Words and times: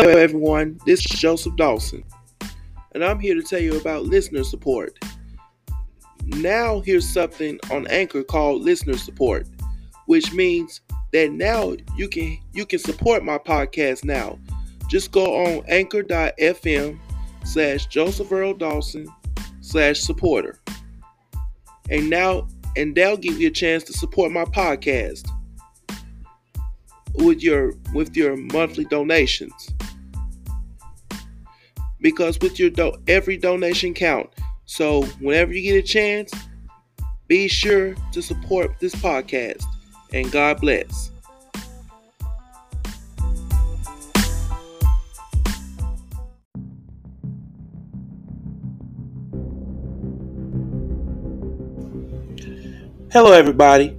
Hello, 0.00 0.16
everyone. 0.16 0.78
This 0.86 1.00
is 1.00 1.18
Joseph 1.18 1.56
Dawson, 1.56 2.04
and 2.92 3.04
I'm 3.04 3.18
here 3.18 3.34
to 3.34 3.42
tell 3.42 3.58
you 3.58 3.76
about 3.80 4.04
listener 4.04 4.44
support. 4.44 4.96
Now, 6.24 6.78
here's 6.78 7.12
something 7.12 7.58
on 7.72 7.88
Anchor 7.88 8.22
called 8.22 8.62
listener 8.62 8.96
support, 8.96 9.48
which 10.06 10.32
means 10.32 10.82
that 11.12 11.32
now 11.32 11.74
you 11.96 12.08
can 12.08 12.38
you 12.52 12.64
can 12.64 12.78
support 12.78 13.24
my 13.24 13.38
podcast 13.38 14.04
now. 14.04 14.38
Just 14.88 15.10
go 15.10 15.44
on 15.44 15.64
anchor.fm 15.66 16.96
slash 17.42 17.86
Joseph 17.86 18.30
Earl 18.30 18.54
Dawson 18.54 19.08
slash 19.62 19.98
supporter. 19.98 20.60
And 21.90 22.08
now 22.08 22.46
and 22.76 22.94
they'll 22.94 23.16
give 23.16 23.40
you 23.40 23.48
a 23.48 23.50
chance 23.50 23.82
to 23.82 23.92
support 23.92 24.30
my 24.30 24.44
podcast 24.44 25.28
with 27.16 27.42
your 27.42 27.72
with 27.92 28.16
your 28.16 28.36
monthly 28.36 28.84
donations 28.84 29.74
because 32.00 32.38
with 32.40 32.58
your 32.58 32.70
do- 32.70 32.96
every 33.06 33.36
donation 33.36 33.94
count. 33.94 34.30
So 34.64 35.04
whenever 35.20 35.52
you 35.52 35.62
get 35.62 35.84
a 35.84 35.86
chance 35.86 36.32
be 37.28 37.46
sure 37.46 37.94
to 38.12 38.22
support 38.22 38.74
this 38.80 38.94
podcast 38.94 39.62
and 40.12 40.32
god 40.32 40.60
bless. 40.62 41.10
Hello 53.12 53.32
everybody. 53.32 53.96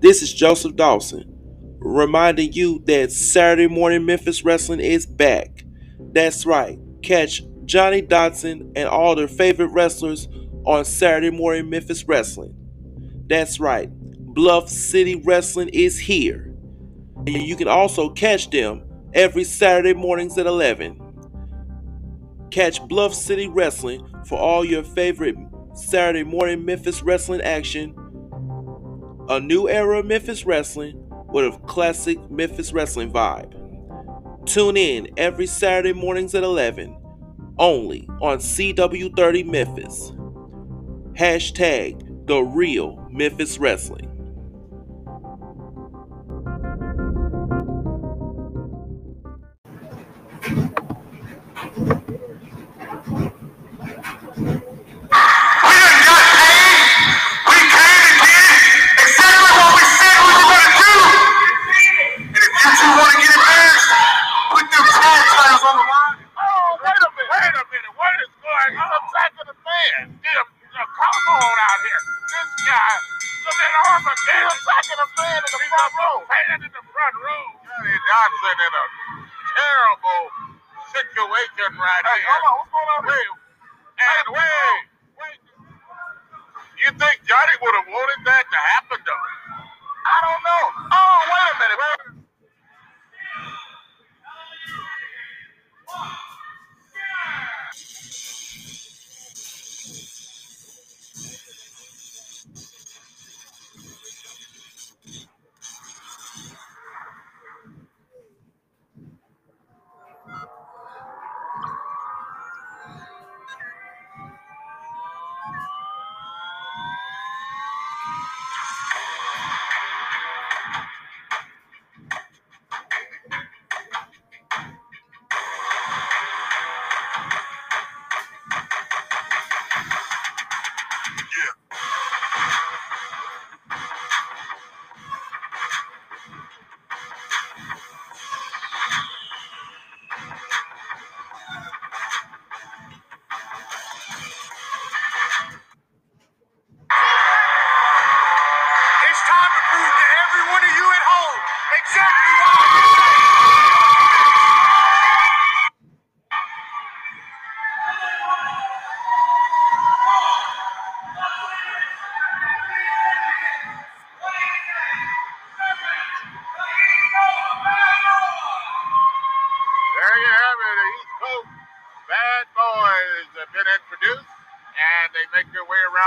This 0.00 0.22
is 0.22 0.32
joseph 0.32 0.76
dawson 0.76 1.34
reminding 1.80 2.52
you 2.52 2.80
that 2.86 3.10
Saturday 3.10 3.66
Morning 3.66 4.04
Memphis 4.04 4.44
Wrestling 4.44 4.80
is 4.80 5.06
back. 5.06 5.64
That's 5.98 6.46
right, 6.46 6.78
catch 7.02 7.42
Johnny 7.64 8.00
Dodson 8.00 8.72
and 8.76 8.88
all 8.88 9.14
their 9.14 9.28
favorite 9.28 9.68
wrestlers 9.68 10.28
on 10.64 10.84
Saturday 10.84 11.30
Morning 11.30 11.68
Memphis 11.70 12.06
Wrestling. 12.06 12.54
That's 13.26 13.60
right, 13.60 13.90
Bluff 13.90 14.68
City 14.68 15.16
Wrestling 15.24 15.68
is 15.70 15.98
here. 15.98 16.54
And 17.16 17.42
you 17.42 17.56
can 17.56 17.68
also 17.68 18.10
catch 18.10 18.50
them 18.50 18.84
every 19.12 19.44
Saturday 19.44 19.94
mornings 19.94 20.38
at 20.38 20.46
11. 20.46 21.00
Catch 22.50 22.86
Bluff 22.88 23.14
City 23.14 23.48
Wrestling 23.48 24.06
for 24.26 24.38
all 24.38 24.64
your 24.64 24.82
favorite 24.82 25.36
Saturday 25.74 26.24
morning 26.24 26.64
Memphis 26.64 27.02
wrestling 27.02 27.40
action, 27.42 27.94
a 29.28 29.38
new 29.38 29.68
era 29.68 29.98
of 29.98 30.06
Memphis 30.06 30.46
wrestling, 30.46 31.04
with 31.28 31.54
a 31.54 31.58
classic 31.66 32.18
Memphis 32.30 32.72
wrestling 32.72 33.12
vibe. 33.12 33.54
Tune 34.48 34.78
in 34.78 35.10
every 35.18 35.46
Saturday 35.46 35.92
mornings 35.92 36.34
at 36.34 36.42
11, 36.42 36.96
only 37.58 38.08
on 38.22 38.38
CW30 38.38 39.44
Memphis. 39.44 40.12
Hashtag 41.12 42.26
the 42.26 42.40
real 42.40 43.06
Memphis 43.10 43.58
Wrestling. 43.58 44.10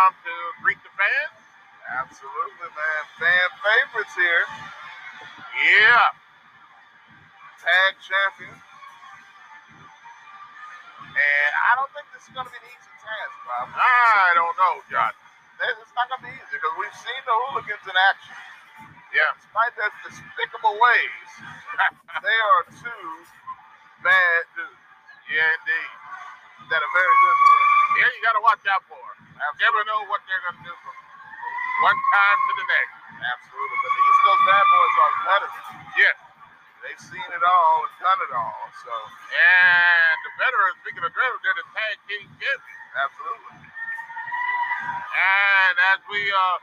to 0.10 0.34
greet 0.66 0.82
the 0.82 0.90
fans? 0.98 1.38
Absolutely, 2.02 2.70
man. 2.74 3.02
Fan 3.22 3.50
favorites 3.62 4.16
here. 4.18 4.46
Yeah. 5.62 6.10
Tag 7.62 7.94
champion. 8.02 8.58
And 11.12 11.52
I 11.54 11.72
don't 11.78 11.92
think 11.94 12.08
this 12.16 12.26
is 12.26 12.34
going 12.34 12.48
to 12.48 12.54
be 12.54 12.58
an 12.58 12.70
easy 12.72 12.94
task, 13.04 13.36
Bob. 13.46 13.70
I 13.78 14.34
don't 14.34 14.56
know, 14.58 14.82
John. 14.90 15.14
It's 15.62 15.94
not 15.94 16.10
going 16.10 16.26
to 16.26 16.28
be 16.32 16.34
easy 16.34 16.58
because 16.58 16.74
we've 16.80 16.98
seen 16.98 17.22
the 17.28 17.36
hooligans 17.46 17.86
in 17.86 17.94
action. 17.94 18.38
Yeah. 19.14 19.30
Despite 19.38 19.76
their 19.78 19.92
despicable 20.08 20.80
ways, 20.82 21.30
they 22.26 22.40
are 22.42 22.64
two 22.74 23.08
bad 24.02 24.42
dudes. 24.58 24.82
Yeah, 25.30 25.46
indeed. 25.46 25.92
That 26.72 26.80
are 26.82 26.94
very 26.96 27.18
good. 27.22 27.38
Yeah, 28.02 28.10
you 28.16 28.20
got 28.24 28.36
to 28.40 28.44
watch 28.48 28.64
out 28.72 28.82
for. 28.88 29.21
I've 29.42 29.58
never 29.58 29.82
know 29.90 30.06
what 30.06 30.22
they're 30.30 30.44
going 30.46 30.58
to 30.62 30.66
do 30.66 30.76
from 30.86 30.96
one 31.82 31.98
time 32.14 32.38
to 32.38 32.54
the 32.62 32.66
next. 32.70 32.98
Absolutely. 33.26 33.78
But 33.82 33.92
the 33.92 34.04
East 34.06 34.22
Coast 34.22 34.44
Bad 34.46 34.66
Boys 34.70 34.96
are 35.02 35.14
veterans. 35.26 35.68
Yes. 35.98 36.18
They've 36.82 37.04
seen 37.14 37.30
it 37.30 37.44
all 37.46 37.76
and 37.86 37.94
done 38.02 38.20
it 38.26 38.34
all. 38.34 38.64
So. 38.86 38.94
And 38.94 40.18
the 40.26 40.34
veterans, 40.42 40.78
speaking 40.82 41.04
of 41.06 41.14
veterans, 41.14 41.42
they're 41.46 41.58
the 41.58 41.68
tag 41.74 41.96
team 42.10 42.26
champions. 42.38 42.86
Absolutely. 42.98 43.58
And 45.14 45.76
as 45.94 46.00
we 46.10 46.22
uh, 46.22 46.58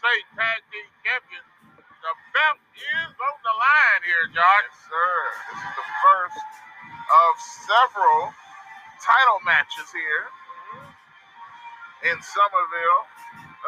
say, 0.00 0.16
tag 0.36 0.60
team 0.72 0.88
champions, 1.04 1.48
the 1.76 2.12
belt 2.36 2.60
is 2.76 3.12
on 3.16 3.38
the 3.44 3.54
line 3.56 4.02
here, 4.08 4.24
Josh. 4.32 4.68
Yes, 4.68 4.76
sir. 4.88 5.12
This 5.52 5.60
is 5.68 5.74
the 5.76 5.88
first 6.00 6.48
of 7.12 7.32
several 7.68 8.32
title 9.04 9.40
matches 9.44 9.88
here 9.92 10.28
Somerville. 12.22 13.02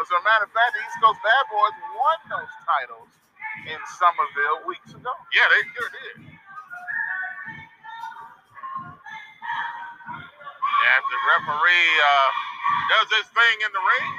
As 0.00 0.10
a 0.10 0.20
matter 0.26 0.46
of 0.48 0.52
fact, 0.52 0.74
the 0.74 0.82
East 0.82 0.98
Coast 1.02 1.20
Bad 1.22 1.44
Boys 1.50 1.76
won 1.94 2.18
those 2.30 2.54
titles 2.66 3.10
in 3.70 3.78
Somerville 3.98 4.66
weeks 4.66 4.90
ago. 4.94 5.12
Yeah, 5.30 5.46
they 5.50 5.62
sure 5.70 5.90
did. 5.94 6.16
As 10.66 11.02
the 11.10 11.20
referee 11.38 11.92
uh, 12.02 12.30
does 12.92 13.08
his 13.18 13.28
thing 13.32 13.56
in 13.64 13.70
the 13.72 13.82
ring. 13.82 14.10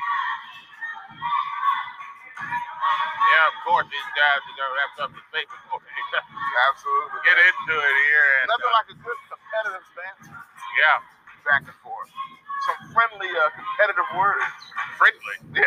Yeah, 3.33 3.47
of 3.51 3.57
course, 3.67 3.87
these 3.91 4.11
guys 4.15 4.41
are 4.43 4.57
going 4.57 4.71
to 4.73 4.79
have 4.85 4.93
something 4.99 5.19
to 5.19 5.27
say 5.33 5.43
before 5.47 5.79
they 5.83 5.91
Absolutely. 6.71 7.19
get 7.27 7.37
into 7.39 7.73
it 7.75 7.95
here. 8.09 8.27
And, 8.41 8.47
Nothing 8.51 8.71
uh, 8.73 8.79
like 8.79 8.89
a 8.93 8.97
good 9.01 9.19
competitive 9.29 9.85
stance. 9.91 10.23
yeah, 10.79 10.97
Back 11.45 11.65
and. 11.67 11.75
Some 12.65 12.79
friendly, 12.93 13.29
uh, 13.29 13.49
competitive 13.53 14.09
words. 14.17 14.45
friendly. 14.97 15.37
Yeah. 15.53 15.65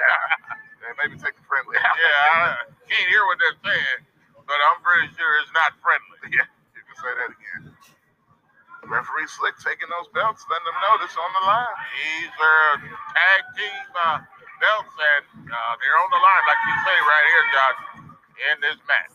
yeah 0.82 0.92
maybe 0.98 1.14
take 1.20 1.36
the 1.38 1.46
friendly 1.46 1.76
out. 1.78 1.94
Yeah, 1.94 2.66
I 2.66 2.72
can't 2.88 3.08
hear 3.10 3.22
what 3.28 3.38
they're 3.38 3.60
saying, 3.62 3.98
but 4.46 4.58
I'm 4.72 4.82
pretty 4.82 5.10
sure 5.14 5.30
it's 5.42 5.54
not 5.54 5.74
friendly. 5.80 6.18
Yeah, 6.34 6.44
you 6.76 6.82
can 6.84 6.96
say 6.98 7.12
that 7.14 7.30
again. 7.32 7.62
Referee 8.88 9.28
Slick 9.28 9.56
taking 9.60 9.88
those 9.92 10.08
belts, 10.16 10.44
letting 10.48 10.64
them 10.64 10.78
know 10.80 10.94
this 11.04 11.12
on 11.16 11.30
the 11.36 11.44
line. 11.44 11.76
These 11.92 12.32
are 12.40 12.70
tag 13.12 13.42
team 13.52 13.84
uh, 13.96 14.18
belts, 14.60 14.94
and 14.96 15.50
uh, 15.50 15.72
they're 15.76 15.98
on 16.00 16.10
the 16.12 16.20
line, 16.22 16.44
like 16.48 16.60
you 16.64 16.74
say 16.88 16.96
right 17.04 17.26
here, 17.28 17.44
Josh, 17.52 17.80
in 18.48 18.56
this 18.64 18.78
match. 18.88 19.12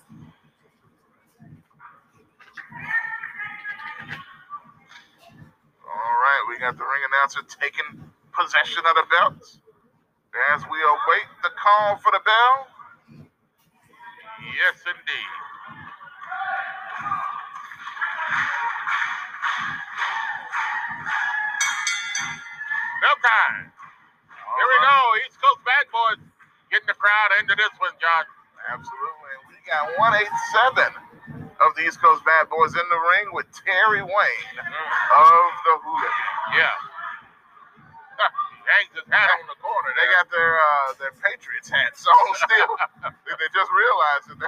Right, 6.24 6.44
we 6.50 6.60
got 6.60 6.80
the 6.80 6.88
ring 6.88 7.04
announcer 7.12 7.44
taking 7.60 8.08
possession 8.32 8.84
of 8.88 8.96
the 8.96 9.08
belts. 9.12 9.60
As 10.56 10.64
we 10.72 10.80
await 10.82 11.28
the 11.44 11.52
call 11.60 11.98
for 11.98 12.12
the 12.12 12.22
bell, 12.26 12.68
Yes, 14.42 14.78
indeed. 14.86 15.32
Bell 23.02 23.18
time. 23.24 23.72
Here 24.44 24.70
we 24.70 24.78
go. 24.84 24.98
East 25.26 25.38
Coast 25.42 25.62
Bad 25.66 25.86
Boys 25.92 26.22
getting 26.72 26.88
the 26.90 26.98
crowd 26.98 27.32
into 27.42 27.56
this 27.56 27.74
one, 27.80 27.94
Josh. 28.00 28.30
Absolutely. 28.72 29.34
We 29.52 29.58
got 29.68 29.92
187 30.00 31.03
of 31.66 31.76
the 31.76 31.84
East 31.88 32.00
Coast 32.02 32.24
Bad 32.26 32.50
Boys 32.50 32.74
in 32.76 32.88
the 32.92 33.02
ring 33.16 33.28
with 33.34 33.48
Terry 33.54 34.04
Wayne 34.04 34.58
of 34.60 35.52
the 35.66 35.74
Hooligan. 35.84 36.16
Yeah. 36.60 36.76
hangs 38.64 38.94
his 38.96 39.08
hat 39.12 39.28
on 39.40 39.48
the 39.52 39.60
corner. 39.60 39.92
They 39.96 40.08
got 40.14 40.28
their 40.32 40.54
uh, 40.56 40.88
their 41.00 41.14
Patriots 41.20 41.68
hats 41.72 42.06
on 42.08 42.28
still. 42.48 42.74
they 43.28 43.50
just 43.52 43.72
realized 43.72 44.28
that 44.32 44.40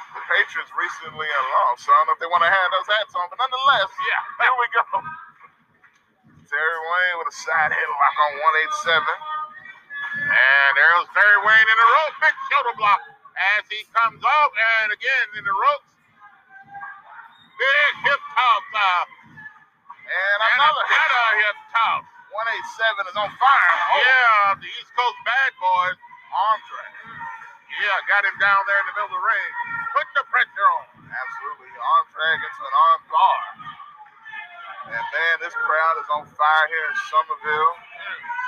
the 0.00 0.22
Patriots 0.28 0.72
recently 0.76 1.28
lost. 1.28 1.84
So 1.84 1.92
I 1.92 1.96
don't 2.02 2.06
know 2.08 2.16
if 2.16 2.20
they 2.22 2.30
want 2.30 2.44
to 2.46 2.52
have 2.52 2.68
those 2.72 2.88
hats 2.88 3.12
on, 3.16 3.26
but 3.32 3.38
nonetheless, 3.40 3.90
Yeah. 4.08 4.22
here 4.48 4.56
we 4.56 4.66
go. 4.72 4.84
Terry 6.48 6.78
Wayne 6.84 7.16
with 7.20 7.32
a 7.32 7.36
side 7.48 7.72
headlock 7.72 8.16
on 8.28 8.32
187. 8.84 9.00
And 10.20 10.70
there's 10.76 11.08
Terry 11.16 11.38
Wayne 11.44 11.68
in 11.68 11.78
a 11.80 11.88
rope. 11.96 12.14
Big 12.20 12.36
shoulder 12.52 12.74
block 12.76 13.00
as 13.56 13.62
he 13.70 13.84
comes 13.94 14.20
off. 14.22 14.50
And 14.82 14.92
again 14.92 15.26
in 15.38 15.44
the 15.44 15.54
ropes. 15.54 15.92
Big 17.58 17.94
hip 18.08 18.20
toss. 18.34 18.66
Uh, 18.74 19.04
And 20.02 20.38
and 20.40 20.40
another 20.60 20.84
another 20.84 21.32
hip 21.40 21.58
toss. 21.72 22.04
187 22.32 23.12
is 23.12 23.16
on 23.20 23.30
fire. 23.36 23.74
Oh, 23.92 24.00
Yeah, 24.02 24.56
the 24.56 24.68
East 24.68 24.92
Coast 24.96 25.18
Bad 25.24 25.52
Boys. 25.60 25.98
Drag. 26.68 26.92
Yeah, 27.80 27.96
got 28.08 28.24
him 28.24 28.36
down 28.40 28.60
there 28.68 28.80
in 28.80 28.86
the 28.88 28.94
middle 28.96 29.12
of 29.12 29.16
the 29.16 29.24
ring. 29.24 29.50
Putting 29.92 30.16
the 30.16 30.24
pressure 30.32 30.68
on. 30.80 30.84
Absolutely. 31.12 31.70
Drag 32.16 32.38
into 32.40 32.62
an 32.64 32.74
arm 32.76 33.02
bar. 33.12 33.40
And 34.92 35.04
man, 35.12 35.36
this 35.40 35.54
crowd 35.54 35.96
is 36.00 36.08
on 36.12 36.24
fire 36.36 36.66
here 36.68 36.86
in 36.90 36.96
Somerville. 37.12 37.74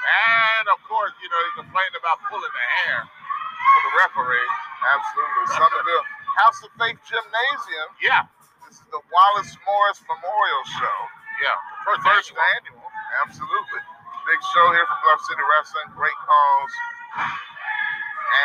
And 0.04 0.64
of 0.68 0.80
course, 0.88 1.12
you 1.22 1.28
know, 1.30 1.40
he 1.48 1.50
complained 1.64 1.96
about 1.96 2.20
pulling 2.28 2.50
the 2.52 2.66
hair 2.84 3.00
for 3.04 3.80
the 3.88 3.92
referee. 4.04 4.50
Absolutely. 4.92 5.44
Somerville 5.56 6.06
House 6.44 6.58
of 6.66 6.70
Faith 6.76 7.00
Gymnasium. 7.08 7.88
Yeah, 8.04 8.28
This 8.68 8.76
is 8.80 8.86
the 8.92 9.00
Wallace 9.12 9.52
Morris 9.64 10.00
Memorial 10.04 10.64
Show. 10.76 10.98
yeah. 11.40 11.56
First, 11.88 12.02
First 12.04 12.28
annual. 12.32 12.80
annual. 12.84 12.88
Absolutely. 13.24 13.80
Big 14.28 14.40
show 14.56 14.66
here 14.72 14.86
for 14.88 14.98
Bluff 15.04 15.20
City 15.28 15.44
Wrestling. 15.44 15.88
Great 15.96 16.16
calls. 16.24 16.72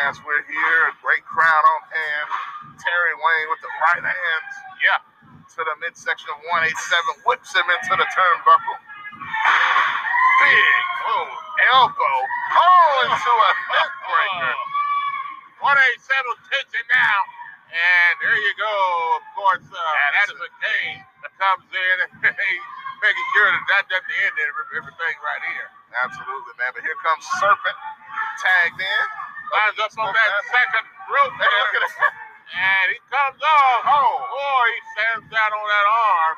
As 0.06 0.16
we're 0.22 0.44
here, 0.44 0.78
a 0.92 0.94
great 1.02 1.24
crowd 1.26 1.64
on 1.76 1.80
hand. 1.88 2.28
Terry 2.78 3.14
Wayne 3.16 3.48
with 3.50 3.60
the 3.64 3.72
right 3.88 4.04
hands 4.04 4.52
Yeah. 4.84 5.00
to 5.56 5.60
the 5.64 5.76
midsection 5.80 6.28
of 6.30 6.38
187, 6.52 7.24
whips 7.26 7.52
him 7.56 7.64
into 7.68 7.96
the 7.96 8.06
turnbuckle. 8.12 8.78
Big 10.40 10.64
Oh, 11.10 11.28
elbow. 11.74 12.16
Oh, 12.54 12.92
into 13.08 13.32
a 13.32 13.50
neck 13.74 13.92
breaker. 14.04 14.54
Seven 15.60 16.34
takes 16.48 16.72
it 16.72 16.86
down, 16.88 17.22
and 17.68 18.12
there 18.24 18.36
you 18.36 18.54
go. 18.56 18.76
Of 19.20 19.24
course, 19.36 19.66
uh, 19.68 19.76
Addison. 20.16 20.40
Addison 20.40 20.52
Kane 20.64 21.00
comes 21.36 21.68
in, 21.68 21.96
making 23.04 23.26
sure 23.36 23.48
that 23.52 23.64
that 23.68 23.84
doesn't 23.92 24.16
end 24.24 24.34
every- 24.40 24.70
everything 24.80 25.16
right 25.20 25.44
here. 25.52 25.68
Absolutely, 26.04 26.54
man. 26.56 26.72
But 26.72 26.82
here 26.84 26.96
comes 27.04 27.24
Serpent 27.40 27.78
tagged 28.40 28.80
in. 28.80 29.04
Lines 29.52 29.78
up 29.84 29.92
on 30.00 30.10
that 30.14 30.32
second 30.48 30.86
rope 31.10 31.34
Hey, 31.36 31.50
look 31.50 31.74
at 31.76 31.84
and 32.54 32.86
he 32.94 32.98
comes 33.10 33.40
off. 33.42 33.82
Oh. 33.84 34.12
boy, 34.30 34.66
he 34.70 34.80
stands 34.96 35.26
down 35.28 35.50
on 35.52 35.66
that 35.68 35.86
arm, 35.90 36.36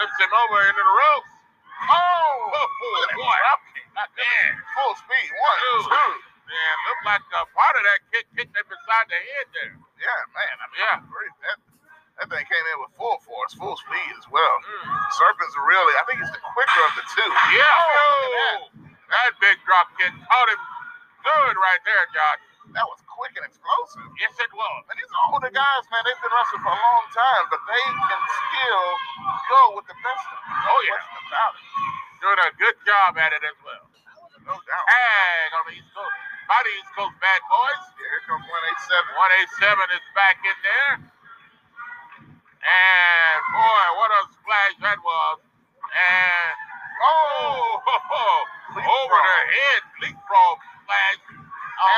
lifts 0.00 0.18
him 0.20 0.32
over 0.32 0.58
into 0.66 0.82
the 0.82 0.94
ropes. 0.96 1.32
Oh, 1.86 2.52
Oh, 2.56 3.06
that 3.06 3.16
boy. 3.16 3.36
drop 3.44 3.60
kick. 3.76 3.86
Man, 3.94 4.52
Full 4.76 4.94
speed. 4.96 5.30
One, 5.36 5.58
Two. 5.60 5.80
two. 5.88 6.12
Man, 6.46 6.74
looked 6.88 7.04
like 7.06 7.24
a 7.36 7.42
part 7.52 7.74
of 7.76 7.82
that 7.84 8.00
kick 8.14 8.26
kicked 8.38 8.54
him 8.54 8.66
beside 8.70 9.06
the 9.10 9.18
head 9.18 9.46
there. 9.52 9.74
Yeah, 9.98 10.20
man. 10.32 10.54
I 10.62 10.66
mean, 10.70 10.80
Yeah. 10.80 10.96
That, 11.46 11.58
that 12.16 12.26
thing 12.32 12.46
came 12.48 12.64
in 12.72 12.76
with 12.80 12.92
full 12.96 13.18
force, 13.28 13.52
full 13.58 13.76
speed 13.76 14.12
as 14.16 14.24
well. 14.32 14.56
Mm. 14.64 14.88
Serpent's 15.20 15.56
really, 15.68 15.94
I 16.00 16.02
think 16.08 16.16
he's 16.24 16.32
the 16.32 16.40
quicker 16.40 16.82
of 16.88 16.92
the 16.96 17.04
two. 17.12 17.28
Yeah, 17.52 17.60
Oh, 17.60 17.92
look 17.92 18.32
at 18.32 18.56
oh, 18.56 18.60
that 19.12 19.30
big 19.36 19.56
drop 19.68 19.92
kick 20.00 20.14
caught 20.24 20.48
him 20.48 20.62
good 21.26 21.54
right 21.60 21.82
there, 21.84 22.04
Josh. 22.16 22.40
that. 22.40 22.82
That 22.82 22.86
was 22.90 22.98
quick 23.06 23.30
and 23.38 23.46
explosive. 23.46 24.02
Yes, 24.18 24.34
it 24.42 24.50
was. 24.50 24.82
And 24.90 24.96
these 24.98 25.06
are 25.12 25.22
older 25.32 25.52
guys, 25.54 25.84
man. 25.92 26.02
They've 26.02 26.18
been 26.18 26.34
wrestling 26.34 26.62
for 26.66 26.74
a 26.74 26.80
long 26.82 27.04
time, 27.14 27.44
but 27.52 27.62
they 27.62 27.84
can 27.94 28.20
still 28.26 28.86
go 29.46 29.60
with 29.78 29.86
the 29.86 29.96
best 30.02 30.26
of 30.34 30.38
them. 30.40 30.66
Oh, 30.66 30.80
yeah. 30.82 30.98
Doing 32.20 32.40
a 32.42 32.50
good 32.58 32.76
job 32.82 33.14
at 33.22 33.30
it 33.38 33.44
as 33.46 33.54
well. 33.62 33.86
No 34.50 34.54
doubt. 34.66 34.84
Tag 34.88 35.50
on 35.56 35.62
the 35.70 35.74
East 35.78 35.90
Coast. 35.94 36.16
By 36.48 36.60
the 36.62 36.72
East 36.78 36.92
Coast 36.94 37.16
Bad 37.22 37.42
Boys. 37.50 37.82
Yeah, 37.98 38.10
here 38.10 38.24
comes 38.30 38.46
187. 38.46 39.90
187 39.90 39.98
is 39.98 40.06
back 40.14 40.38
in 40.46 40.56
there. 40.62 40.94
And 42.62 43.38
boy, 43.54 43.84
what 43.98 44.10
a 44.14 44.22
splash 44.34 44.74
that 44.82 45.00
was. 45.02 45.38
And 45.90 46.54
oh, 47.02 47.80
over 48.78 49.18
the 49.18 49.38
head, 49.54 49.82
leapfrog 50.02 50.58
splash. 50.84 51.20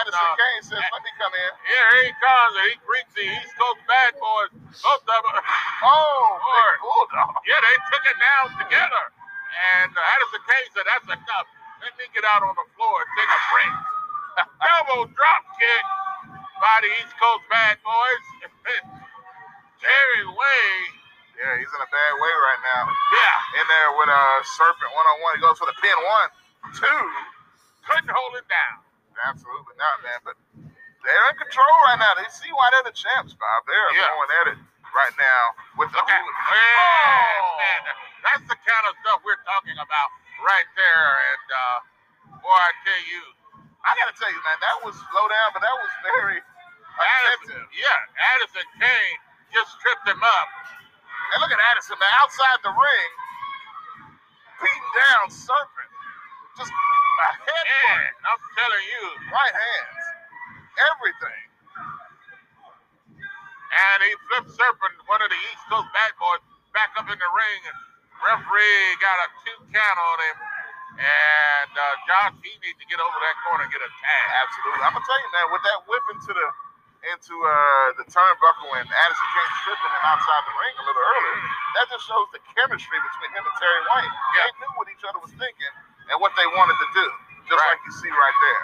Addison 0.02 0.20
uh, 0.20 0.36
Kane 0.38 0.62
says, 0.62 0.84
let 0.92 1.02
me 1.02 1.12
come 1.18 1.32
in. 1.34 1.50
Here 1.66 1.90
he 2.06 2.10
comes, 2.20 2.52
he 2.68 2.74
greets 2.86 3.12
the 3.18 3.26
East 3.26 3.52
Coast 3.58 3.82
Bad 3.90 4.14
Boys. 4.20 4.52
Both 4.82 5.04
of 5.06 5.22
them. 5.24 5.42
Oh, 5.82 5.88
Lord. 6.46 6.78
big 6.78 6.82
bulldog. 6.84 7.34
Yeah, 7.48 7.60
they 7.62 7.76
took 7.90 8.04
it 8.06 8.18
down 8.20 8.46
together. 8.62 9.04
And 9.80 9.90
uh, 9.94 10.12
Addison 10.14 10.42
Kane 10.46 10.68
said, 10.76 10.86
that's 10.86 11.08
enough. 11.10 11.48
Let 11.82 11.92
me 11.98 12.06
get 12.14 12.22
out 12.28 12.42
on 12.46 12.54
the 12.54 12.66
floor 12.78 12.96
and 13.02 13.10
take 13.18 13.30
a 13.30 13.40
break. 13.50 13.74
Double 14.38 15.06
drop 15.12 15.42
kick 15.58 15.84
by 16.60 16.76
the 16.82 16.90
East 17.02 17.14
Coast 17.20 17.44
Bad 17.50 17.78
Boys. 17.84 18.24
Terry 19.80 20.24
Wayne. 20.26 20.94
Yeah, 21.38 21.54
he's 21.60 21.70
in 21.70 21.82
a 21.82 21.90
bad 21.90 22.12
way 22.18 22.32
right 22.50 22.62
now. 22.66 22.82
Yeah, 23.14 23.60
In 23.62 23.66
there 23.70 23.90
with 24.02 24.10
a 24.10 24.22
Serpent 24.58 24.90
one 24.90 25.06
on 25.06 25.16
one. 25.22 25.32
He 25.38 25.42
goes 25.44 25.54
for 25.60 25.70
the 25.70 25.76
pin 25.78 25.94
one, 26.02 26.28
two. 26.74 27.02
couldn't 27.86 28.10
hold 28.10 28.34
it 28.40 28.46
down. 28.50 28.82
Absolutely 29.22 29.76
not, 29.78 29.96
man. 30.02 30.18
But 30.26 30.34
they're 31.06 31.26
in 31.30 31.36
control 31.38 31.74
right 31.86 31.98
now. 32.02 32.12
They 32.18 32.26
see 32.34 32.50
why 32.50 32.74
they're 32.74 32.90
the 32.90 32.96
champs, 32.96 33.38
Bob. 33.38 33.60
They're 33.70 33.90
Yeah. 33.94 34.10
going 34.10 34.30
at 34.42 34.46
it 34.54 34.58
right 34.94 35.14
now 35.18 35.42
with 35.78 35.90
the 35.94 36.02
Look 36.02 36.10
at 36.10 36.18
Hooligan. 36.18 36.42
yeah, 36.50 37.38
Oh. 37.38 37.58
man. 37.62 37.80
That's 38.26 38.46
the 38.50 38.58
kind 38.58 38.84
of 38.90 38.94
stuff 39.06 39.22
we're 39.22 39.42
talking 39.46 39.78
about 39.78 40.08
right 40.42 40.68
there. 40.74 41.08
And 41.34 41.46
uh, 41.54 41.78
boy, 42.42 42.58
I 42.58 42.72
tell 42.82 43.02
you, 43.06 43.22
I 43.86 43.90
gotta 43.98 44.14
tell 44.18 44.30
you, 44.30 44.40
man, 44.42 44.58
that 44.62 44.76
was 44.86 44.96
low 45.14 45.26
down, 45.28 45.48
but 45.54 45.62
that 45.62 45.76
was 45.78 45.92
very 46.04 46.38
Addison, 46.98 47.62
yeah, 47.78 48.00
Addison 48.36 48.66
Kane 48.78 49.18
just 49.54 49.70
tripped 49.80 50.06
him 50.08 50.18
up. 50.20 50.48
And 51.34 51.38
look 51.42 51.52
at 51.54 51.60
Addison, 51.72 51.96
man, 51.98 52.10
outside 52.18 52.58
the 52.66 52.74
ring, 52.74 53.10
beating 54.62 54.90
down 54.96 55.30
Serpent. 55.30 55.92
Just 56.58 56.72
a 56.72 57.30
head 57.38 57.66
Man, 57.88 58.12
I'm 58.26 58.40
telling 58.58 58.84
you. 58.86 59.04
right 59.30 59.54
hands, 59.54 60.04
everything. 60.92 61.44
And 63.72 63.98
he 64.04 64.12
flipped 64.30 64.52
Serpent, 64.54 64.96
one 65.06 65.22
of 65.22 65.30
the 65.30 65.40
East 65.52 65.64
Coast 65.70 65.88
bad 65.92 66.12
boys, 66.18 66.42
back 66.74 66.92
up 66.98 67.08
in 67.10 67.18
the 67.18 67.30
ring. 67.32 67.60
And 67.68 67.78
Referee 68.24 68.86
got 69.02 69.18
a 69.22 69.28
two 69.44 69.58
count 69.70 69.98
on 70.00 70.18
him. 70.24 70.36
And 70.98 71.72
uh, 71.78 71.94
Josh, 72.10 72.34
he 72.42 72.50
needs 72.58 72.78
to 72.82 72.86
get 72.90 72.98
over 72.98 73.18
that 73.22 73.36
corner 73.46 73.62
and 73.66 73.70
get 73.70 73.78
a 73.82 73.90
tag. 74.02 74.26
Absolutely. 74.42 74.82
I'm 74.82 74.94
gonna 74.98 75.06
tell 75.06 75.20
you, 75.22 75.30
man, 75.30 75.46
with 75.54 75.62
that 75.62 75.78
whip 75.86 76.04
into 76.10 76.32
the 76.34 76.46
into 77.14 77.30
uh, 77.38 77.88
the 78.02 78.06
turnbuckle 78.10 78.74
and 78.74 78.86
Addison 78.90 79.28
Kane 79.30 79.52
stripping 79.62 79.92
him 79.94 80.02
outside 80.02 80.42
the 80.50 80.54
ring 80.58 80.74
a 80.82 80.84
little 80.90 81.06
earlier, 81.14 81.38
that 81.78 81.86
just 81.94 82.02
shows 82.10 82.26
the 82.34 82.42
chemistry 82.58 82.98
between 82.98 83.30
him 83.38 83.46
and 83.46 83.54
Terry 83.62 83.80
Wayne. 83.94 84.10
Yeah. 84.34 84.50
They 84.50 84.54
knew 84.58 84.72
what 84.74 84.90
each 84.90 85.04
other 85.06 85.22
was 85.22 85.30
thinking 85.38 85.72
and 86.10 86.18
what 86.18 86.34
they 86.34 86.48
wanted 86.58 86.74
to 86.74 86.88
do, 86.98 87.06
just 87.46 87.54
Right. 87.54 87.70
like 87.78 87.82
you 87.86 87.92
see 88.02 88.10
right 88.10 88.38
there. 88.42 88.62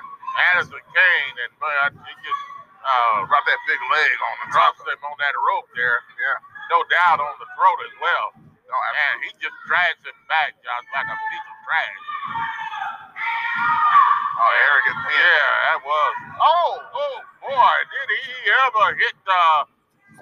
Addison 0.50 0.82
Kane 0.90 1.34
and 1.46 1.52
but 1.62 1.94
he 1.94 2.12
just 2.26 2.42
uh, 2.82 3.24
Brought 3.30 3.46
that 3.46 3.62
big 3.70 3.80
leg 3.94 4.14
on 4.18 4.34
the 4.44 4.46
top. 4.52 4.74
drops 4.76 4.82
him 4.84 4.98
on 5.06 5.16
that 5.22 5.32
rope 5.38 5.70
there. 5.78 6.02
Yeah. 6.18 6.36
No 6.74 6.82
doubt 6.90 7.22
on 7.22 7.34
the 7.38 7.48
throat 7.54 7.78
as 7.86 7.94
well. 8.02 8.26
No, 8.68 8.76
I 8.76 8.90
And 9.12 9.16
he 9.24 9.30
just 9.42 9.56
drags 9.68 10.00
him 10.04 10.16
back, 10.28 10.56
Josh, 10.64 10.86
like 10.94 11.08
a 11.08 11.18
piece 11.30 11.46
of 11.48 11.56
trash. 11.68 12.00
Oh, 14.36 14.52
arrogant 14.66 14.98
man. 14.98 15.14
Yeah, 15.14 15.50
that 15.70 15.80
was. 15.86 16.12
Oh, 16.42 16.72
oh 16.80 17.16
boy, 17.44 17.76
did 17.92 18.08
he 18.26 18.34
ever 18.66 18.86
hit 18.98 19.16
the 19.28 19.42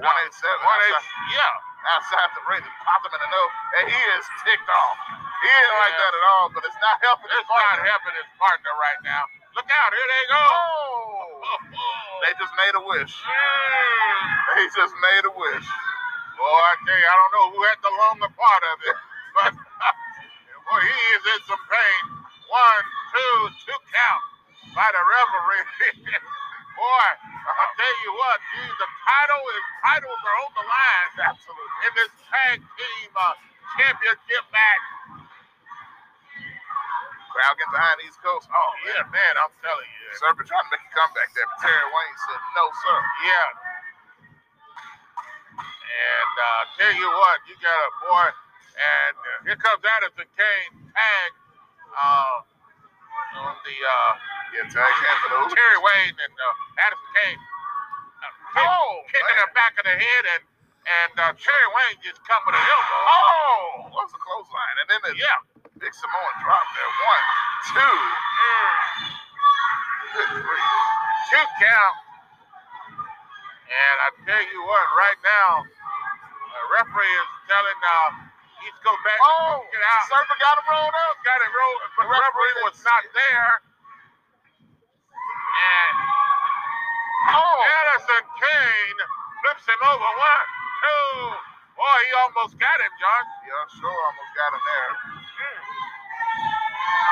187. 0.03 0.05
one 0.05 0.81
eight? 0.85 0.97
outside, 0.99 1.33
Yeah, 1.33 1.55
outside 1.97 2.31
the 2.37 2.45
ring, 2.51 2.65
and 2.65 2.77
popped 2.85 3.07
him 3.09 3.15
in 3.17 3.23
the 3.25 3.31
nose, 3.33 3.55
and 3.81 3.85
he 3.89 4.01
is 4.21 4.25
ticked 4.45 4.69
off. 4.69 4.99
He 5.43 5.49
ain't 5.49 5.77
like 5.81 5.95
Yeah. 5.97 6.03
that 6.05 6.13
at 6.19 6.25
all, 6.37 6.47
but 6.53 6.63
it's 6.67 6.81
not 6.85 6.97
helping 7.01 7.31
his 7.33 7.41
it's 7.41 7.51
not 7.51 7.79
helping 7.87 8.15
his 8.19 8.31
partner 8.37 8.73
right 8.79 9.01
now. 9.07 9.25
Look 9.57 9.69
out, 9.71 9.91
here 9.95 10.09
they 10.11 10.25
go. 10.29 10.45
Oh! 10.45 11.59
They 12.23 12.33
just 12.39 12.55
made 12.55 12.75
a 12.79 12.85
wish. 12.87 13.15
Mm. 13.19 14.29
They 14.57 14.67
just 14.77 14.95
made 15.03 15.25
a 15.27 15.33
wish. 15.35 15.67
Boy, 16.43 16.63
I 16.67 16.75
tell 16.83 16.99
you, 16.99 17.07
I 17.07 17.17
don't 17.23 17.35
know 17.39 17.47
who 17.55 17.61
had 17.71 17.81
the 17.87 17.95
longer 17.95 18.31
part 18.35 18.65
of 18.75 18.79
it, 18.83 18.99
but 19.39 19.53
boy, 20.67 20.83
he 20.83 21.01
is 21.15 21.25
in 21.39 21.41
some 21.47 21.65
pain. 21.71 22.03
One, 22.51 22.85
two, 23.15 23.37
two 23.71 23.81
count 23.95 24.25
by 24.75 24.89
the 24.91 25.03
referee. 25.03 26.03
boy, 26.83 27.09
I 27.47 27.65
tell 27.79 27.97
you 28.05 28.13
what, 28.19 28.39
geez, 28.55 28.75
the 28.83 28.89
title 29.07 29.43
is 29.55 29.65
titles 29.87 30.23
are 30.27 30.39
on 30.45 30.53
the 30.59 30.67
line 30.67 31.11
Absolutely. 31.31 31.71
in 31.87 31.93
this 31.97 32.13
tag 32.29 32.59
team 32.59 33.11
uh, 33.15 33.35
championship 33.79 34.45
match. 34.51 34.87
Crowd 37.33 37.57
get 37.61 37.71
behind 37.73 37.99
East 38.07 38.21
Coast. 38.25 38.49
Oh, 38.51 38.73
Yeah, 38.89 39.05
man, 39.13 39.35
I'm 39.41 39.55
telling 39.63 39.89
you. 39.89 40.09
Serpent 40.19 40.49
trying 40.49 40.67
to 40.67 40.73
make 40.73 40.85
a 40.85 40.93
comeback 40.97 41.31
there, 41.37 41.47
but 41.49 41.59
Terry 41.65 41.87
Wayne 41.89 42.19
said, 42.29 42.41
no, 42.57 42.65
sir. 42.73 42.99
Yeah. 43.29 43.49
And 46.33 46.41
uh, 46.49 46.65
tell 46.81 46.95
you 46.97 47.09
what, 47.12 47.39
you 47.45 47.57
got 47.61 47.77
a 47.77 47.93
boy, 48.09 48.29
and 48.33 49.17
uh, 49.21 49.45
here 49.45 49.61
comes 49.61 49.85
Addison 49.85 50.25
Kane 50.33 50.73
tag 50.97 51.31
uh, 51.93 52.37
on 53.45 53.55
the 53.65 53.77
uh, 53.77 54.12
Yeah, 54.57 54.67
tag 54.73 54.89
hand. 54.89 55.21
Terry 55.53 55.79
Wayne 55.85 56.17
and 56.17 56.37
uh, 56.37 56.85
Addison 56.89 57.11
Kane. 57.21 57.41
Uh, 58.09 58.65
Oh, 58.65 59.05
kicking 59.12 59.29
man. 59.37 59.47
the 59.47 59.51
back 59.55 59.75
of 59.81 59.85
the 59.87 59.97
head, 59.97 60.25
and 60.39 60.45
and 60.85 61.15
uh, 61.21 61.33
Terry 61.37 61.69
Wayne 61.77 61.99
just 62.05 62.21
come 62.25 62.43
with 62.49 62.57
an 62.57 62.65
elbow. 62.65 63.01
Oh, 63.12 63.65
what's 63.95 64.12
the 64.17 64.21
clothesline? 64.23 64.77
And 64.83 64.89
then 64.93 65.01
the 65.07 65.12
Yeah. 65.21 65.39
big 65.81 65.95
Samoan 65.95 66.33
drop 66.45 66.67
there. 66.75 66.93
One, 67.09 67.25
two. 67.77 67.97
Mm. 68.41 68.77
Two 71.33 71.47
count. 71.61 71.97
And 73.69 73.97
I 74.05 74.09
tell 74.29 74.45
you 74.45 74.61
what, 74.67 74.87
right 74.99 75.21
now, 75.25 75.51
referee 76.73 77.14
is 77.21 77.31
telling 77.50 77.81
uh, 77.85 78.11
East 78.64 78.79
Coast 78.85 79.02
back 79.05 79.19
Oh, 79.23 79.62
get 79.73 79.83
out. 79.85 80.05
Serpent 80.09 80.38
got 80.41 80.57
him 80.61 80.67
rolled 80.73 80.97
up. 81.09 81.14
Got 81.26 81.38
it 81.45 81.50
rolled, 81.52 81.81
but 81.85 81.91
the 82.05 82.07
referee 82.09 82.55
was 82.67 82.76
not 82.87 83.02
there. 83.12 83.52
And 85.52 85.97
Oh, 87.33 87.59
Addison 87.62 88.25
Kane 88.41 88.99
flips 89.47 89.64
him 89.71 89.81
over. 89.87 90.02
One, 90.11 90.47
two. 90.83 91.38
Boy, 91.79 91.99
he 92.09 92.12
almost 92.19 92.59
got 92.59 92.79
him, 92.83 92.93
John. 92.99 93.25
yeah, 93.47 93.64
sure, 93.79 93.88
almost 94.11 94.33
got 94.37 94.50
him 94.52 94.62
there. 94.67 94.93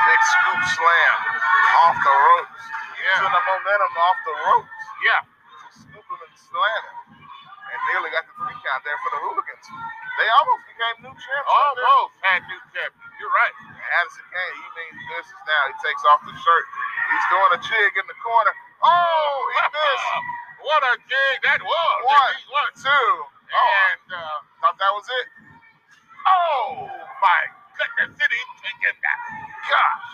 Big 0.07 0.21
scoop 0.35 0.61
slam 0.75 1.15
off 1.85 1.97
the 2.01 2.15
ropes. 2.15 2.63
Yeah. 3.01 3.21
Using 3.21 3.33
the 3.33 3.43
momentum 3.47 3.93
off 3.97 4.17
the 4.25 4.35
ropes. 4.49 4.77
Yeah. 5.05 5.21
scoop 5.71 6.05
him 6.05 6.19
and 6.21 6.35
slam 6.37 6.81
him. 6.89 7.20
Nearly 7.89 8.09
got 8.13 8.23
the 8.29 8.33
three 8.37 8.57
count 8.61 8.81
there 8.85 8.99
for 9.01 9.09
the 9.15 9.19
hooligans. 9.25 9.65
They 10.21 10.29
almost 10.37 10.63
became 10.69 10.95
new 11.09 11.15
champions. 11.17 11.49
Almost 11.49 12.13
had 12.21 12.41
new 12.45 12.61
champions. 12.75 13.13
You're 13.17 13.33
right. 13.33 13.55
Addison 14.01 14.25
Kane, 14.29 14.53
he 14.53 14.67
means 14.77 14.97
business 15.17 15.41
now. 15.49 15.63
He 15.71 15.75
takes 15.81 16.03
off 16.05 16.21
the 16.25 16.35
shirt. 16.37 16.65
He's 17.09 17.25
doing 17.33 17.51
a 17.57 17.59
jig 17.61 17.91
in 17.97 18.05
the 18.05 18.17
corner. 18.21 18.53
Oh, 18.85 19.37
he 19.55 19.61
missed. 19.65 20.09
what 20.65 20.81
a 20.85 20.93
jig 21.09 21.35
that 21.49 21.61
was. 21.65 21.97
One, 22.05 22.37
was. 22.53 22.71
two. 22.81 22.91
Oh, 23.51 23.57
And 23.91 24.07
uh, 24.13 24.37
thought 24.61 24.77
that 24.77 24.93
was 24.93 25.05
it. 25.09 25.27
Oh 26.27 26.85
my 27.21 27.41
goodness, 27.77 28.13
did 28.17 28.29
he 28.29 28.41
taking 28.61 28.97
that? 29.01 29.19
Gosh. 29.67 30.05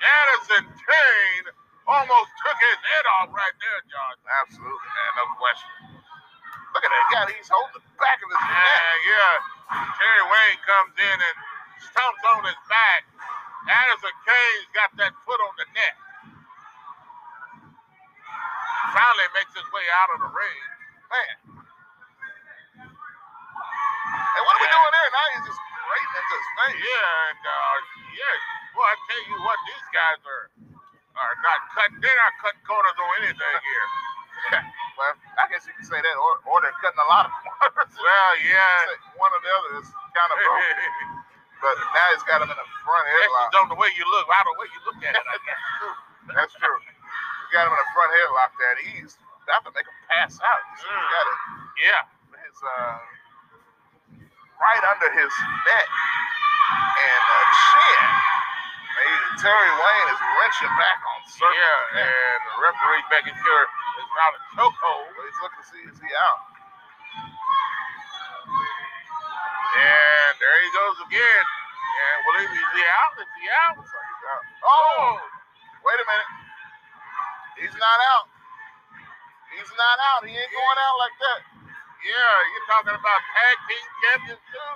Addison 0.00 0.64
Kane 0.64 1.46
almost 1.86 2.30
took 2.44 2.58
his 2.60 2.80
head 2.84 3.06
off 3.20 3.28
right 3.34 3.56
there, 3.60 3.80
John. 3.90 4.14
Absolutely, 4.44 4.90
man. 4.92 5.10
No 5.18 5.24
question. 5.36 5.72
Look 6.74 6.84
at 6.84 6.92
that 6.92 7.06
guy. 7.12 7.24
He's 7.34 7.50
holding 7.50 7.80
the 7.80 7.84
back 8.00 8.18
of 8.22 8.28
his 8.30 8.42
neck. 8.44 8.80
And 8.92 9.02
yeah, 9.08 9.34
Terry 9.98 10.24
Wayne 10.28 10.60
comes 10.66 10.94
in 10.98 11.18
and 11.18 11.36
stomps 11.92 12.24
on 12.36 12.42
his 12.48 12.60
back. 12.68 13.02
Addison 13.68 14.16
Kane's 14.26 14.68
got 14.76 14.90
that 15.00 15.14
foot 15.26 15.40
on 15.40 15.54
the 15.60 15.68
neck. 15.76 15.96
Finally 18.94 19.28
makes 19.36 19.54
his 19.54 19.68
way 19.74 19.86
out 20.02 20.10
of 20.16 20.18
the 20.24 20.30
ring. 20.32 20.60
Man. 21.10 21.34
And 24.20 24.42
what 24.46 24.54
are 24.56 24.62
we 24.64 24.70
doing 24.70 24.92
there? 24.94 25.10
Now 25.12 25.26
he's 25.36 25.46
just 25.50 25.60
right 25.60 26.08
into 26.16 26.34
his 26.38 26.48
face. 26.56 26.80
Yeah, 26.82 27.30
and 27.32 27.42
uh, 27.44 27.76
yeah, 28.16 28.36
well, 28.78 28.88
I 28.88 28.96
tell 29.10 29.22
you 29.28 29.36
what, 29.44 29.58
these 29.68 29.88
guys 29.92 30.20
are 30.24 30.44
are 31.18 31.36
not 31.44 31.60
cutting. 31.76 32.00
They're 32.00 32.20
not 32.22 32.34
cutting 32.40 32.64
corners 32.64 32.96
on 32.98 33.10
anything 33.24 33.56
here. 33.64 33.88
Well, 34.98 35.14
I 35.38 35.46
guess 35.52 35.62
you 35.68 35.74
can 35.78 35.86
say 35.86 36.00
that, 36.00 36.16
or, 36.18 36.32
or 36.50 36.56
they're 36.64 36.74
cutting 36.82 36.98
a 36.98 37.08
lot 37.08 37.30
of 37.30 37.32
corners. 37.38 37.94
Well, 37.94 38.32
yeah. 38.42 38.98
One 39.22 39.30
or 39.30 39.40
the 39.42 39.52
other 39.54 39.70
is 39.82 39.88
kind 40.16 40.30
of 40.32 40.38
broken. 40.42 40.86
But 41.58 41.74
now 41.74 42.06
he's 42.14 42.22
got 42.22 42.38
him 42.38 42.46
in 42.46 42.54
a 42.54 42.68
front 42.86 43.02
That's 43.02 43.18
headlock. 43.18 43.50
on 43.58 43.66
the 43.66 43.78
way 43.82 43.90
you 43.98 44.06
look, 44.14 44.30
how 44.30 44.46
the 44.46 44.54
way 44.62 44.70
you 44.70 44.78
look 44.86 45.02
at 45.02 45.10
it, 45.10 45.26
I 45.26 45.36
guess. 45.42 45.62
That's 46.30 46.54
true. 46.54 46.78
He's 46.86 47.50
got 47.50 47.66
him 47.66 47.74
in 47.74 47.82
a 47.82 47.88
front 47.90 48.14
headlock 48.14 48.54
there. 48.62 48.78
and 48.78 48.82
He's 48.94 49.18
about 49.42 49.66
to 49.66 49.74
make 49.74 49.82
him 49.82 49.98
pass 50.06 50.38
out. 50.38 50.62
See, 50.78 50.86
got 50.86 51.26
it. 51.26 51.38
Yeah. 51.82 52.02
His, 52.46 52.58
uh, 52.62 52.94
right 54.62 54.84
under 54.86 55.10
his 55.18 55.32
neck 55.66 55.88
and 56.78 57.24
uh, 57.26 57.44
chin. 57.50 58.02
Maybe 58.98 59.18
Terry 59.42 59.70
Wayne 59.82 60.08
is 60.14 60.20
wrenching 60.38 60.74
back 60.78 60.98
on 61.02 61.18
Serpent. 61.26 61.58
Yeah, 61.58 62.06
and 62.06 62.38
the 62.42 62.54
referee's 62.62 63.08
making 63.14 63.36
sure 63.42 63.62
it's 63.98 64.14
not 64.14 64.30
a 64.34 64.40
chokehold. 64.54 65.06
Well, 65.12 65.26
he's 65.26 65.40
looking 65.42 65.60
to 65.62 65.66
see 65.66 65.82
is 65.90 65.98
he 65.98 66.10
out. 66.14 66.40
And 69.58 70.32
there 70.38 70.56
he 70.62 70.68
goes 70.72 70.98
again. 71.10 71.44
And 71.98 72.16
believe 72.30 72.50
me, 72.54 72.60
is 72.62 72.72
he 72.78 72.84
out? 73.02 73.12
Is 73.18 73.32
he 73.42 73.46
out? 73.50 73.74
Looks 73.78 73.90
like 73.90 74.06
he's 74.06 74.24
out. 74.30 74.44
Oh, 74.64 75.10
wait 75.82 75.98
a 75.98 76.06
minute. 76.06 76.30
He's 77.58 77.74
not 77.74 77.98
out. 78.14 78.26
He's 79.54 79.72
not 79.74 79.98
out. 80.14 80.22
He 80.22 80.32
ain't 80.32 80.54
going 80.54 80.78
out 80.78 80.96
like 81.02 81.16
that. 81.18 81.40
Yeah, 82.06 82.36
you're 82.54 82.68
talking 82.70 82.94
about 82.94 83.20
tag 83.34 83.56
team 83.66 83.84
champions 83.98 84.44
too? 84.54 84.72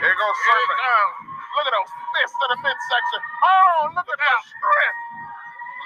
There 0.00 0.16
goes 0.16 0.38
Serpent. 0.48 0.80
Look 1.52 1.66
at 1.68 1.74
those 1.76 1.92
fists 2.16 2.36
to 2.40 2.46
the 2.48 2.58
midsection. 2.64 3.20
Oh, 3.44 3.92
look 3.92 4.08
at 4.08 4.18
that 4.18 4.38
strength. 4.48 5.00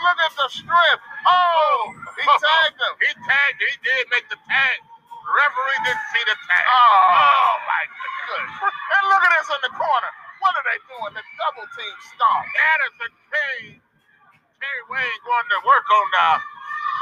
Look 0.04 0.18
at 0.20 0.32
the 0.36 0.48
strength. 0.52 1.02
Oh, 1.28 1.94
he 2.16 2.24
tagged 2.44 2.78
him. 2.78 2.94
He 3.00 3.10
tagged. 3.24 3.58
He 3.60 3.74
did 3.84 4.02
make 4.12 4.26
the 4.28 4.38
tag. 4.48 4.78
Referee 5.26 5.80
didn't 5.88 6.06
see 6.14 6.24
the 6.28 6.36
tag. 6.36 6.64
Oh, 6.68 6.76
oh 6.76 7.54
my 7.66 7.82
goodness. 7.88 8.52
And 8.96 9.02
look 9.12 9.22
at 9.22 9.32
this 9.38 9.48
in 9.50 9.60
the 9.66 9.74
corner. 9.74 10.10
What 10.42 10.52
are 10.56 10.66
they 10.66 10.78
doing? 10.86 11.12
The 11.14 11.24
double 11.38 11.66
team 11.74 11.94
stomp. 12.14 12.46
Addison 12.46 13.12
Kane, 13.30 13.78
Terry 14.60 14.82
Wayne 14.90 15.20
going 15.26 15.48
to 15.52 15.58
work 15.66 15.86
on 15.88 16.06
the, 16.12 16.28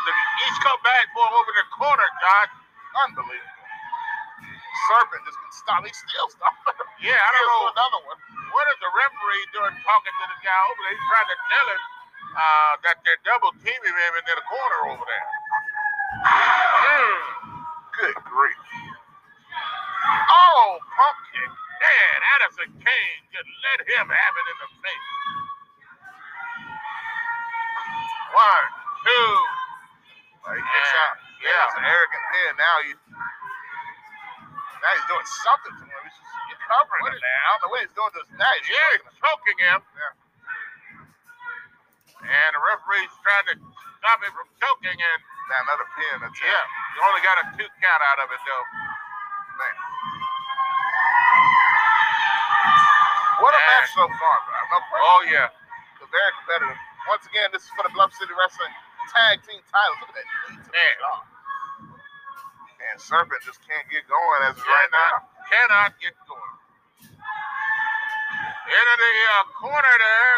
the 0.09 0.13
East 0.49 0.59
Coast 0.65 0.83
boy 0.85 1.29
over 1.29 1.53
the 1.55 1.67
corner, 1.77 2.09
Josh. 2.21 2.53
Unbelievable. 3.09 3.55
Serpent 4.89 5.23
just 5.25 5.39
been 5.41 5.55
stopped. 5.55 5.85
He's 5.89 5.97
still 5.97 6.29
stopping. 6.35 6.77
Yeah, 7.01 7.17
I 7.17 7.29
don't 7.33 7.47
know. 7.49 7.65
another 7.73 8.01
one. 8.05 8.19
What 8.53 8.67
is 8.75 8.79
the 8.85 8.91
referee 8.93 9.45
doing 9.57 9.75
talking 9.85 10.15
to 10.15 10.25
the 10.29 10.39
guy 10.45 10.61
over 10.69 10.81
there? 10.85 10.95
He's 10.95 11.07
trying 11.09 11.31
to 11.31 11.39
tell 11.49 11.67
him 11.73 11.81
uh, 12.33 12.73
that 12.89 12.97
they're 13.05 13.21
double 13.29 13.53
teaming 13.61 13.95
him 13.95 14.13
in 14.19 14.25
the 14.27 14.45
corner 14.49 14.81
over 14.97 15.05
there. 15.05 15.27
Mm. 16.25 17.21
Good 18.01 18.17
grief. 18.25 18.61
Oh, 20.09 20.79
pump 20.81 21.19
kick. 21.33 21.51
Man, 21.51 22.17
Addison 22.39 22.71
Kane 22.81 23.21
just 23.35 23.51
let 23.67 23.79
him 23.85 24.07
have 24.09 24.35
it 24.41 24.47
in 24.49 24.57
the 24.65 24.71
face. 24.81 25.09
One, 28.33 28.67
two. 29.05 29.31
Well, 30.43 30.55
he 30.57 30.63
kicks 30.65 30.93
Yeah, 30.93 31.03
out. 31.05 31.15
Yeah, 31.45 31.49
yeah. 31.55 31.67
it's 31.69 31.77
an 31.79 31.87
arrogant 31.87 32.25
pin. 32.33 32.51
Now 32.59 32.77
you. 32.89 32.95
Now 34.83 34.91
he's 34.97 35.09
doing 35.09 35.29
something 35.45 35.75
to 35.81 35.85
him. 35.89 36.01
He's 36.05 36.19
just 36.53 36.63
covering 36.69 37.03
What 37.05 37.13
him 37.15 37.21
is- 37.21 37.25
now. 37.25 37.51
Know 37.65 37.69
what 37.73 37.81
he's 37.85 37.95
doing 37.97 38.13
to 38.17 38.21
his 38.25 38.33
neck. 38.37 38.57
He's 38.65 38.69
Yeah, 38.75 38.81
choking 38.85 39.05
he's 39.05 39.13
him. 39.13 39.25
choking 39.25 39.59
him. 39.65 39.79
And 42.35 42.51
the 42.59 42.63
referee's 42.63 43.15
trying 43.23 43.47
to 43.55 43.57
stop 44.03 44.19
him 44.27 44.33
from 44.35 44.49
choking. 44.59 44.99
And 44.99 45.21
Now 45.51 45.63
another 45.71 45.87
pin 45.95 46.19
attempt. 46.27 46.43
yeah, 46.43 46.65
you 46.97 47.01
only 47.07 47.23
got 47.23 47.37
a 47.43 47.45
two 47.55 47.71
count 47.81 48.03
out 48.11 48.19
of 48.27 48.29
it, 48.35 48.43
though. 48.43 48.67
Man. 49.61 49.77
What 53.43 53.55
a 53.55 53.61
Man. 53.63 53.69
match 53.71 53.91
so 53.95 54.05
far. 54.07 54.39
No. 54.73 54.79
Oh, 55.03 55.23
yeah. 55.31 55.49
It's 56.03 56.11
very 56.11 56.33
competitive. 56.43 56.79
Once 57.11 57.25
again, 57.29 57.49
this 57.55 57.65
is 57.67 57.73
for 57.77 57.85
the 57.87 57.93
Bluff 57.95 58.13
City 58.17 58.33
Wrestling 58.35 58.73
Tag 59.15 59.43
Team 59.47 59.61
titles. 59.71 59.99
Look 60.03 60.11
at 60.15 60.17
that 60.23 60.29
Man. 60.73 60.97
And 62.93 63.01
Serpent 63.01 63.43
just 63.45 63.61
can't 63.67 63.87
get 63.91 64.05
going 64.09 64.41
as 64.51 64.57
of 64.57 64.67
right 64.67 64.93
now. 64.93 65.15
Cannot 65.51 65.97
get 66.03 66.15
going. 66.29 66.55
Into 68.55 68.97
the 68.99 69.13
uh, 69.37 69.45
corner 69.61 69.97
there. 69.99 70.37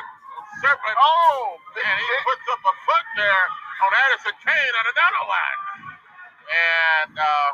Serpent. 0.62 0.96
Oh, 0.98 1.55
And 1.76 1.96
he 2.00 2.16
puts 2.24 2.46
up 2.48 2.62
a 2.64 2.74
foot 2.88 3.06
there 3.20 3.46
on 3.84 3.90
Addison 3.92 4.36
Kane 4.40 4.74
on 4.80 4.86
another 4.88 5.24
one. 5.28 5.60
And, 6.48 7.14
uh, 7.20 7.48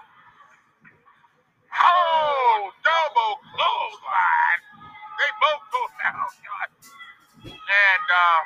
oh, 1.75 2.71
double 2.87 3.33
clothesline. 3.51 4.63
They 5.19 5.31
both 5.43 5.65
go 5.75 5.83
down. 6.07 6.27
God. 6.39 6.71
And, 7.51 8.07
uh, 8.15 8.41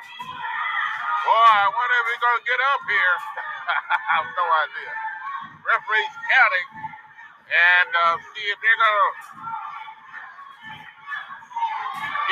boy, 1.29 1.57
if 1.69 2.03
we're 2.09 2.23
going 2.25 2.41
to 2.41 2.45
get 2.49 2.61
up 2.73 2.81
here. 2.89 3.15
I 3.93 3.97
have 4.17 4.27
no 4.33 4.45
idea. 4.65 4.93
Referee's 5.61 6.15
counting. 6.25 6.69
And, 7.53 7.91
uh, 7.93 8.15
see 8.33 8.49
if 8.49 8.57
they're 8.65 8.81
to 8.81 9.13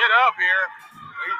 get 0.01 0.11
up 0.25 0.35
here. 0.41 0.65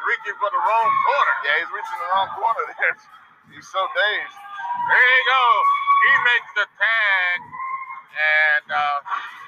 He's 0.06 0.22
reaching 0.22 0.38
for 0.38 0.54
the 0.54 0.62
wrong 0.62 0.92
corner. 1.02 1.36
Yeah, 1.50 1.56
he's 1.66 1.72
reaching 1.74 1.98
the 1.98 2.10
wrong 2.14 2.30
corner 2.38 2.64
there. 2.78 2.94
He's 3.58 3.66
so 3.66 3.82
dazed. 3.90 4.38
There 4.38 5.10
you 5.18 5.24
go. 5.26 5.46
He 6.06 6.14
makes 6.30 6.50
the 6.62 6.66
tag. 6.78 7.38
And 8.14 8.68
uh, 8.70 8.98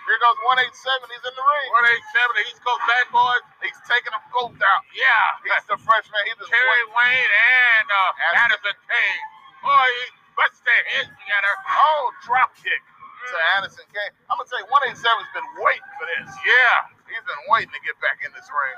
Here 0.09 0.17
goes 0.17 0.37
187. 0.49 1.13
He's 1.13 1.25
in 1.29 1.35
the 1.37 1.45
ring. 1.45 1.67
187, 2.09 2.49
East 2.49 2.61
Coast 2.65 2.81
Bad 2.89 3.05
Boys. 3.13 3.45
He's 3.61 3.77
taking 3.85 4.09
them 4.17 4.21
both 4.33 4.57
out. 4.57 4.81
Yeah. 4.97 5.45
He's 5.45 5.65
the 5.69 5.77
freshman. 5.77 6.21
He's 6.25 6.41
the 6.41 6.49
Terry 6.49 6.65
wait. 6.89 6.97
Wayne 7.21 7.33
and 7.77 7.87
uh, 7.93 8.41
Addison 8.41 8.77
Kane. 8.89 9.23
Boy, 9.61 9.87
he 10.01 10.05
puts 10.33 10.57
their 10.65 10.83
heads 10.97 11.13
together. 11.13 11.53
Oh, 11.69 12.09
drop 12.25 12.57
kick 12.57 12.81
to 13.29 13.37
Addison 13.61 13.85
Kane. 13.93 14.13
I'm 14.33 14.41
gonna 14.41 14.49
tell 14.49 14.61
you, 14.61 14.69
187's 14.97 15.31
been 15.37 15.49
waiting 15.61 15.91
for 16.01 16.05
this. 16.17 16.33
Yeah. 16.41 16.89
He's 17.05 17.25
been 17.29 17.43
waiting 17.53 17.73
to 17.77 17.81
get 17.85 17.97
back 18.01 18.25
in 18.25 18.33
this 18.33 18.49
ring. 18.49 18.77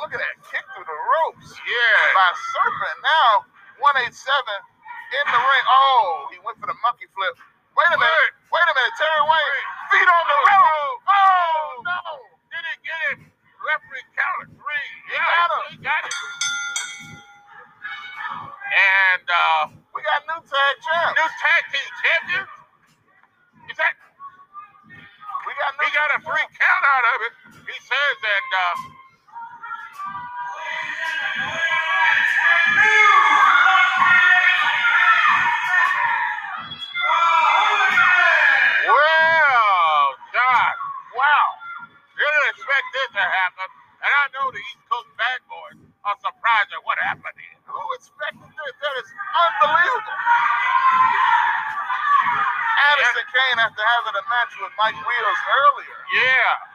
Oh, 0.00 0.08
look 0.08 0.16
at 0.16 0.20
that 0.24 0.36
kick 0.48 0.64
through 0.72 0.88
the 0.88 0.96
ropes 0.96 1.52
Yeah. 1.68 2.00
by 2.16 2.28
Serpent. 2.32 2.98
Now 3.04 3.30
187 4.08 4.08
in 4.08 5.24
the 5.28 5.40
ring. 5.44 5.64
Oh, 5.68 6.32
he 6.32 6.40
went 6.40 6.56
for 6.56 6.68
the 6.72 6.78
monkey 6.80 7.04
flip. 7.12 7.36
Wait 7.76 7.90
a 7.92 8.00
minute. 8.00 8.32
Wait 8.48 8.64
a 8.64 8.72
minute. 8.72 8.94
Terry 8.96 9.22
Wayne, 9.28 9.66
feet 9.92 10.08
on 10.08 10.24
the 10.24 10.38
rope. 10.48 11.00
Oh 11.04 11.68
no. 11.84 12.00
Did 12.48 12.64
he 12.64 12.74
get 12.88 13.00
it? 13.12 13.18
Referee 13.60 14.08
counted 14.16 14.50
three. 14.56 14.88
Yeah, 15.12 15.20
got 15.20 15.50
him. 15.52 15.64
he 15.68 15.76
got 15.84 16.02
it. 16.08 16.16
And 18.72 19.26
uh, 19.28 19.62
We 19.92 20.00
got 20.00 20.24
new 20.28 20.40
tag 20.48 20.74
champs. 20.80 21.16
new 21.20 21.28
tag 21.28 21.62
team 21.72 21.88
champions. 22.00 22.52
Is 23.70 23.76
that 23.78 23.94
We 25.46 25.52
got 25.60 25.72
new 25.76 25.86
he 25.88 25.92
got 25.94 26.10
a 26.16 26.20
three 26.24 26.46
count 26.56 26.84
out 26.88 27.06
of 27.12 27.18
it. 27.28 27.34
He 27.68 27.78
says 27.84 28.14
that 28.24 28.46
uh, 28.50 28.74
after 53.60 53.84
having 53.84 54.16
a 54.16 54.24
match 54.32 54.52
with 54.56 54.72
Mike 54.80 54.96
Wheels 54.96 55.40
earlier, 55.46 56.00
Yeah. 56.16 56.69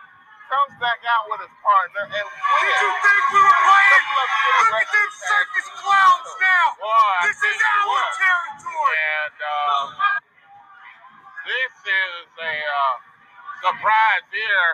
Comes 0.49 0.73
back 0.81 0.99
out 1.09 1.25
with 1.31 1.41
his 1.45 1.53
partner 1.61 2.03
and 2.05 2.27
Did 2.29 2.75
you 2.81 2.91
think 3.01 3.23
we 3.33 3.39
were 3.41 3.59
playing? 3.65 3.91
The 3.95 4.01
Bluff 4.05 4.31
City 4.35 4.61
Look 4.65 4.81
at 4.81 4.89
them 4.93 5.11
circus 5.25 5.67
clowns 5.81 6.31
now. 6.41 6.65
Boy, 6.79 7.15
This 7.29 7.41
is 7.41 7.57
our 7.61 7.83
what. 7.89 8.09
territory. 8.17 9.01
And 9.25 9.37
uh, 9.41 9.83
this 11.45 11.73
is 11.85 12.25
a 12.41 12.53
uh, 12.61 12.93
surprise 13.65 14.25
here. 14.33 14.69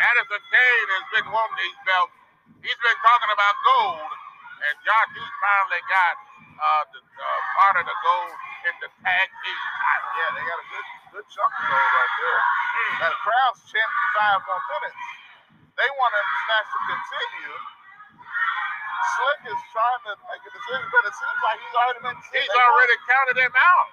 Addison 0.00 0.42
Kane 0.48 0.88
has 0.96 1.06
been 1.18 1.28
wanting 1.32 1.58
these 1.60 1.78
belts. 1.84 2.14
He's 2.64 2.80
been 2.80 3.00
talking 3.04 3.32
about 3.32 3.54
gold, 3.64 4.10
and 4.68 4.74
John 4.84 5.06
Hughes 5.16 5.34
finally 5.40 5.82
got 5.88 6.14
uh, 6.60 6.82
the 6.92 7.00
uh, 7.00 7.40
part 7.56 7.74
of 7.80 7.84
the 7.88 7.96
gold 8.04 8.36
in 8.68 8.74
the 8.84 8.90
tag 9.04 9.28
team. 9.28 9.60
Yeah, 10.16 10.28
they 10.36 10.44
got 10.44 10.58
a 10.60 10.66
good 10.68 10.86
good 11.16 11.26
chunk 11.32 11.48
of 11.52 11.64
gold 11.68 11.90
right 11.96 12.14
there. 12.20 12.42
Now 13.02 13.10
the 13.10 13.20
crowd's 13.24 13.60
chanting 13.70 14.06
five 14.16 14.40
more 14.46 14.62
minutes. 14.78 15.00
They 15.78 15.88
want 15.98 16.12
to 16.14 16.22
match 16.50 16.68
to 16.70 16.80
continue. 16.90 17.54
Slick 19.16 19.40
is 19.52 19.60
trying 19.72 20.02
to 20.10 20.12
make 20.30 20.42
a 20.44 20.52
decision, 20.52 20.86
but 20.92 21.02
it 21.08 21.14
seems 21.16 21.40
like 21.44 21.58
he's 21.62 21.76
already 21.78 22.00
been. 22.04 22.16
He's 22.34 22.48
they 22.48 22.60
won. 22.60 22.68
already 22.72 22.96
counted 23.08 23.36
him 23.40 23.54
out, 23.56 23.88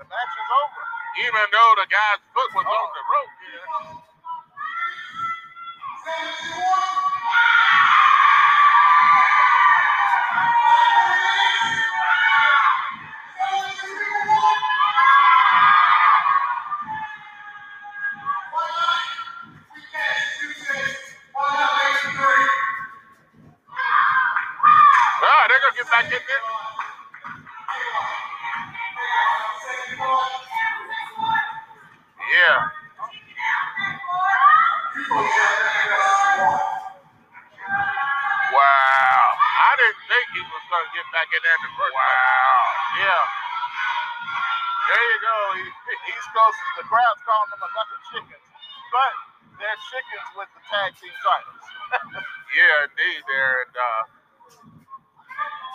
The 0.00 0.06
match 0.06 0.34
is 0.36 0.50
over. 0.64 0.82
even 1.28 1.44
though 1.52 1.72
the 1.82 1.88
guy's 1.90 2.22
foot 2.34 2.50
was 2.56 2.66
on 2.68 2.88
the 2.94 3.04
rope 3.08 3.34
here. 3.48 3.66
tag 50.88 50.96
team 51.00 51.16
titles. 51.20 51.64
yeah, 52.56 52.88
indeed, 52.88 53.20
there. 53.28 53.68
And 53.68 53.74
uh, 53.76 54.02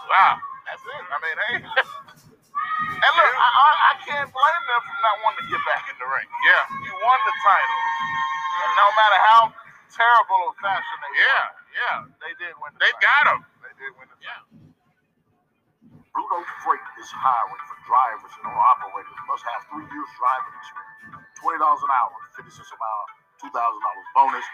wow, 0.10 0.34
that's 0.66 0.82
it. 0.82 1.04
I 1.06 1.18
mean, 1.22 1.38
hey. 1.38 1.56
and 3.06 3.14
look, 3.14 3.34
I, 3.38 3.50
I, 3.54 3.70
I, 3.90 3.96
can't 4.02 4.30
blame 4.34 4.64
them 4.66 4.82
for 4.82 4.98
not 5.06 5.16
wanting 5.22 5.46
to 5.46 5.48
get 5.54 5.62
back 5.70 5.86
in 5.86 5.96
the 6.02 6.08
ring. 6.10 6.30
Yeah. 6.50 6.64
You 6.82 6.94
won 6.98 7.20
the 7.30 7.36
title. 7.46 7.82
And 8.54 8.72
no 8.74 8.88
matter 8.98 9.20
how 9.22 9.40
terrible 9.94 10.40
or 10.50 10.54
fashion 10.62 10.98
they 10.98 11.14
Yeah, 11.22 11.46
won, 11.46 11.54
yeah. 11.78 11.98
They 12.22 12.34
did 12.42 12.54
win 12.58 12.70
the 12.74 12.80
They 12.82 12.94
got 12.98 13.24
them. 13.30 13.40
They 13.62 13.74
did 13.78 13.92
win 14.02 14.10
the 14.10 14.18
yeah. 14.18 14.42
title. 14.42 14.74
Rudolph 16.14 16.50
Freight 16.62 16.86
is 17.02 17.10
hiring 17.10 17.64
for 17.66 17.78
drivers 17.90 18.34
and 18.38 18.46
operators 18.54 19.22
must 19.26 19.46
have 19.50 19.62
three 19.74 19.86
years 19.86 20.10
driving 20.18 20.54
experience. 20.62 21.26
$20 21.42 21.58
an 21.58 21.90
hour 21.90 22.14
to 22.14 22.30
finish 22.38 22.58
a 22.62 22.66
amount 22.70 23.23
$2,000 23.44 23.52
bonus. 24.16 24.46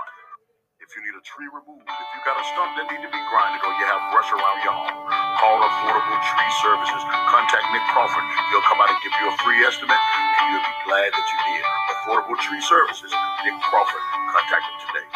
If 0.83 0.89
you 0.93 1.01
need 1.07 1.15
a 1.17 1.23
tree 1.25 1.49
removed, 1.49 1.87
if 1.87 2.09
you 2.15 2.21
got 2.27 2.37
a 2.37 2.45
stump 2.53 2.71
that 2.77 2.85
need 2.91 3.01
to 3.01 3.11
be 3.11 3.21
grinded 3.31 3.61
or 3.65 3.73
you 3.79 3.85
have 3.89 4.01
brush 4.13 4.29
around 4.29 4.59
your 4.61 4.75
home, 4.75 4.97
call 5.39 5.57
Affordable 5.63 6.19
Tree 6.21 6.53
Services. 6.61 7.01
Contact 7.31 7.65
Nick 7.73 7.85
Crawford. 7.95 8.25
He'll 8.53 8.67
come 8.67 8.79
out 8.83 8.91
and 8.91 8.99
give 9.01 9.15
you 9.17 9.27
a 9.31 9.35
free 9.41 9.61
estimate, 9.65 9.97
and 9.97 10.45
you'll 10.53 10.67
be 10.67 10.77
glad 10.85 11.09
that 11.15 11.25
you 11.25 11.39
did. 11.55 11.63
Affordable 11.97 12.37
Tree 12.43 12.61
Services, 12.61 13.11
Nick 13.47 13.57
Crawford. 13.67 14.03
Contact 14.35 14.63
him 14.67 14.77
today. 14.91 15.07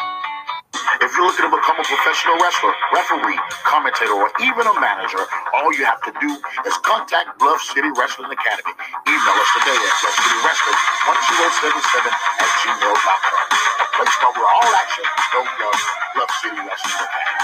If 1.10 1.18
you're 1.18 1.26
looking 1.26 1.42
to 1.42 1.50
become 1.50 1.74
a 1.74 1.82
professional 1.82 2.38
wrestler, 2.38 2.70
referee, 2.94 3.34
commentator, 3.66 4.14
or 4.14 4.30
even 4.46 4.62
a 4.62 4.74
manager, 4.78 5.18
all 5.58 5.74
you 5.74 5.82
have 5.82 5.98
to 6.06 6.14
do 6.22 6.30
is 6.62 6.74
contact 6.86 7.34
Bluff 7.42 7.58
City 7.66 7.90
Wrestling 7.98 8.30
Academy. 8.30 8.70
Email 9.10 9.34
us 9.42 9.50
today 9.58 9.74
at 9.74 9.94
bluffcitywrestling1077 10.06 12.14
at 12.14 12.50
gmail.com. 12.62 13.02
A 13.02 13.86
place 13.98 14.16
where 14.22 14.46
all 14.54 14.70
action, 14.78 15.02
no 15.34 15.42
gloves, 15.58 15.82
Bluff 16.14 16.30
City 16.46 16.62
Wrestling 16.62 17.02
Academy. 17.02 17.42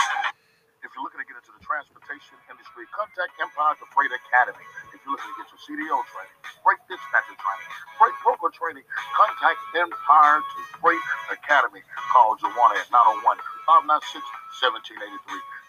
If 0.87 0.95
you're 0.95 1.03
looking 1.03 1.19
to 1.19 1.27
get 1.27 1.35
into 1.35 1.51
the 1.51 1.63
transportation 1.67 2.39
industry, 2.47 2.87
contact 2.95 3.35
Empire 3.43 3.75
to 3.83 3.87
Freight 3.91 4.15
Academy. 4.15 4.63
If 4.95 5.03
you're 5.03 5.19
looking 5.19 5.35
to 5.35 5.39
get 5.43 5.51
your 5.51 5.59
CDL 5.67 6.07
training, 6.07 6.39
freight 6.63 6.79
dispatcher 6.87 7.35
training, 7.35 7.69
freight 7.99 8.15
broker 8.23 8.55
training, 8.55 8.87
contact 9.19 9.59
Empire 9.75 10.39
to 10.39 10.59
Freight 10.79 11.03
Academy. 11.35 11.83
Call 12.15 12.39
Joanna 12.39 12.79
at 12.79 12.87
901 12.95 13.56
596 13.67 14.23
1783. 14.63 15.19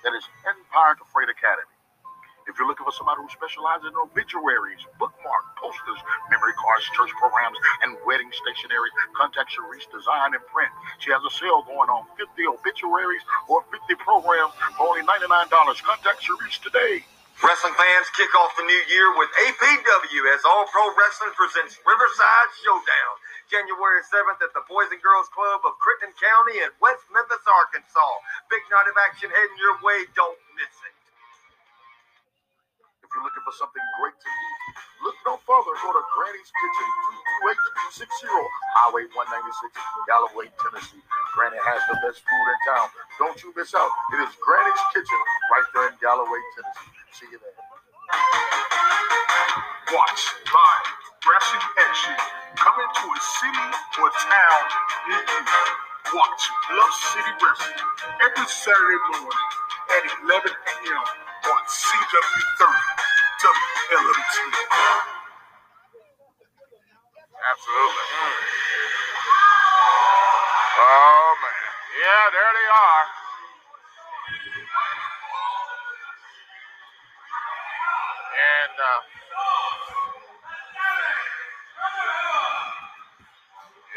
That 0.05 0.13
is 0.13 0.23
Empire 0.45 0.93
to 1.01 1.05
Freight 1.09 1.33
Academy. 1.33 1.73
If 2.47 2.55
you're 2.55 2.69
looking 2.69 2.87
for 2.87 2.95
somebody 2.95 3.19
who 3.19 3.27
specializes 3.27 3.91
in 3.91 3.97
obituaries, 3.99 4.79
bookmark, 4.95 5.43
posters, 5.59 5.99
memory 6.31 6.55
cards, 6.55 6.87
church 6.95 7.11
programs, 7.19 7.59
and 7.83 7.99
wedding 8.07 8.31
stationery, 8.31 8.87
contact 9.19 9.51
Sharice 9.51 9.83
Design 9.91 10.31
and 10.31 10.45
Print. 10.47 10.71
She 11.03 11.11
has 11.11 11.19
a 11.27 11.33
sale 11.33 11.65
going 11.67 11.91
on 11.91 12.07
50 12.15 12.31
obituaries 12.47 13.19
or 13.51 13.67
50 13.67 13.99
programs 13.99 14.55
for 14.79 14.87
only 14.87 15.03
$99. 15.03 15.51
Contact 15.83 16.23
Sharice 16.23 16.61
today. 16.63 17.03
Wrestling 17.43 17.75
fans 17.75 18.07
kick 18.15 18.31
off 18.39 18.55
the 18.57 18.65
new 18.65 18.83
year 18.89 19.11
with 19.19 19.29
APW 19.43 20.21
as 20.33 20.41
All 20.47 20.65
Pro 20.71 20.87
Wrestling 20.95 21.35
presents 21.35 21.77
Riverside 21.85 22.49
Showdown, 22.63 23.13
January 23.47 24.03
7th 24.03 24.43
at 24.43 24.51
the 24.51 24.63
Boys 24.67 24.91
and 24.91 24.99
Girls 24.99 25.31
Club 25.31 25.63
of 25.63 25.79
Crittenden 25.79 26.11
County 26.19 26.59
in 26.59 26.69
West 26.83 27.07
Memphis, 27.15 27.43
Arkansas. 27.47 28.13
Big 28.51 28.63
night 28.67 28.87
of 28.91 28.95
action 29.07 29.31
heading 29.31 29.59
your 29.59 29.79
way. 29.83 30.03
Don't 30.15 30.35
miss 30.59 30.75
it. 30.83 30.95
If 33.03 33.07
you're 33.15 33.23
looking 33.23 33.45
for 33.47 33.55
something 33.55 33.85
great 34.03 34.19
to 34.19 34.27
eat, 34.27 34.59
look 35.07 35.15
no 35.23 35.39
further. 35.47 35.73
Go 35.79 35.95
to 35.95 36.03
Granny's 36.11 36.51
Kitchen, 36.51 36.89
22860 38.03 38.27
Highway 38.75 39.07
196, 39.15 39.71
Galloway, 40.11 40.51
Tennessee. 40.59 40.99
Granny 41.31 41.59
has 41.63 41.79
the 41.87 41.95
best 42.03 42.19
food 42.19 42.47
in 42.51 42.59
town. 42.67 42.87
Don't 43.15 43.39
you 43.47 43.55
miss 43.55 43.71
out. 43.71 43.91
It 44.11 44.27
is 44.27 44.35
Granny's 44.43 44.83
Kitchen 44.91 45.21
right 45.55 45.67
there 45.71 45.87
in 45.87 45.95
Galloway, 46.03 46.41
Tennessee. 46.59 46.91
See 47.15 47.29
you 47.31 47.39
there. 47.39 47.55
Watch 49.95 50.23
live 50.51 51.06
wrestling 51.29 51.67
action 51.83 52.15
coming 52.57 52.91
to 52.95 53.05
a 53.11 53.19
city 53.21 53.67
or 54.01 54.09
town 54.15 54.63
near 55.09 55.23
you. 55.23 55.41
Watch 56.15 56.43
Bluff 56.71 56.93
City 57.13 57.33
Wrestling 57.43 57.83
every 58.23 58.47
Saturday 58.47 59.01
morning 59.11 59.49
at 59.91 60.03
11 60.25 60.51
a.m. 60.51 61.05
on 61.51 61.61
CW30 61.67 62.75
WLMT. 63.43 64.37
Absolutely. 67.31 68.07
Oh 70.65 71.29
man. 71.43 71.63
Yeah, 72.01 72.25
there 72.33 72.53
they 72.55 72.69
are. 72.71 73.05
And 78.25 78.75
uh, 78.77 79.16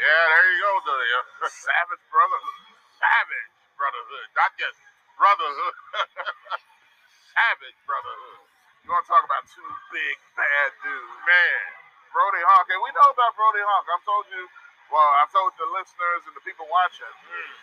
yeah, 0.01 0.23
there 0.33 0.47
you 0.49 0.57
go, 0.65 0.73
the 0.81 0.97
uh, 1.45 1.49
Savage 1.49 2.05
Brotherhood. 2.09 2.61
Savage 2.97 3.53
Brotherhood, 3.77 4.27
not 4.33 4.51
just 4.57 4.77
Brotherhood. 5.17 5.75
Savage 7.37 7.79
Brotherhood. 7.85 8.41
You 8.81 8.89
want 8.89 9.05
to 9.05 9.09
talk 9.13 9.21
about 9.21 9.45
two 9.45 9.69
big 9.93 10.17
bad 10.33 10.69
dudes, 10.81 11.17
man? 11.29 11.65
Brody 12.11 12.43
Hawk, 12.43 12.67
and 12.67 12.81
we 12.83 12.89
know 12.97 13.07
about 13.13 13.31
Brody 13.37 13.63
Hawk. 13.63 13.85
I've 13.87 14.03
told 14.03 14.25
you, 14.33 14.43
well, 14.91 15.11
I've 15.23 15.31
told 15.31 15.55
the 15.55 15.69
listeners 15.71 16.27
and 16.27 16.35
the 16.35 16.43
people 16.43 16.67
watching 16.67 17.13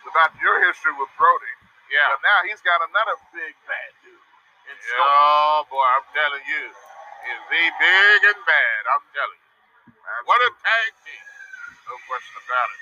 about 0.09 0.33
your 0.41 0.57
history 0.65 0.95
with 0.97 1.11
Brody. 1.19 1.53
Yeah. 1.93 2.17
But 2.17 2.25
now 2.25 2.39
he's 2.49 2.63
got 2.65 2.81
another 2.81 3.13
big 3.29 3.53
bad 3.69 3.91
dude. 4.01 4.17
In 4.69 4.77
store. 4.79 5.01
Oh 5.05 5.65
boy, 5.69 5.85
I'm 5.85 6.07
telling 6.13 6.45
you, 6.45 6.65
is 6.71 7.41
he 7.53 7.63
big 7.77 8.19
and 8.33 8.41
bad? 8.45 8.81
I'm 8.89 9.05
telling 9.13 9.41
you. 9.43 9.49
What 10.25 10.41
a 10.41 10.49
tag 10.57 10.91
team, 11.05 11.25
no 11.89 11.97
question 12.05 12.37
about 12.37 12.69
it. 12.69 12.81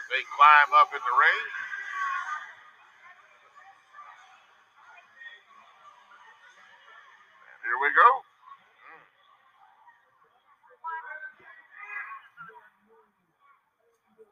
As 0.00 0.04
they 0.08 0.22
climb 0.32 0.70
up 0.80 0.88
in 0.96 1.02
the 1.04 1.14
ring. 1.20 1.42
And 7.44 7.60
here 7.68 7.78
we 7.84 7.90
go. 7.92 8.10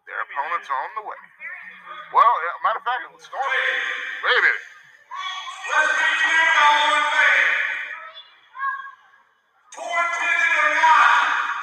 Their 0.09 0.21
opponents 0.25 0.69
on 0.73 0.89
the 0.97 1.05
way. 1.05 1.23
Well, 2.15 2.35
matter 2.65 2.81
of 2.81 2.87
fact, 2.87 3.05
it 3.05 3.13
was 3.13 3.25
Storm. 3.25 3.43
Wait 3.45 4.39
a 4.39 4.43
minute. 4.43 4.65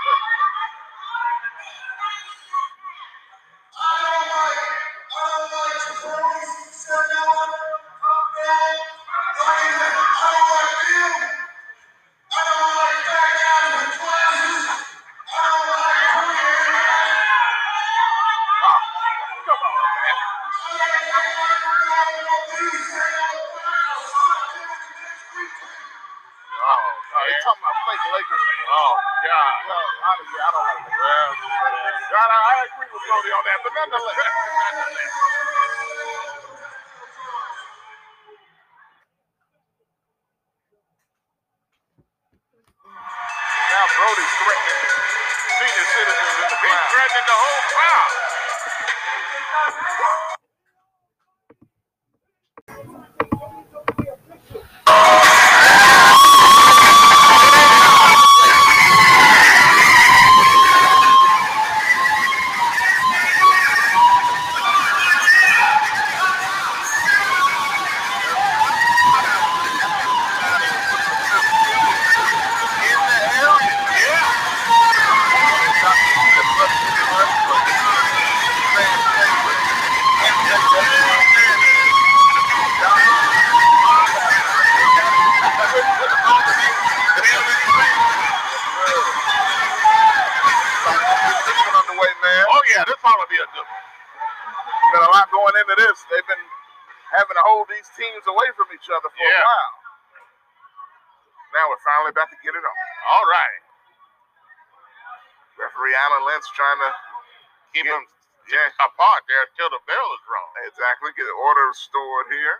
Order 111.72 111.80
restored 111.80 112.28
here. 112.36 112.58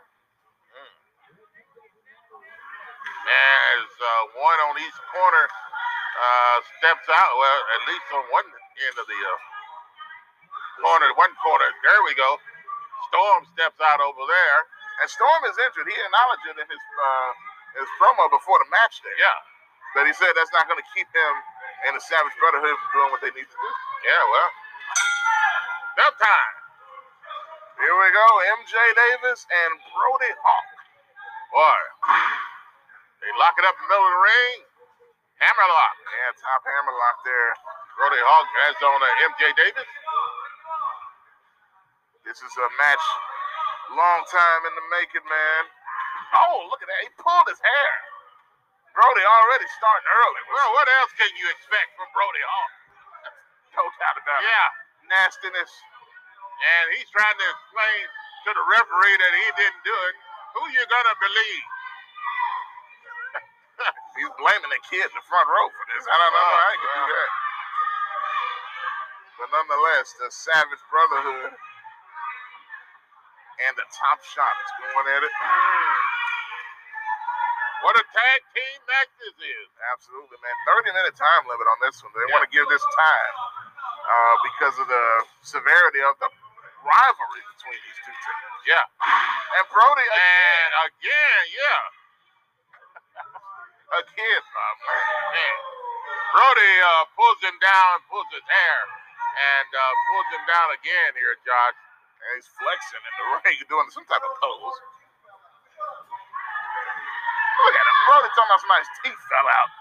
As 3.28 3.88
uh, 3.88 4.24
one 4.40 4.60
on 4.72 4.76
each 4.82 5.00
corner 5.14 5.46
uh, 5.48 6.58
steps 6.80 7.08
out, 7.12 7.34
well, 7.38 7.62
at 7.80 7.82
least 7.92 8.08
on 8.16 8.24
one 8.32 8.48
end 8.48 8.96
of 8.98 9.08
the 9.08 9.20
uh, 9.20 9.38
corner, 10.84 11.10
one 11.20 11.34
corner. 11.44 11.70
There 11.86 12.02
we 12.08 12.16
go. 12.16 12.32
Storm 13.12 13.42
steps 13.56 13.80
out 13.84 14.02
over 14.02 14.26
there. 14.26 14.60
And 15.02 15.08
Storm 15.10 15.42
is 15.50 15.58
injured. 15.60 15.88
He 15.90 15.98
acknowledged 15.98 16.46
it 16.54 16.58
in 16.62 16.68
his 16.70 16.86
uh, 17.02 17.32
his 17.82 17.90
promo 18.00 18.30
before 18.32 18.60
the 18.64 18.70
match 18.72 19.02
there. 19.04 19.18
Yeah, 19.18 19.40
But 19.98 20.06
he 20.08 20.14
said 20.14 20.34
that's 20.38 20.54
not 20.56 20.68
going 20.70 20.80
to 20.82 20.90
keep 20.96 21.10
him 21.12 21.34
and 21.90 21.98
the 21.98 22.04
Savage 22.04 22.36
Brotherhood 22.40 22.76
from 22.78 22.90
doing 22.96 23.12
what 23.16 23.22
they 23.26 23.34
need 23.34 23.48
to 23.50 23.60
do. 23.60 23.72
yeah, 24.08 24.24
well. 24.30 24.50
Bell 25.98 26.14
time. 26.22 26.54
Here 27.82 27.98
we 27.98 28.10
go. 28.14 28.28
MJ 28.62 28.74
Davis 28.94 29.42
and 29.50 29.72
Brody 29.90 30.34
Hawk. 30.38 30.70
Boy, 31.50 31.82
they 33.26 33.32
lock 33.42 33.58
it 33.58 33.66
up 33.66 33.74
in 33.76 33.84
the 33.84 33.90
middle 33.90 34.06
of 34.06 34.14
the 34.16 34.24
ring. 34.24 34.58
Hammerlock. 35.42 35.96
Yeah, 36.06 36.32
top 36.38 36.62
hammerlock 36.62 37.18
there. 37.26 37.52
Brody 37.98 38.22
Hawk 38.22 38.48
has 38.66 38.78
on 38.86 39.00
uh, 39.02 39.10
MJ 39.34 39.42
Davis. 39.58 39.90
This 42.22 42.38
is 42.38 42.54
a 42.54 42.70
match 42.78 43.06
long 43.98 44.22
time 44.30 44.62
in 44.70 44.74
the 44.78 44.86
making, 44.94 45.26
man. 45.26 45.64
Oh, 46.38 46.70
look 46.70 46.80
at 46.86 46.88
that. 46.88 47.02
He 47.04 47.10
pulled 47.18 47.50
his 47.50 47.60
hair. 47.60 47.94
Brody 48.96 49.24
already 49.26 49.68
starting 49.76 50.10
early. 50.22 50.44
Well, 50.54 50.70
what 50.78 50.88
else 51.02 51.12
can 51.18 51.32
you 51.36 51.48
expect 51.52 51.96
from 51.98 52.08
Brody 52.14 52.44
Hawk? 52.46 52.74
No 53.80 53.88
doubt 54.04 54.20
about 54.20 54.44
it. 54.44 54.52
Yeah, 54.52 54.68
Nastiness. 55.16 55.72
And 56.62 56.86
he's 56.98 57.10
trying 57.10 57.38
to 57.38 57.48
explain 57.50 58.02
to 58.48 58.50
the 58.54 58.66
referee 58.78 59.18
that 59.18 59.34
he 59.34 59.48
didn't 59.58 59.84
do 59.86 59.98
it. 60.12 60.16
Who 60.58 60.62
you 60.76 60.84
gonna 60.88 61.18
believe? 61.22 61.66
He's 64.20 64.32
blaming 64.38 64.70
the 64.72 64.82
kid 64.92 65.06
in 65.08 65.16
the 65.18 65.26
front 65.26 65.48
row 65.50 65.68
for 65.74 65.86
this. 65.94 66.04
I 66.06 66.16
don't 66.16 66.34
know 66.36 66.50
he 66.76 66.78
can 66.82 66.92
do 67.02 67.06
that. 67.16 67.32
But 69.42 69.48
nonetheless, 69.56 70.08
the 70.22 70.30
Savage 70.30 70.84
Brotherhood 70.92 71.54
and 73.44 73.74
the 73.78 73.88
Top 73.94 74.20
Shottas 74.22 74.72
going 74.82 75.08
at 75.18 75.24
it. 75.26 75.34
What 77.86 77.98
a 77.98 78.06
tag 78.06 78.40
team 78.54 78.78
match 78.90 79.12
this 79.22 79.38
is. 79.42 79.68
Absolutely, 79.94 80.38
man. 80.42 80.56
30 80.70 80.94
minute 80.94 81.16
time 81.18 81.44
limit 81.50 81.66
on 81.66 81.80
this 81.86 81.98
one. 82.02 82.14
They 82.14 82.26
Yeah. 82.30 82.34
want 82.38 82.46
to 82.46 82.54
give 82.54 82.68
this 82.70 82.86
time 82.98 83.34
uh, 83.94 84.36
because 84.46 84.76
of 84.80 84.88
the 84.88 85.06
severity 85.42 86.02
of 86.02 86.18
the 86.20 86.30
rivalry 86.84 87.44
between 87.58 87.80
these 87.86 88.00
two 88.06 88.14
teams. 88.16 88.62
Yeah, 88.70 88.86
And 89.60 89.66
Brody, 89.72 90.06
again, 90.06 90.70
and 90.70 90.74
again, 90.92 91.44
yeah, 91.54 91.82
again, 94.02 94.44
man. 94.44 94.76
man. 95.36 95.58
Brody 96.34 96.74
uh, 96.86 97.06
pulls 97.18 97.40
him 97.42 97.58
down, 97.64 97.94
pulls 98.12 98.30
his 98.32 98.46
hair, 98.46 98.80
and 99.58 99.70
uh, 99.74 99.82
pulls 100.12 100.30
him 100.36 100.44
down 100.46 100.70
again 100.78 101.12
here, 101.18 101.36
Josh. 101.48 101.78
And 102.22 102.30
he's 102.38 102.50
flexing 102.60 103.02
in 103.04 103.14
the 103.18 103.26
ring, 103.46 103.58
doing 103.70 103.90
some 103.96 104.06
type 104.06 104.22
of 104.24 104.34
pose. 104.42 104.78
Look 107.46 107.76
at 107.76 107.86
him. 107.86 107.98
Brody 108.10 108.30
talking 108.36 108.50
about 108.52 108.62
somebody's 108.64 108.92
teeth 109.04 109.22
fell 109.32 109.48
out 109.50 109.72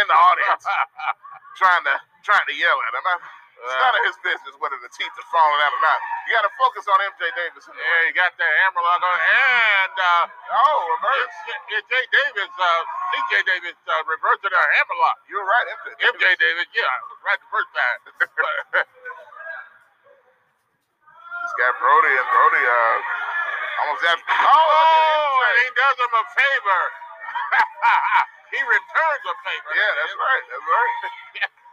in 0.00 0.04
the 0.08 0.18
audience, 0.18 0.64
trying 1.60 1.84
to 1.88 1.94
trying 2.26 2.46
to 2.48 2.54
yell 2.56 2.78
at 2.88 2.92
him. 2.94 3.06
I- 3.06 3.24
It's 3.60 3.76
none 3.78 3.94
of 3.94 4.02
his 4.08 4.18
business 4.26 4.54
whether 4.58 4.78
the 4.82 4.90
teeth 4.94 5.14
are 5.14 5.28
falling 5.30 5.60
out 5.62 5.72
or 5.74 5.82
not. 5.82 5.98
You 6.26 6.30
got 6.38 6.46
to 6.46 6.54
focus 6.58 6.84
on 6.90 6.98
MJ 7.14 7.22
Davis. 7.38 7.64
Yeah, 7.70 8.00
you 8.08 8.14
got 8.16 8.32
that 8.34 8.52
hammerlock 8.66 9.00
on, 9.04 9.18
and 9.20 9.94
uh, 9.98 10.24
Oh, 10.54 10.78
reverse. 10.98 11.36
Jay 11.70 12.04
Davis, 12.10 12.52
uh, 12.58 12.82
CJ 13.14 13.32
Davis, 13.46 13.76
uh, 13.86 14.02
reversing 14.10 14.52
a 14.54 14.62
hammerlock. 14.80 15.18
You're 15.30 15.46
right, 15.46 15.66
MJ. 15.78 15.88
MJ 16.14 16.24
Davis, 16.40 16.68
yeah, 16.74 16.88
I 16.90 16.98
was 17.10 17.20
right 17.26 17.40
the 17.40 17.50
first 17.52 17.70
time. 17.74 18.00
This 21.44 21.54
guy 21.58 21.72
Brody 21.76 22.14
and 22.14 22.28
Brody 22.30 22.64
uh 22.64 22.98
almost 23.82 24.02
got 24.06 24.16
oh, 24.16 24.48
oh, 24.48 25.36
he 25.60 25.68
does 25.74 25.96
him 25.98 26.14
a 26.14 26.24
favor. 26.38 26.82
he 28.54 28.60
returns 28.62 29.24
a 29.26 29.34
favor. 29.42 29.70
Yeah, 29.74 29.92
that's 29.98 30.16
right. 30.16 30.44
That's 30.48 30.68
right. 30.70 30.94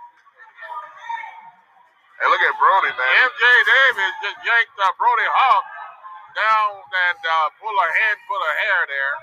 hey, 2.21 2.27
look 2.29 2.43
at 2.45 2.55
Brody, 2.61 2.93
man. 2.93 3.11
MJ 3.27 3.43
Davis 3.65 4.13
just 4.21 4.39
yanked 4.45 4.77
uh, 4.79 4.93
Brody 5.01 5.27
Hawk 5.33 5.65
down 6.37 6.71
and 6.85 7.19
uh, 7.25 7.47
pull 7.59 7.73
a 7.75 7.89
handful 7.89 8.39
of 8.41 8.53
hair 8.61 8.81
there. 8.87 9.13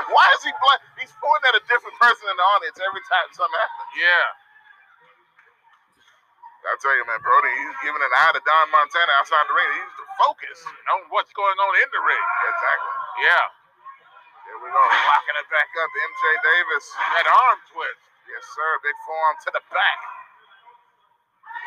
Why 0.14 0.26
is 0.36 0.42
he 0.44 0.52
bl- 0.58 0.84
He's 1.00 1.12
pointing 1.20 1.46
at 1.52 1.56
a 1.60 1.64
different 1.70 1.96
person 2.00 2.26
in 2.30 2.36
the 2.36 2.46
audience 2.58 2.78
every 2.80 3.04
time 3.08 3.28
something 3.36 3.60
happens. 3.60 3.92
Yeah. 4.00 4.26
I 6.64 6.76
tell 6.80 6.96
you, 6.96 7.04
man, 7.08 7.20
Brody, 7.24 7.52
he's 7.60 7.78
giving 7.84 8.00
an 8.00 8.12
eye 8.12 8.32
to 8.36 8.42
Don 8.44 8.66
Montana 8.72 9.12
outside 9.20 9.44
the 9.48 9.56
ring. 9.56 9.70
He's 9.80 9.94
the 10.00 10.08
focus. 10.20 10.58
On 10.96 11.08
what's 11.12 11.32
going 11.36 11.56
on 11.60 11.72
in 11.80 11.88
the 11.92 12.02
ring. 12.04 12.24
Exactly. 12.48 12.94
Yeah. 13.24 13.44
Here 14.48 14.58
we 14.60 14.68
go. 14.72 14.80
Locking 14.80 15.36
it 15.40 15.48
back 15.52 15.70
up. 15.80 15.90
MJ 15.92 16.24
Davis. 16.44 16.86
That 17.18 17.26
arm 17.28 17.58
twist. 17.72 18.02
Yes, 18.28 18.44
sir. 18.54 18.70
Big 18.84 18.96
forearm 19.06 19.36
to 19.46 19.50
the 19.54 19.64
back. 19.72 20.00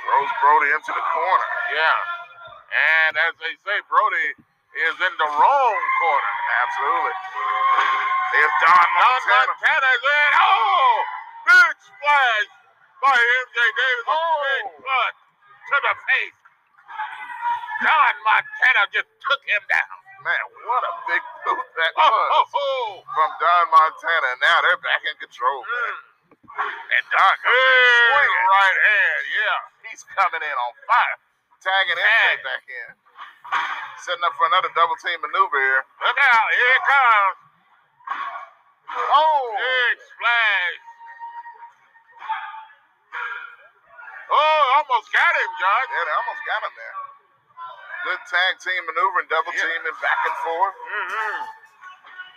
Throws 0.06 0.32
Brody 0.42 0.70
into 0.74 0.94
the 0.94 1.06
corner. 1.14 1.50
Yeah. 1.76 2.00
And 2.74 3.14
as 3.30 3.34
they 3.40 3.54
say, 3.64 3.78
Brody 3.90 4.30
is 4.36 4.96
in 5.02 5.14
the 5.20 5.30
wrong 5.30 5.80
corner. 6.02 6.34
Absolutely. 6.66 7.16
There's 8.34 8.56
Don 8.66 8.72
Don 8.72 8.88
Montana. 8.98 9.54
Montana's 9.56 10.04
in. 10.06 10.32
Oh! 10.38 10.96
Big 11.48 11.76
splash 11.82 12.50
by 13.04 13.16
MJ 13.18 13.58
Davis. 13.58 14.06
Oh. 14.10 14.36
Big 14.46 14.66
blood 14.84 15.14
to 15.70 15.78
the 15.84 15.96
face. 16.10 16.38
Don 17.84 18.16
Montana 18.26 18.84
just 18.96 19.10
took 19.22 19.42
him 19.46 19.64
down. 19.70 19.98
Man, 20.26 20.46
what 20.66 20.84
a 20.84 20.94
big 21.08 21.24
boot 21.46 21.68
that 21.78 21.94
Oh, 22.00 22.10
was 22.10 22.50
oh, 22.52 22.58
oh. 22.58 22.90
from 23.14 23.32
Don 23.38 23.66
Montana. 23.70 24.32
Now 24.42 24.58
they're 24.66 24.82
back 24.82 25.04
in 25.06 25.16
control, 25.22 25.62
man. 25.64 25.94
Mm. 25.94 26.07
And 26.58 27.06
Don 27.14 27.36
swing 27.38 28.34
right 28.50 28.80
hand, 28.82 29.24
yeah. 29.30 29.60
He's 29.90 30.02
coming 30.18 30.42
in 30.42 30.56
on 30.58 30.72
fire. 30.90 31.18
Tagging 31.62 31.98
MJ 31.98 32.42
back 32.42 32.64
in. 32.66 32.90
Setting 34.02 34.26
up 34.26 34.34
for 34.38 34.46
another 34.50 34.70
double 34.74 34.98
team 35.02 35.18
maneuver 35.22 35.58
here. 35.58 35.82
Look 36.02 36.18
out, 36.18 36.48
here 36.54 36.74
it 36.74 36.86
comes. 36.86 37.38
Oh! 38.94 39.42
Big 39.58 39.98
splash. 40.02 40.80
Oh, 44.28 44.62
almost 44.82 45.08
got 45.16 45.34
him, 45.34 45.52
Judge. 45.56 45.90
Yeah, 45.94 46.04
they 46.04 46.16
almost 46.20 46.44
got 46.44 46.62
him 46.68 46.74
there. 46.76 46.98
Good 48.06 48.22
tag 48.28 48.54
team 48.60 48.82
maneuvering, 48.88 49.28
double 49.32 49.54
yeah. 49.56 49.64
teaming 49.66 49.98
back 50.04 50.20
and 50.28 50.38
forth. 50.44 50.76
Mm-hmm. 50.78 51.57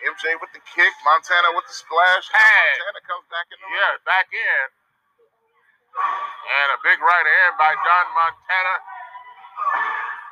MJ 0.06 0.36
with 0.40 0.52
the 0.56 0.62
kick, 0.64 0.94
Montana 1.04 1.52
with 1.52 1.66
the 1.68 1.76
splash. 1.76 2.24
Tag. 2.32 2.76
Montana 2.80 3.02
comes 3.04 3.26
back 3.28 3.46
in. 3.52 3.58
Yeah, 3.60 3.92
back 4.08 4.28
in. 4.32 4.64
And 5.92 6.68
a 6.72 6.78
big 6.86 6.98
right 7.02 7.26
hand 7.26 7.52
by 7.60 7.72
Don 7.76 8.06
Montana. 8.16 8.74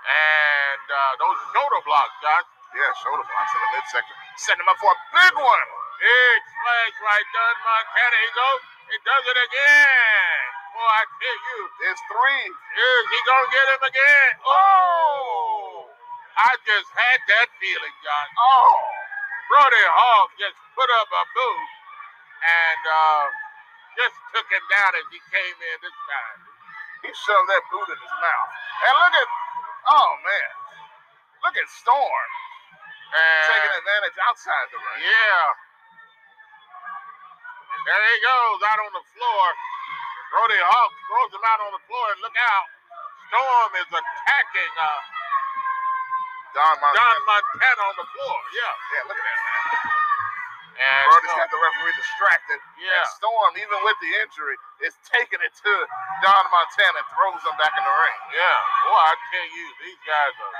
And 0.08 0.86
uh, 0.88 1.12
those 1.20 1.38
shoulder 1.52 1.80
blocks, 1.84 2.14
Josh. 2.24 2.48
Yeah, 2.72 2.92
shoulder 3.02 3.24
blocks 3.26 3.52
in 3.52 3.60
the 3.60 3.70
midsection. 3.76 4.14
Setting 4.40 4.62
him 4.64 4.70
up 4.70 4.78
for 4.80 4.92
a 4.92 4.98
big 5.12 5.34
one. 5.36 5.66
Big 6.00 6.38
splash 6.46 6.94
by 7.04 7.18
Don 7.34 7.56
Montana. 7.60 8.16
He 8.22 8.30
goes, 8.32 8.60
he 8.88 8.96
does 9.04 9.24
it 9.28 9.38
again. 9.50 10.40
Boy, 10.78 10.88
I 10.94 11.02
tell 11.04 11.38
you, 11.42 11.58
It's 11.90 12.02
three. 12.06 12.44
is 12.54 13.04
he 13.10 13.18
gonna 13.26 13.50
get 13.50 13.66
him 13.74 13.82
again? 13.90 14.30
Oh! 14.46 15.90
I 16.38 16.54
just 16.62 16.86
had 16.94 17.18
that 17.34 17.48
feeling, 17.58 17.94
Josh. 18.06 18.30
Oh! 18.38 18.78
Brody 19.48 19.84
Hawk 19.96 20.28
just 20.36 20.58
put 20.76 20.88
up 21.00 21.08
a 21.08 21.24
boot 21.32 21.68
and 22.44 22.82
uh, 22.84 23.24
just 23.98 24.16
took 24.36 24.48
him 24.52 24.64
down 24.70 24.92
as 24.96 25.06
he 25.10 25.20
came 25.32 25.56
in 25.56 25.76
this 25.82 25.98
time. 26.08 26.38
He 27.04 27.10
shoved 27.14 27.48
that 27.50 27.64
boot 27.72 27.88
in 27.88 27.98
his 27.98 28.14
mouth. 28.20 28.50
And 28.88 28.92
look 29.00 29.14
at, 29.16 29.28
oh 29.94 30.10
man, 30.22 30.52
look 31.44 31.56
at 31.56 31.68
Storm 31.80 32.28
taking 33.48 33.72
advantage 33.80 34.16
outside 34.28 34.66
the 34.68 34.78
ring. 34.78 35.00
yeah, 35.08 35.48
and 37.72 37.82
there 37.88 38.04
he 38.04 38.18
goes 38.20 38.60
out 38.68 38.80
on 38.84 38.92
the 38.92 39.04
floor. 39.16 39.44
Brody 40.28 40.60
Hawk 40.60 40.92
throws 41.08 41.32
him 41.32 41.44
out 41.48 41.60
on 41.64 41.72
the 41.72 41.82
floor 41.88 42.06
and 42.12 42.20
look 42.20 42.36
out. 42.36 42.66
Storm 43.32 43.70
is 43.80 43.88
attacking 43.88 44.72
uh, 44.76 45.00
Don 46.56 46.74
Montana. 46.80 46.96
Don 46.96 47.18
Montana 47.28 47.82
on 47.88 47.96
the 48.00 48.06
floor. 48.16 48.38
Yeah. 48.56 48.72
Yeah, 48.96 49.02
look 49.08 49.18
at 49.18 49.24
that 49.26 49.38
man. 49.44 49.62
And 50.78 51.04
Brody's 51.10 51.30
so- 51.34 51.38
got 51.42 51.50
the 51.50 51.58
referee 51.58 51.96
distracted. 51.98 52.58
Yeah. 52.78 53.02
And 53.02 53.06
Storm, 53.18 53.52
even 53.58 53.78
with 53.82 53.98
the 53.98 54.10
injury, 54.22 54.56
is 54.86 54.94
taking 55.10 55.42
it 55.42 55.50
to 55.50 55.72
Don 56.22 56.44
Montana 56.54 57.02
and 57.02 57.08
throws 57.18 57.42
him 57.42 57.56
back 57.58 57.74
in 57.74 57.82
the 57.82 57.94
ring. 57.98 58.18
yeah, 58.38 58.58
boy, 58.86 58.94
I 58.94 59.12
tell 59.34 59.48
you, 59.58 59.66
these 59.82 60.00
guys 60.06 60.34
are. 60.38 60.54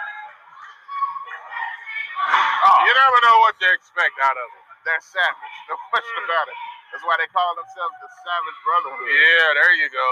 Oh, 2.29 2.79
You 2.85 2.92
never 2.98 3.18
know 3.24 3.38
what 3.46 3.55
to 3.62 3.68
expect 3.72 4.18
out 4.27 4.35
of 4.37 4.46
them. 4.53 4.64
they're 4.85 5.01
savage. 5.07 5.55
No 5.70 5.77
question 5.92 6.18
about 6.27 6.48
it. 6.51 6.59
That's 6.90 7.05
why 7.05 7.14
they 7.20 7.29
call 7.31 7.53
themselves 7.55 7.94
the 8.01 8.09
Savage 8.24 8.59
Brotherhood. 8.64 9.05
Yeah, 9.07 9.48
there 9.61 9.74
you 9.77 9.88
go. 9.92 10.09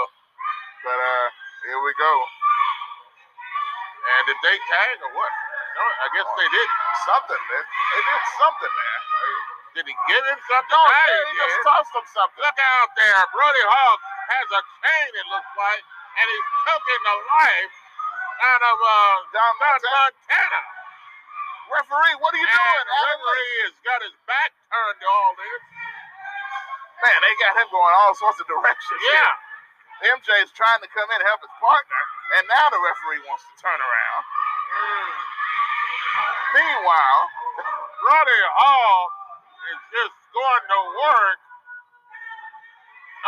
But 0.85 0.93
uh, 1.01 1.27
here 1.65 1.81
we 1.81 1.91
go. 1.97 2.13
And 4.07 4.21
did 4.29 4.37
they 4.45 4.55
tag 4.69 4.95
or 5.01 5.11
what? 5.17 5.33
No, 5.77 5.85
I 5.85 6.07
guess 6.17 6.29
they 6.37 6.49
did. 6.49 6.69
Something, 7.05 7.43
man. 7.53 7.65
They 7.69 8.01
did 8.03 8.23
something 8.41 8.73
there. 8.73 9.01
Did 9.77 9.85
he 9.87 9.95
give 10.09 10.25
him 10.25 10.39
something? 10.49 10.73
No, 10.73 10.81
Yeah, 10.89 10.97
yeah, 11.05 11.21
he 11.21 11.31
he 11.31 11.37
just 11.37 11.57
tossed 11.63 11.93
him 11.95 12.07
something. 12.11 12.41
Look 12.41 12.59
out 12.59 12.91
there. 12.97 13.19
Brody 13.31 13.65
Hawk 13.69 13.99
has 14.33 14.47
a 14.57 14.61
chain, 14.83 15.09
it 15.21 15.27
looks 15.29 15.53
like, 15.57 15.83
and 16.17 16.25
he's 16.27 16.47
choking 16.65 17.01
the 17.05 17.17
life 17.37 17.75
out 18.41 18.63
of 18.65 18.77
uh, 18.81 19.15
Don 19.37 19.53
Montana. 19.61 20.01
Montana. 20.09 20.61
Referee, 21.71 22.15
what 22.21 22.33
are 22.33 22.41
you 22.41 22.49
And 22.49 22.57
doing? 22.57 22.85
the 22.89 22.97
referee 23.13 23.55
has 23.69 23.75
got 23.85 23.99
his 24.05 24.15
back 24.29 24.51
turned 24.71 24.99
to 25.01 25.07
all 25.07 25.33
this. 25.37 25.61
Man, 27.05 27.19
they 27.21 27.33
got 27.41 27.53
him 27.61 27.69
going 27.69 27.93
all 28.01 28.13
sorts 28.17 28.39
of 28.41 28.47
directions. 28.49 28.99
Yeah. 29.05 29.31
here. 30.05 30.15
MJ 30.17 30.29
is 30.45 30.51
trying 30.53 30.81
to 30.81 30.89
come 30.93 31.09
in 31.13 31.17
and 31.21 31.27
help 31.29 31.41
his 31.41 31.53
partner, 31.61 32.01
and 32.39 32.43
now 32.49 32.65
the 32.73 32.81
referee 32.81 33.21
wants 33.29 33.45
to 33.49 33.53
turn 33.61 33.77
around. 33.79 34.23
Meanwhile, 36.55 37.21
Brody 38.03 38.41
Hawk 38.57 39.11
is 39.73 39.81
just 39.95 40.15
going 40.33 40.65
to 40.71 40.79
work 40.99 41.39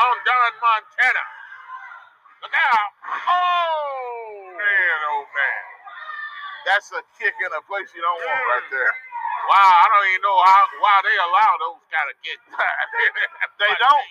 on 0.03 0.15
Don 0.25 0.51
Montana. 0.61 1.25
Look 2.43 2.55
out. 2.55 2.91
Oh! 3.07 4.53
Man, 4.55 4.97
oh, 5.11 5.23
man. 5.33 5.63
that's 6.67 6.91
a 6.93 7.01
kick 7.17 7.35
in 7.41 7.51
a 7.55 7.63
place 7.65 7.89
you 7.95 8.01
don't 8.03 8.21
want 8.21 8.43
right 8.53 8.67
there. 8.73 8.93
Wow, 9.49 9.71
I 9.81 9.85
don't 9.89 10.07
even 10.13 10.23
know 10.23 10.39
how 10.45 10.61
why 10.83 10.95
they 11.03 11.17
allow 11.17 11.51
those 11.63 11.81
kind 11.89 12.09
of 12.11 12.17
kicks. 12.21 12.45
They 13.61 13.73
don't. 13.77 14.07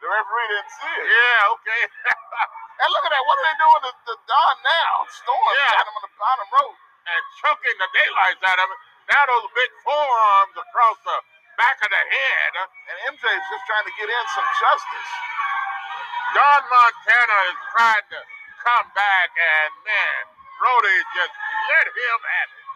the 0.00 0.08
referee 0.08 0.48
didn't 0.48 0.72
see 0.72 0.94
it. 0.96 1.06
Yeah, 1.08 1.54
okay. 1.58 1.82
And 2.82 2.90
look 2.90 3.04
at 3.06 3.12
that. 3.14 3.22
What 3.28 3.38
are 3.38 3.46
they 3.46 3.58
doing 3.62 3.82
to, 3.86 3.92
to 3.94 4.14
Don 4.26 4.54
now? 4.66 4.92
Storm 5.06 5.38
Yeah. 5.54 5.78
got 5.78 5.86
him 5.86 5.96
on 6.00 6.04
the 6.08 6.14
bottom 6.18 6.48
rope. 6.50 6.78
And 7.10 7.22
choking 7.42 7.76
the 7.78 7.90
daylights 7.92 8.42
out 8.46 8.58
of 8.62 8.66
him. 8.70 8.80
Now 9.10 9.22
those 9.26 9.48
big 9.58 9.70
forearms 9.82 10.54
across 10.58 10.98
the 11.02 11.18
back 11.58 11.76
of 11.82 11.90
the 11.90 12.02
head. 12.02 12.50
And 12.62 12.96
MJ's 13.14 13.46
just 13.50 13.64
trying 13.66 13.86
to 13.86 13.94
get 13.98 14.08
in 14.08 14.24
some 14.34 14.48
justice. 14.62 15.10
Don 16.34 16.62
Montana 16.70 17.38
is 17.50 17.58
trying 17.74 18.06
to 18.14 18.20
come 18.62 18.86
back, 18.94 19.28
and 19.34 19.70
man, 19.82 20.22
Brody 20.62 20.96
just 21.16 21.34
let 21.74 21.86
him 21.90 22.18
have 22.22 22.50
it. 22.54 22.66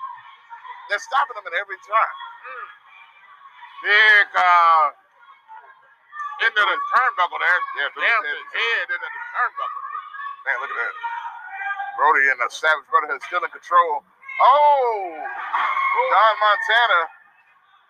They're 0.91 1.05
stopping 1.07 1.39
him 1.39 1.47
at 1.47 1.55
every 1.57 1.79
turn. 1.87 2.15
Big 3.85 4.29
uh, 4.35 4.87
into 6.45 6.63
the 6.67 6.79
turnbuckle 6.93 7.41
there. 7.41 7.61
Yeah, 7.79 7.89
threw 7.95 8.03
his 8.03 8.11
head 8.11 8.27
his 8.27 8.53
head 8.53 8.87
into 8.91 9.09
the 9.09 9.23
turnbuckle. 9.33 9.83
Man, 10.45 10.57
look 10.61 10.73
at 10.73 10.79
that. 10.83 10.95
Brody 11.97 12.27
and 12.33 12.41
the 12.43 12.49
Savage 12.51 12.89
Brotherhood 12.91 13.23
still 13.23 13.45
in 13.45 13.53
control. 13.55 14.03
Oh! 14.43 15.15
Don 16.11 16.35
Montana 16.43 17.01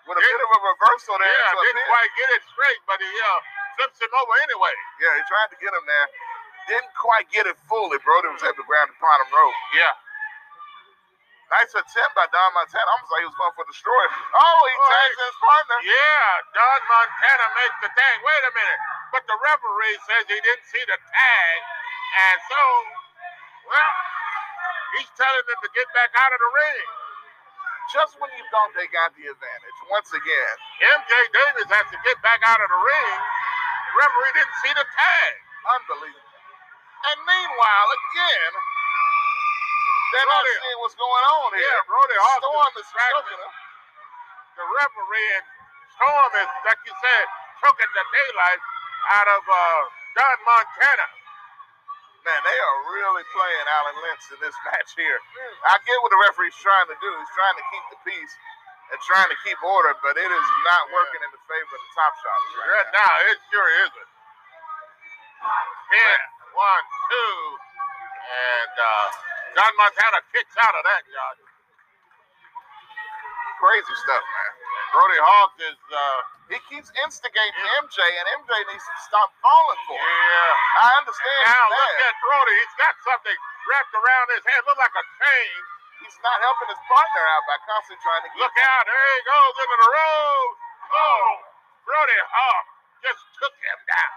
with 0.09 0.21
a 0.21 0.25
bit 0.25 0.41
of 0.45 0.51
a 0.53 0.61
reversal 0.61 1.17
there. 1.17 1.29
Yeah, 1.29 1.57
didn't 1.65 1.89
quite 1.89 2.13
get 2.21 2.29
it 2.37 2.43
straight, 2.53 2.81
but 2.85 2.99
he 3.01 3.09
uh, 3.09 3.39
flips 3.81 3.99
him 4.01 4.13
over 4.13 4.35
anyway. 4.45 4.75
Yeah, 5.01 5.17
he 5.17 5.23
tried 5.25 5.49
to 5.53 5.59
get 5.61 5.73
him 5.73 5.85
there. 5.89 6.09
Didn't 6.69 6.93
quite 6.97 7.29
get 7.33 7.45
it 7.49 7.57
fully. 7.69 7.97
Brody 8.05 8.29
was 8.33 8.45
able 8.45 8.61
to 8.61 8.67
grab 8.69 8.89
the 8.89 8.97
bottom 9.01 9.29
rope. 9.33 9.57
Yeah. 9.77 9.93
Nice 11.53 11.73
attempt 11.77 12.13
by 12.17 12.25
Don 12.33 12.51
Montana. 12.57 12.89
Almost 12.89 13.13
like 13.13 13.21
he 13.21 13.29
was 13.29 13.37
going 13.37 13.53
for 13.53 13.65
a 13.65 13.71
destroyer. 13.71 14.09
Oh, 14.33 14.61
he 14.65 14.75
Oh, 14.81 14.89
tags 14.89 15.19
his 15.29 15.37
partner. 15.45 15.77
Yeah, 15.85 16.29
Don 16.57 16.81
Montana 16.89 17.47
makes 17.53 17.79
the 17.85 17.91
tag. 17.93 18.17
Wait 18.25 18.43
a 18.49 18.53
minute. 18.57 18.81
But 19.13 19.23
the 19.29 19.37
referee 19.45 19.97
says 20.09 20.25
he 20.29 20.41
didn't 20.41 20.67
see 20.73 20.85
the 20.89 20.97
tag. 20.97 21.57
And 22.17 22.39
so, 22.49 22.63
well, 23.69 23.93
he's 24.99 25.11
telling 25.19 25.47
them 25.51 25.61
to 25.65 25.71
get 25.75 25.89
back 25.95 26.13
out 26.19 26.33
of 26.33 26.41
the 26.41 26.51
ring. 26.55 26.87
Just 27.93 28.17
when 28.23 28.31
you 28.35 28.45
thought 28.51 28.73
they 28.79 28.89
got 28.91 29.13
the 29.15 29.27
advantage, 29.29 29.79
once 29.93 30.11
again, 30.15 30.55
MJ 30.83 31.13
Davis 31.35 31.69
has 31.71 31.87
to 31.93 31.99
get 32.07 32.17
back 32.25 32.41
out 32.47 32.61
of 32.63 32.69
the 32.71 32.81
ring. 32.81 33.19
The 33.77 33.95
referee 34.01 34.35
didn't 34.41 34.57
see 34.65 34.75
the 34.75 34.87
tag. 34.87 35.33
unbelievable. 35.79 36.33
And 37.13 37.19
meanwhile, 37.29 37.89
again, 37.93 38.53
they're 40.15 40.31
not 40.31 40.45
seeing 40.47 40.79
what's 40.81 40.97
going 40.99 41.25
on 41.27 41.49
here. 41.59 41.65
Yeah, 41.67 41.89
Brody 41.89 42.17
Storm 42.41 42.73
is 42.77 42.87
is 42.87 42.89
choking 42.93 43.41
him. 43.41 43.53
The 44.59 44.67
referee 44.67 45.31
and 45.41 45.47
Storm 45.97 46.33
is, 46.45 46.51
like 46.69 46.81
you 46.87 46.95
said, 46.99 47.27
choking 47.65 47.91
the 47.93 48.05
daylight 48.13 48.63
out 49.17 49.29
of 49.33 49.43
uh, 49.49 49.83
Don 50.19 50.39
Montana. 50.47 51.09
Man, 52.25 52.41
they 52.45 52.59
are 52.59 52.79
really 52.97 53.25
playing 53.37 53.67
Alan 53.69 53.97
Lynch 54.05 54.25
in 54.33 54.41
this 54.41 54.57
match 54.73 54.91
here. 54.97 55.21
I 55.69 55.77
get 55.85 55.97
what 56.05 56.13
the 56.13 56.21
referee's 56.25 56.57
trying 56.61 56.89
to 56.89 56.97
do. 57.01 57.09
He's 57.09 57.35
trying 57.37 57.57
to 57.61 57.67
keep 57.73 57.85
the 57.93 58.01
peace 58.09 58.35
and 58.93 58.99
trying 59.05 59.29
to 59.33 59.39
keep 59.45 59.61
order, 59.65 59.93
but 60.05 60.17
it 60.17 60.31
is 60.31 60.49
not 60.69 60.89
working 60.93 61.21
in 61.25 61.31
the 61.33 61.43
favor 61.49 61.73
of 61.77 61.83
the 61.85 61.93
Top 61.97 62.13
Shottas 62.21 62.53
right 62.57 62.69
Right 62.81 62.91
now. 62.97 63.05
now, 63.05 63.15
it 63.33 63.39
sure 63.53 63.71
isn't. 63.89 64.11
Ten, 65.93 66.19
one, 66.57 66.85
two, 67.13 67.37
and 68.17 68.75
uh, 68.81 69.07
Don 69.61 69.73
Montana 69.77 70.21
kicks 70.33 70.57
out 70.61 70.75
of 70.75 70.85
that, 70.89 71.03
Josh. 71.09 71.44
Crazy 73.61 73.97
stuff, 74.07 74.25
man. 74.25 74.53
Brody 74.95 75.21
Hawk 75.23 75.53
is, 75.63 75.79
uh, 75.91 76.21
He 76.53 76.59
keeps 76.71 76.91
instigating 77.03 77.67
MJ, 77.83 77.99
and 78.05 78.27
MJ 78.45 78.53
needs 78.71 78.85
to 78.85 78.97
stop 79.09 79.33
falling 79.43 79.81
for 79.89 79.99
him. 79.99 80.05
yeah. 80.07 80.83
I 80.85 80.89
understand. 81.03 81.43
Now 81.51 81.65
he's 81.67 81.79
look 81.79 81.99
at 82.07 82.15
Brody. 82.23 82.55
He's 82.61 82.77
got 82.79 82.95
something 83.03 83.39
wrapped 83.71 83.95
around 83.97 84.27
his 84.37 84.45
head, 84.47 84.61
look 84.69 84.79
like 84.79 84.95
a 84.95 85.05
chain. 85.25 85.55
He's 86.05 86.19
not 86.23 86.39
helping 86.45 86.69
his 86.71 86.83
partner 86.91 87.25
out 87.35 87.45
by 87.49 87.57
constantly 87.67 88.01
trying 88.05 88.23
to 88.27 88.31
get 88.37 88.41
Look 88.45 88.57
out! 88.61 88.85
There 88.87 89.09
he 89.17 89.21
goes 89.25 89.55
into 89.65 89.79
the 89.83 89.91
road. 89.91 90.49
Oh, 90.95 91.31
Brody 91.89 92.19
Hawk 92.31 92.67
just 93.03 93.23
took 93.41 93.55
him 93.57 93.79
down. 93.89 94.15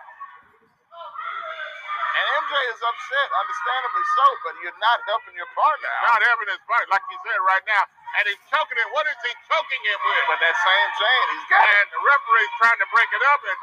And 2.01 2.25
MJ 2.43 2.53
is 2.75 2.81
upset, 2.83 3.29
understandably 3.39 4.05
so, 4.19 4.25
but 4.43 4.53
you're 4.65 4.79
not 4.83 4.99
helping 5.07 5.35
your 5.39 5.47
partner 5.55 5.89
out. 6.03 6.19
Not 6.19 6.21
having 6.27 6.49
his 6.51 6.61
fight, 6.67 6.87
like 6.91 7.05
you 7.07 7.17
said 7.23 7.39
right 7.45 7.65
now, 7.69 7.83
and 8.17 8.23
he's 8.29 8.41
choking 8.49 8.77
him. 8.81 8.89
What 8.93 9.05
is 9.09 9.17
he 9.23 9.31
choking 9.47 9.81
him 9.85 9.99
with? 10.01 10.23
But 10.33 10.39
that 10.41 10.57
same 10.57 10.89
chain, 10.99 11.23
he's 11.37 11.47
got 11.53 11.63
it. 11.63 11.73
and 11.81 11.87
the 11.93 12.01
referee's 12.03 12.53
trying 12.61 12.79
to 12.81 12.87
break 12.93 13.09
it 13.13 13.23
up, 13.33 13.41
and 13.45 13.59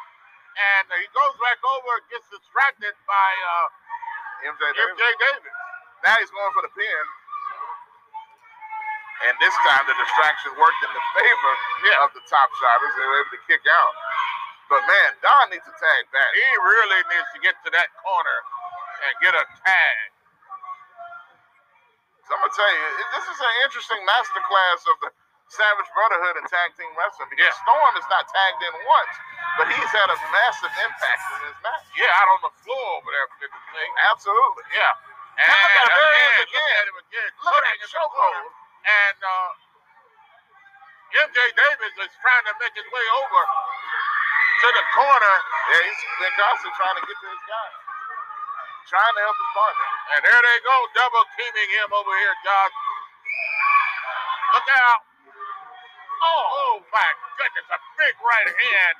and 0.55 0.85
he 1.03 1.07
goes 1.15 1.35
back 1.43 1.59
over, 1.63 1.91
and 1.99 2.05
gets 2.15 2.27
distracted 2.31 2.95
by 3.11 3.31
uh, 3.43 3.69
MJ 4.55 4.63
Davis. 4.75 4.95
MJ 4.95 5.05
Davis. 5.19 5.57
Now 6.07 6.15
he's 6.23 6.31
going 6.33 6.53
for 6.55 6.63
the 6.67 6.73
pin. 6.75 7.05
And 9.31 9.35
this 9.41 9.55
time 9.65 9.85
the 9.89 9.97
distraction 9.97 10.53
worked 10.61 10.83
in 10.85 10.93
the 10.93 11.05
favor 11.17 11.53
Yeah. 11.89 12.05
of 12.07 12.13
the 12.15 12.23
Top 12.29 12.51
Shottas. 12.61 12.93
They 12.99 13.07
were 13.09 13.21
able 13.25 13.35
to 13.35 13.43
kick 13.49 13.65
out. 13.67 13.95
But 14.71 14.83
man, 14.89 15.11
Don 15.25 15.51
needs 15.53 15.65
to 15.67 15.75
tag 15.77 16.03
back. 16.13 16.31
He 16.35 16.49
really 16.63 17.03
needs 17.13 17.29
to 17.37 17.41
get 17.43 17.57
to 17.67 17.71
that 17.75 17.89
corner 18.01 18.39
and 19.09 19.13
get 19.25 19.35
a 19.37 19.45
tag. 19.65 20.14
So 22.25 22.35
I'm 22.37 22.41
gonna 22.41 22.57
tell 22.57 22.73
you, 22.73 22.87
this 23.13 23.27
is 23.29 23.39
an 23.41 23.55
interesting 23.69 24.01
masterclass 24.09 24.81
of 24.89 24.97
the 25.05 25.11
Savage 25.53 25.91
Brotherhood 25.93 26.41
and 26.41 26.47
tag 26.49 26.73
team 26.75 26.89
wrestling 26.97 27.29
because 27.29 27.53
Yeah. 27.53 27.63
Storm 27.69 27.95
is 28.01 28.09
not 28.09 28.25
tagged 28.27 28.63
in 28.65 28.75
once, 28.89 29.15
but 29.61 29.67
he's 29.69 29.93
had 29.93 30.09
a 30.09 30.17
massive 30.33 30.73
impact 30.83 31.23
in 31.37 31.39
this 31.47 31.59
match. 31.63 31.85
Yeah, 32.01 32.17
out 32.17 32.29
on 32.33 32.41
the 32.49 32.53
floor 32.65 32.87
over 32.99 33.11
there 33.13 33.29
this 33.45 33.53
thing. 33.53 33.91
Absolutely. 34.09 34.65
Yeah. 34.73 34.93
And 35.37 35.49
Now 35.53 35.61
look 35.61 35.75
at 35.77 35.85
him, 35.85 35.99
there 36.01 36.15
he 36.15 36.25
is 36.25 36.41
again, 36.49 36.49
look 36.49 36.49
again. 36.49 36.77
at 36.81 36.87
him 36.89 36.97
again. 37.05 37.31
Look 37.45 37.55
at 37.55 37.63
that 37.65 37.77
the 37.85 37.89
chokehold. 37.93 38.47
And 38.85 39.19
uh, 39.21 39.51
MJ 41.29 41.39
Davis 41.55 41.95
is 42.09 42.13
trying 42.25 42.45
to 42.49 42.55
make 42.59 42.75
his 42.75 42.89
way 42.91 43.07
over 43.21 43.41
to 44.65 44.69
the 44.73 44.85
corner. 44.97 45.35
Yeah, 45.71 45.83
he's 45.85 46.01
been 46.25 46.35
constantly 46.41 46.75
trying 46.81 46.97
to 46.99 47.05
get 47.05 47.17
to 47.21 47.29
his 47.31 47.43
guy, 47.47 47.69
trying 48.89 49.15
to 49.17 49.23
help 49.25 49.37
his 49.39 49.53
partner. 49.57 49.89
And 50.17 50.21
there 50.25 50.41
they 50.43 50.59
go, 50.65 50.77
double 50.97 51.25
teaming 51.37 51.71
him 51.81 51.91
over 51.93 52.13
here, 52.21 52.37
Josh. 52.45 52.75
Look 54.55 54.69
out. 54.87 55.03
Oh, 56.25 56.45
oh 56.47 56.75
my 56.93 57.11
goodness, 57.37 57.69
a 57.73 57.81
big 58.01 58.15
right 58.25 58.49
hand. 58.51 58.99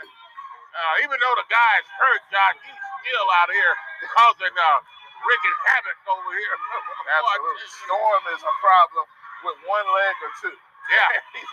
Uh, 0.75 0.95
even 1.07 1.17
though 1.23 1.37
the 1.39 1.49
guy's 1.49 1.87
hurt, 1.99 2.23
Josh, 2.31 2.59
he's 2.65 2.83
still 3.03 3.29
out 3.43 3.51
here 3.53 3.75
causing 4.19 4.55
uh, 4.55 4.79
wreaking 5.27 5.57
havoc 5.71 5.99
over 6.11 6.31
here. 6.35 6.57
Absolutely. 7.19 7.69
Storm 7.87 8.23
is 8.35 8.43
a 8.45 8.55
problem 8.61 9.07
with 9.47 9.57
one 9.69 9.87
leg 9.87 10.17
or 10.25 10.33
two. 10.43 10.57
Yeah. 10.93 11.09
he's 11.37 11.53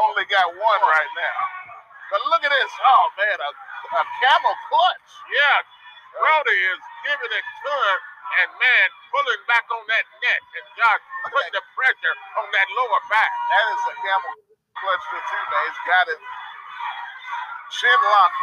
only 0.00 0.24
got 0.30 0.48
one 0.54 0.82
right 0.88 1.12
now. 1.18 1.38
But 2.10 2.20
look 2.30 2.42
at 2.42 2.50
this. 2.52 2.72
Oh 2.86 3.06
man, 3.18 3.38
a, 3.38 3.50
a 3.50 4.02
camel 4.22 4.56
clutch. 4.70 5.10
Yeah, 5.30 5.58
Brody 6.18 6.58
is 6.74 6.82
giving 7.06 7.32
it 7.32 7.46
to 7.46 7.70
her, 7.72 7.96
and 8.42 8.48
man, 8.58 8.88
pulling 9.14 9.42
back 9.46 9.66
on 9.70 9.84
that 9.90 10.06
neck, 10.24 10.42
and 10.58 10.66
Josh 10.78 11.02
putting 11.30 11.54
the 11.54 11.64
pressure 11.78 12.16
on 12.42 12.46
that 12.54 12.68
lower 12.74 13.02
back. 13.12 13.30
That 13.30 13.64
is 13.74 13.82
a 13.92 13.96
camel 14.02 14.34
clutch 14.80 15.04
for 15.12 15.20
two, 15.22 15.44
man. 15.50 15.62
He's 15.70 15.82
got 15.86 16.06
it. 16.10 16.20
Chin 17.72 18.00
lock 18.00 18.34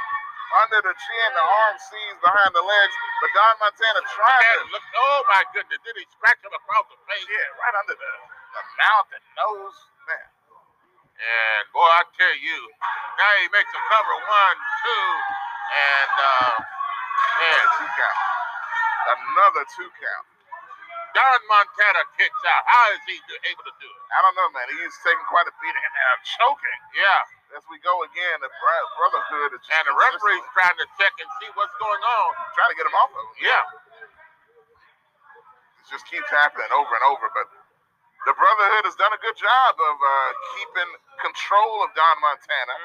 under 0.63 0.79
the 0.83 0.93
chin, 0.95 1.29
the 1.35 1.45
arm 1.45 1.75
seized 1.79 2.21
behind 2.21 2.51
the 2.55 2.63
legs. 2.63 2.95
But 3.23 3.31
Don 3.35 3.55
Montana 3.63 4.01
tried 4.11 4.45
to 4.59 4.65
look, 4.75 4.85
oh 4.99 5.19
my 5.31 5.43
goodness, 5.55 5.79
did 5.83 5.95
he 5.97 6.05
scratch 6.13 6.39
him 6.43 6.53
across 6.53 6.85
the 6.91 6.99
face? 7.07 7.25
yeah, 7.27 7.47
right 7.63 7.75
under 7.79 7.95
the, 7.95 8.11
the 8.55 8.63
mouth 8.83 9.09
and 9.15 9.25
nose. 9.39 9.77
Man, 10.07 10.27
And 11.17 11.63
boy, 11.73 11.87
I 11.87 12.03
tell 12.19 12.37
you, 12.41 12.59
now 13.19 13.31
he 13.43 13.47
makes 13.53 13.71
a 13.71 13.81
cover 13.91 14.15
one, 14.27 14.57
two, 14.83 15.07
and 15.73 16.13
uh, 16.19 16.55
man, 17.21 17.63
two 17.79 17.89
count. 17.89 18.19
Another 19.13 19.63
two 19.77 19.89
count. 19.89 20.25
Don 21.15 21.39
Montana 21.49 22.03
kicks 22.19 22.43
out. 22.45 22.63
How 22.69 22.85
is 22.93 23.01
he 23.09 23.17
able 23.49 23.65
to 23.65 23.75
do 23.81 23.89
it? 23.89 24.01
I 24.13 24.19
don't 24.21 24.37
know, 24.37 24.49
man. 24.53 24.69
He's 24.69 24.93
taking 25.01 25.25
quite 25.31 25.49
a 25.49 25.53
beating 25.57 25.81
and 25.81 25.95
now 25.97 26.13
choking. 26.37 26.79
Yeah, 26.93 27.57
As 27.57 27.65
we 27.73 27.81
go 27.81 28.05
again, 28.05 28.37
the 28.43 28.51
bro- 28.51 28.89
brotherhood 29.01 29.57
is 29.57 29.63
and 29.65 29.85
the 29.89 29.95
referee's 29.97 30.45
trying 30.53 30.77
to 30.77 30.85
check 31.01 31.13
and 31.17 31.29
see 31.41 31.49
what's 31.57 31.73
going 31.81 32.03
on. 32.03 32.29
trying 32.53 32.69
to 32.69 32.77
get 32.77 32.85
him 32.85 32.93
off 32.93 33.09
of 33.09 33.17
him. 33.17 33.29
Yeah, 33.41 33.65
It 35.81 35.87
just 35.89 36.05
keeps 36.11 36.29
happening 36.29 36.69
over 36.75 36.91
and 36.93 37.05
over. 37.09 37.27
But 37.33 37.47
the 38.29 38.35
Brotherhood 38.37 38.85
has 38.85 38.97
done 38.99 39.13
a 39.15 39.21
good 39.23 39.37
job 39.39 39.73
of 39.79 39.95
uh, 39.97 40.13
keeping 40.59 40.91
control 41.23 41.85
of 41.87 41.93
Don 41.97 42.17
Montana 42.21 42.75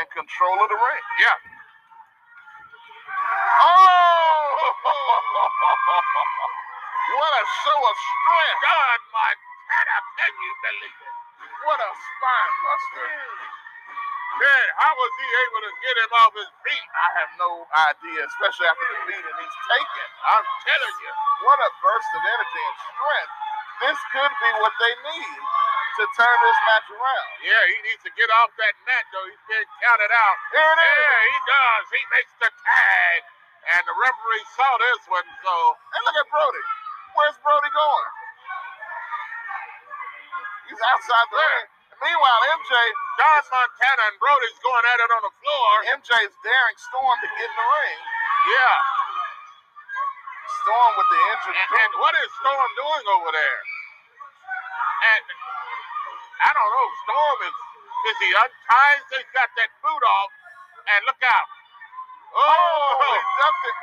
and 0.00 0.04
control 0.16 0.56
of 0.64 0.68
the 0.72 0.78
ring. 0.80 1.04
yeah. 1.20 1.38
Oh! 3.52 3.60
what 7.18 7.32
a 7.36 7.44
show 7.44 7.80
of 7.84 7.96
strength! 8.00 8.60
Don 8.64 9.00
Montana, 9.12 9.96
can 10.16 10.32
you 10.32 10.52
believe 10.64 11.00
it? 11.04 11.14
What 11.68 11.76
a 11.80 11.90
spine 11.92 12.54
buster! 12.64 13.08
Man, 14.40 14.66
how 14.80 14.92
was 14.96 15.12
he 15.20 15.28
able 15.44 15.60
to 15.68 15.72
get 15.84 15.96
him 16.00 16.12
off 16.24 16.32
his 16.32 16.48
feet? 16.64 16.88
I 16.96 17.08
have 17.20 17.28
no 17.36 17.68
idea, 17.92 18.24
especially 18.24 18.64
after 18.64 18.86
the 18.88 18.96
beating 19.04 19.36
he's 19.36 19.56
taken. 19.68 20.08
I'm 20.24 20.46
telling 20.64 20.96
you. 21.04 21.12
What 21.44 21.60
a 21.60 21.68
burst 21.84 22.08
of 22.16 22.22
energy 22.24 22.62
and 22.64 22.78
strength! 22.96 23.32
This 23.84 23.98
could 24.16 24.32
be 24.40 24.50
what 24.64 24.72
they 24.80 24.94
need 25.12 25.40
to 26.00 26.04
turn 26.16 26.36
this 26.40 26.58
match 26.64 26.88
around. 26.96 27.28
Yeah, 27.44 27.60
he 27.68 27.76
needs 27.84 28.00
to 28.08 28.12
get 28.16 28.30
off 28.40 28.48
that 28.56 28.72
mat, 28.88 29.04
though. 29.12 29.26
He's 29.28 29.44
being 29.50 29.68
counted 29.84 30.08
out. 30.14 30.36
Here 30.56 30.72
it 30.72 30.80
is. 30.80 30.96
Yeah, 30.96 31.20
he 31.28 31.36
does. 31.44 31.84
He 31.92 32.02
makes 32.08 32.32
the 32.40 32.48
tag. 32.48 33.20
And 33.62 33.82
the 33.86 33.94
referee 33.94 34.46
saw 34.58 34.70
this 34.82 35.02
one, 35.06 35.26
so 35.46 35.54
And 35.94 36.00
look 36.02 36.18
at 36.18 36.26
Brody. 36.34 36.64
Where's 37.14 37.38
Brody 37.46 37.70
going? 37.70 38.10
He's 40.66 40.82
outside 40.82 41.26
the 41.30 41.38
ring. 41.38 41.66
Meanwhile, 42.02 42.40
MJ, 42.58 42.74
Don 43.22 43.42
Montana 43.46 44.02
and 44.10 44.18
Brody's 44.18 44.58
going 44.58 44.84
at 44.90 44.98
it 44.98 45.10
on 45.14 45.22
the 45.22 45.34
floor. 45.38 45.70
MJ's 45.94 46.34
daring 46.42 46.78
Storm 46.80 47.16
to 47.22 47.28
get 47.38 47.46
in 47.46 47.54
the 47.54 47.68
ring. 47.78 47.98
Yeah. 48.50 48.76
Storm 50.66 50.92
with 50.98 51.08
the 51.12 51.20
injured 51.30 51.58
And, 51.58 51.70
and 51.78 51.92
what 52.02 52.14
is 52.18 52.30
Storm 52.42 52.70
doing 52.74 53.06
over 53.14 53.30
there? 53.30 53.60
And 55.14 55.24
I 56.42 56.50
don't 56.50 56.70
know. 56.74 56.88
Storm 57.06 57.38
is 57.46 57.56
is 58.02 58.18
he 58.18 58.30
untying? 58.34 59.02
He's 59.14 59.30
got 59.30 59.50
that 59.54 59.70
boot 59.78 60.02
off. 60.02 60.30
And 60.90 61.06
look 61.06 61.22
out. 61.22 61.48
Oh, 62.34 62.96
he 63.02 63.18
dumped 63.42 63.64
it. 63.68 63.76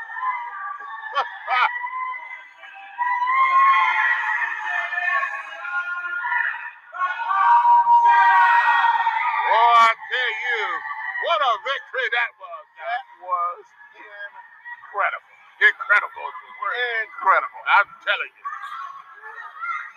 Victory 11.74 12.08
that 12.14 12.30
was. 12.38 12.64
That 12.78 13.02
was 13.26 13.64
incredible. 13.98 15.34
Incredible. 15.58 16.28
Incredible. 17.02 17.62
I'm 17.74 17.88
telling 18.06 18.32
you. 18.34 18.46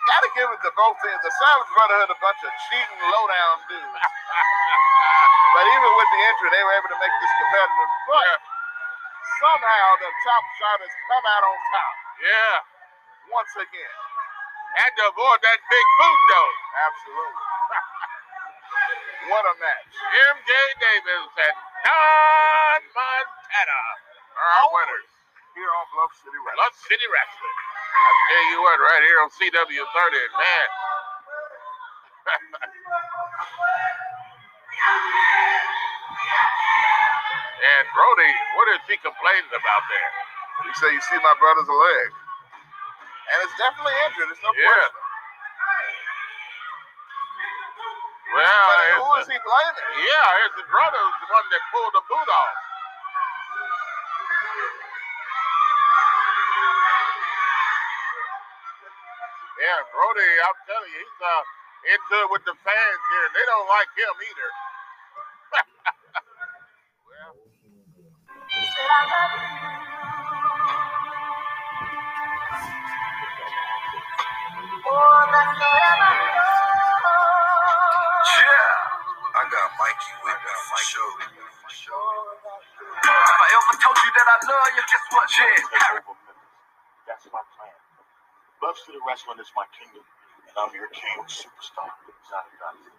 Gotta 0.08 0.30
give 0.34 0.48
it 0.48 0.60
to 0.64 0.72
both 0.72 0.96
teams. 1.04 1.20
The 1.20 1.30
Savage 1.30 1.70
Brotherhood, 1.76 2.10
a 2.10 2.18
bunch 2.18 2.40
of 2.40 2.52
cheating, 2.70 3.00
low-down 3.12 3.56
dudes. 3.68 3.92
but 5.54 5.64
even 5.68 5.90
with 6.00 6.10
the 6.10 6.20
injury, 6.32 6.50
they 6.56 6.64
were 6.64 6.76
able 6.80 6.90
to 6.90 6.98
make 6.98 7.14
this 7.20 7.32
competitive. 7.38 7.90
But 8.08 8.24
Yeah. 8.24 8.38
somehow 9.44 9.86
the 10.00 10.10
top 10.24 10.44
shot 10.58 10.78
has 10.80 10.94
come 11.12 11.24
out 11.28 11.44
on 11.44 11.56
top 11.70 11.94
Yeah. 12.24 12.56
once 13.30 13.54
again. 13.60 13.96
Had 14.80 14.92
to 14.96 15.04
avoid 15.12 15.38
that 15.44 15.58
big 15.68 15.86
boot, 16.00 16.20
though. 16.32 16.52
Absolutely. 16.88 17.46
what 19.34 19.44
a 19.44 19.54
match. 19.60 19.92
MJ 19.92 20.50
Davis 20.80 21.28
and 21.36 21.56
are 24.48 24.56
our 24.64 24.70
winners. 24.72 25.08
Here 25.56 25.68
on 25.68 25.86
Bluff 25.92 26.12
City 26.24 26.38
Wrestling. 26.40 26.56
Bluff 26.64 26.76
City 26.88 27.06
Wrestling. 27.12 27.56
I 28.00 28.10
tell 28.32 28.46
you 28.54 28.58
what, 28.64 28.78
right 28.80 29.02
here 29.04 29.20
on 29.20 29.28
CW 29.36 29.84
30, 29.84 30.40
man. 30.40 30.68
and 37.48 37.84
Brody, 37.92 38.32
what 38.56 38.66
is 38.76 38.82
he 38.88 38.96
complaining 39.02 39.52
about 39.52 39.82
there? 39.90 40.10
You 40.68 40.72
say 40.80 40.88
you 40.94 41.02
see 41.10 41.18
my 41.20 41.34
brother's 41.40 41.68
leg. 41.68 42.08
And 43.14 43.38
it's 43.44 43.56
definitely 43.60 43.96
injured, 44.08 44.28
there's 44.32 44.42
no 44.44 44.52
Yeah. 44.56 44.68
question. 44.72 44.96
Well, 48.34 48.68
But 48.68 48.80
who 49.04 49.14
is 49.20 49.26
the- 49.28 49.34
he 49.34 49.38
blaming? 49.40 50.06
yeah, 50.06 50.42
his 50.44 50.62
brother's 50.68 51.14
the 51.20 51.26
one 51.32 51.46
that 51.50 51.62
pulled 51.72 51.92
the 51.94 52.02
boot 52.02 52.28
off. 52.28 52.56
Yeah, 59.68 59.84
Brody, 59.92 60.24
I'm 60.48 60.58
telling 60.64 60.92
you, 60.96 61.00
he's 61.04 61.20
uh, 61.20 61.92
in 61.92 62.00
good 62.08 62.28
with 62.32 62.44
the 62.48 62.56
fans 62.64 63.02
here. 63.12 63.28
They 63.36 63.44
don't 63.44 63.68
like 63.68 63.90
him 64.00 64.16
either. 64.16 64.50
well. 67.04 67.34
Yeah, 78.24 79.38
I 79.40 79.42
got 79.48 79.68
Mikey 79.78 80.14
with 80.24 80.38
me 80.42 80.52
for 80.68 80.80
sure. 80.82 81.14
If 83.04 83.40
I 83.40 83.48
ever 83.56 83.74
told 83.80 83.98
you 84.00 84.10
that 84.16 84.28
I 84.28 84.36
love 84.48 84.70
you, 84.76 84.84
guess 84.88 85.06
what? 85.12 85.28
Yeah. 85.36 86.17
Bluff 88.60 88.78
City 88.86 88.98
Wrestling 89.06 89.38
is 89.40 89.50
my 89.56 89.66
kingdom, 89.76 90.04
and 90.48 90.56
I'm 90.58 90.72
your 90.74 90.88
king, 90.90 91.22
superstar. 91.28 91.90
Johnny. 92.28 92.90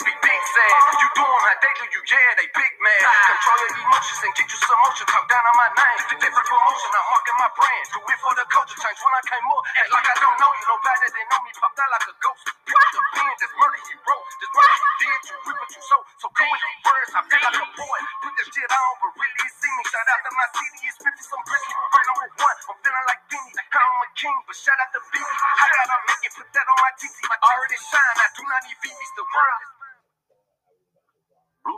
Speak 0.00 0.18
big 0.22 0.42
sad. 0.54 0.74
You 1.00 1.08
do 1.16 1.24
'em 1.24 1.42
how 1.46 1.56
they 1.62 1.72
do 1.78 1.84
you, 1.94 2.02
yeah, 2.10 2.30
they 2.38 2.48
big 2.52 2.74
man. 2.82 3.02
Ah. 3.06 3.26
Control 3.32 3.58
your 3.62 3.72
emotions 3.86 4.20
and 4.26 4.32
get 4.36 4.48
you 4.50 4.58
some 4.64 4.80
motion. 4.84 5.06
Talk 5.08 5.26
down 5.30 5.44
on 5.46 5.56
my 5.58 5.70
name. 5.74 6.00
Different 6.20 6.48
promotion, 6.48 6.90
I'm 6.98 7.06
marking 7.12 7.38
my 7.40 7.50
brand. 7.56 7.84
Do 7.94 8.00
it 8.02 8.18
for 8.22 8.34
the 8.36 8.46
culture 8.50 8.78
change 8.80 9.00
when 9.00 9.14
I 9.14 9.22
came 9.30 9.46
up. 9.50 9.62
Act 9.80 9.90
like 9.94 10.08
I 10.10 10.16
don't 10.22 10.38
know 10.40 10.52
you, 10.54 10.64
nobody 10.68 11.06
they 11.14 11.24
know 11.30 11.40
me. 11.46 11.52
Popped 11.58 11.78
out 11.80 11.90
like 11.94 12.06
a 12.10 12.14
ghost. 12.20 12.42
Pick 12.66 12.76
up 12.76 12.90
the 12.94 13.02
pen, 13.14 13.32
this 13.40 13.52
murder 13.58 13.80
he 13.86 13.94
wrote. 14.06 14.26
This 14.40 14.50
murder 14.54 14.76
you 14.80 14.92
did, 15.02 15.20
you 15.30 15.36
reap 15.46 15.58
what 15.60 15.70
you 15.74 15.82
sow. 15.86 16.00
So 16.22 16.26
go 16.32 16.44
with 16.46 16.62
these 16.62 16.82
words, 16.86 17.10
I 17.14 17.20
feel 17.28 17.42
like 17.44 17.58
a 17.62 17.68
boy. 17.78 17.98
Put 18.24 18.32
this 18.40 18.48
shit 18.54 18.70
on, 18.70 18.92
but 19.02 19.10
really 19.18 19.48
see 19.60 19.72
me. 19.76 19.82
Shout 19.90 20.08
out 20.10 20.20
to 20.26 20.30
my 20.34 20.48
city, 20.56 20.80
it's 20.90 20.98
50 21.00 21.22
some 21.30 21.42
brisket. 21.46 21.76
I'm 21.78 22.02
number 22.08 22.28
one, 22.42 22.56
I'm 22.70 22.78
feeling 22.82 23.06
like 23.10 23.22
Benny. 23.30 23.52
I'm 23.72 24.04
a 24.04 24.08
king, 24.18 24.38
but 24.48 24.56
shout 24.56 24.78
out 24.80 24.90
to 24.96 25.00
Benny. 25.12 25.36
I 25.60 25.66
gotta 25.68 25.98
make 26.08 26.22
it, 26.26 26.32
put 26.36 26.48
that 26.54 26.66
on 26.68 26.78
my 26.82 26.92
TT. 26.98 27.18
I 27.30 27.36
already 27.44 27.78
shine, 27.78 28.16
I 28.18 28.28
do 28.36 28.42
not 28.48 28.60
need 28.66 28.78
VBs, 28.82 29.12
the 29.18 29.24
world 29.26 29.59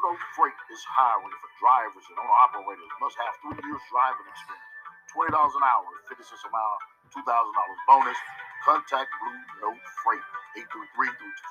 mine. 0.00 0.20
Freight 0.38 0.58
is 0.72 0.82
hiring 0.88 1.34
for 1.42 1.50
drivers 1.60 2.04
and 2.08 2.16
owner 2.20 2.38
operators 2.48 2.92
must 3.02 3.16
have 3.20 3.34
three 3.44 3.60
years 3.66 3.82
driving 3.92 4.26
experience. 4.30 4.68
Twenty 5.12 5.32
dollars 5.36 5.56
an 5.58 5.64
hour, 5.66 5.88
fifty 6.08 6.24
cents 6.24 6.44
a 6.46 6.50
mile, 6.54 6.78
two 7.12 7.24
thousand 7.26 7.54
dollars 7.56 7.80
bonus. 7.90 8.20
Contact 8.64 9.10
Blue 9.20 9.40
Note 9.68 9.82
Freight 10.06 10.24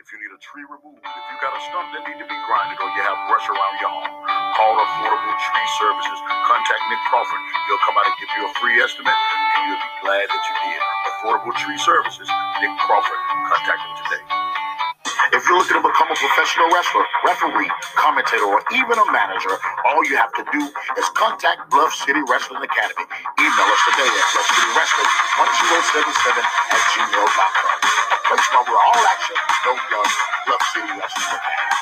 If 0.00 0.08
you 0.10 0.18
need 0.18 0.32
a 0.32 0.40
tree 0.40 0.64
removed, 0.66 1.04
if 1.04 1.24
you 1.30 1.36
got 1.44 1.52
a 1.52 1.62
stump 1.68 1.86
that 1.92 2.02
need 2.08 2.16
to 2.18 2.26
be 2.26 2.38
grinded 2.48 2.80
or 2.80 2.88
you 2.96 3.02
have 3.04 3.18
brush 3.28 3.44
around 3.46 3.76
your 3.78 3.92
home, 3.92 4.10
call 4.56 4.74
Affordable 4.80 5.36
Tree 5.38 5.68
Services. 5.78 6.18
Contact 6.48 6.82
Nick 6.90 7.02
Crawford. 7.12 7.42
He'll 7.68 7.84
come 7.84 7.96
out 8.00 8.08
and 8.08 8.16
give 8.18 8.32
you 8.40 8.42
a 8.48 8.52
free 8.58 8.76
estimate 8.80 9.12
and 9.14 9.62
you'll 9.68 9.84
be 9.84 9.92
glad 10.02 10.26
that 10.32 10.42
you 10.48 10.54
did. 10.64 10.80
Affordable 11.12 11.54
Tree 11.60 11.78
Services, 11.78 12.26
Nick 12.64 12.72
Crawford. 12.88 13.20
Contact 13.52 13.80
him 13.84 13.94
today. 14.02 14.24
If 15.28 15.44
you're 15.44 15.60
looking 15.60 15.76
to 15.76 15.84
become 15.84 16.08
a 16.08 16.16
professional 16.16 16.72
wrestler, 16.72 17.04
referee, 17.26 17.68
commentator, 18.00 18.48
or 18.48 18.64
even 18.72 18.96
a 18.96 19.04
manager, 19.12 19.52
all 19.84 20.00
you 20.08 20.16
have 20.16 20.32
to 20.40 20.44
do 20.48 20.62
is 20.96 21.04
contact 21.20 21.68
Bluff 21.68 21.92
City 21.92 22.24
Wrestling 22.24 22.64
Academy. 22.64 23.04
Email 23.36 23.68
us 23.68 23.82
today 23.92 24.08
at 24.08 24.24
bluffcitywrestling1077 24.32 26.40
at 26.40 26.82
gmail.com. 26.96 27.76
Place 28.24 28.46
where 28.56 28.80
all 28.80 29.02
action, 29.04 29.36
no 29.68 29.72
blood, 29.92 30.10
Bluff 30.48 30.62
City 30.72 30.92
Wrestling 30.96 31.28
Academy. 31.36 31.76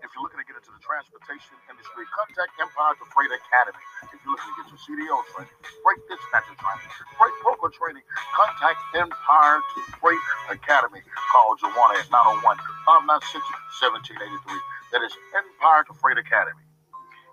If 0.00 0.08
you're 0.16 0.24
looking 0.24 0.40
to 0.40 0.46
get 0.48 0.56
into 0.56 0.72
the 0.72 0.80
transportation 0.80 1.52
industry, 1.68 2.08
contact 2.16 2.56
Empire 2.56 2.96
to 2.96 3.04
Freight 3.12 3.36
Academy. 3.36 3.84
You're 4.32 4.40
to 4.40 4.64
get 4.64 4.72
your 4.72 4.80
CDL 4.80 5.20
training, 5.36 5.52
freight 5.84 6.00
dispatcher 6.08 6.56
training, 6.56 6.88
freight 7.20 7.36
broker 7.44 7.68
training, 7.68 8.00
contact 8.32 8.80
Empire 8.96 9.60
to 9.60 9.78
Freight 10.00 10.24
Academy. 10.48 11.04
Call 11.28 11.52
Joanna 11.60 12.00
at 12.00 12.08
901-596-1783. 12.08 14.56
That 14.96 15.04
is 15.04 15.12
Empire 15.36 15.84
to 15.84 15.92
Freight 16.00 16.16
Academy. 16.16 16.64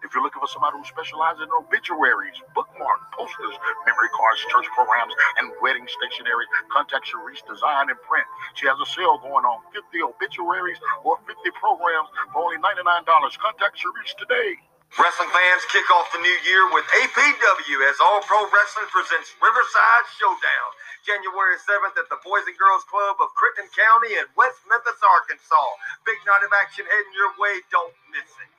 If 0.04 0.12
you're 0.12 0.20
looking 0.20 0.44
for 0.44 0.52
somebody 0.52 0.76
who 0.76 0.84
specializes 0.84 1.40
in 1.40 1.48
obituaries, 1.56 2.36
bookmark, 2.52 3.00
posters, 3.16 3.56
memory 3.88 4.12
cards, 4.12 4.44
church 4.52 4.68
programs, 4.76 5.16
and 5.40 5.56
wedding 5.64 5.88
stationery, 5.88 6.52
contact 6.68 7.08
Sharice 7.08 7.48
Design 7.48 7.88
and 7.88 7.96
Print. 8.04 8.28
She 8.60 8.68
has 8.68 8.76
a 8.76 8.88
sale 8.92 9.24
going 9.24 9.48
on 9.48 9.64
50 9.72 9.88
obituaries 10.04 10.84
or 11.08 11.16
50 11.24 11.32
programs 11.56 12.12
for 12.36 12.44
only 12.44 12.60
$99. 12.60 13.08
Contact 13.40 13.80
Sharice 13.80 14.20
today. 14.20 14.60
Wrestling 14.98 15.30
fans 15.30 15.64
kick 15.70 15.86
off 15.94 16.10
the 16.10 16.18
new 16.18 16.38
year 16.50 16.66
with 16.74 16.82
APW 17.06 17.78
as 17.86 18.02
All 18.02 18.26
Pro 18.26 18.42
Wrestling 18.50 18.90
presents 18.90 19.30
Riverside 19.38 20.06
Showdown, 20.18 20.70
January 21.06 21.62
7th 21.62 21.94
at 21.94 22.10
the 22.10 22.18
Boys 22.26 22.42
and 22.50 22.58
Girls 22.58 22.82
Club 22.90 23.22
of 23.22 23.30
Crittenden 23.38 23.70
County 23.70 24.18
in 24.18 24.26
West 24.34 24.58
Memphis, 24.66 24.98
Arkansas. 25.06 25.70
Big 26.10 26.18
night 26.26 26.42
of 26.42 26.50
action 26.58 26.90
heading 26.90 27.14
your 27.14 27.30
way. 27.38 27.62
Don't 27.70 27.94
miss 28.10 28.34
it. 28.42 28.50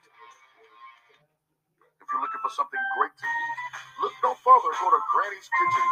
If 1.99 2.07
you're 2.07 2.23
looking 2.23 2.39
for 2.39 2.53
something 2.55 2.79
great 2.95 3.11
to 3.11 3.27
eat, 3.27 3.57
look 3.99 4.15
no 4.23 4.31
further. 4.39 4.71
Go 4.79 4.87
to 4.87 5.01
Granny's 5.11 5.51
Kitchen, 5.51 5.85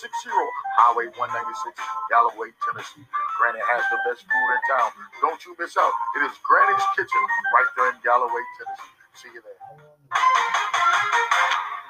22860 0.00 0.32
Highway 0.80 1.06
196, 1.12 1.76
Galloway, 2.08 2.56
Tennessee. 2.64 3.04
Granny 3.36 3.60
has 3.68 3.84
the 3.92 4.00
best 4.08 4.24
food 4.24 4.48
in 4.56 4.62
town. 4.72 4.90
Don't 5.20 5.40
you 5.44 5.52
miss 5.60 5.76
out. 5.76 5.92
It 6.16 6.24
is 6.24 6.32
Granny's 6.40 6.88
Kitchen 6.96 7.20
right 7.52 7.68
there 7.76 7.92
in 7.92 8.00
Galloway, 8.00 8.44
Tennessee. 8.56 8.95
See 9.16 9.28
you 9.32 9.40
there. 9.40 9.56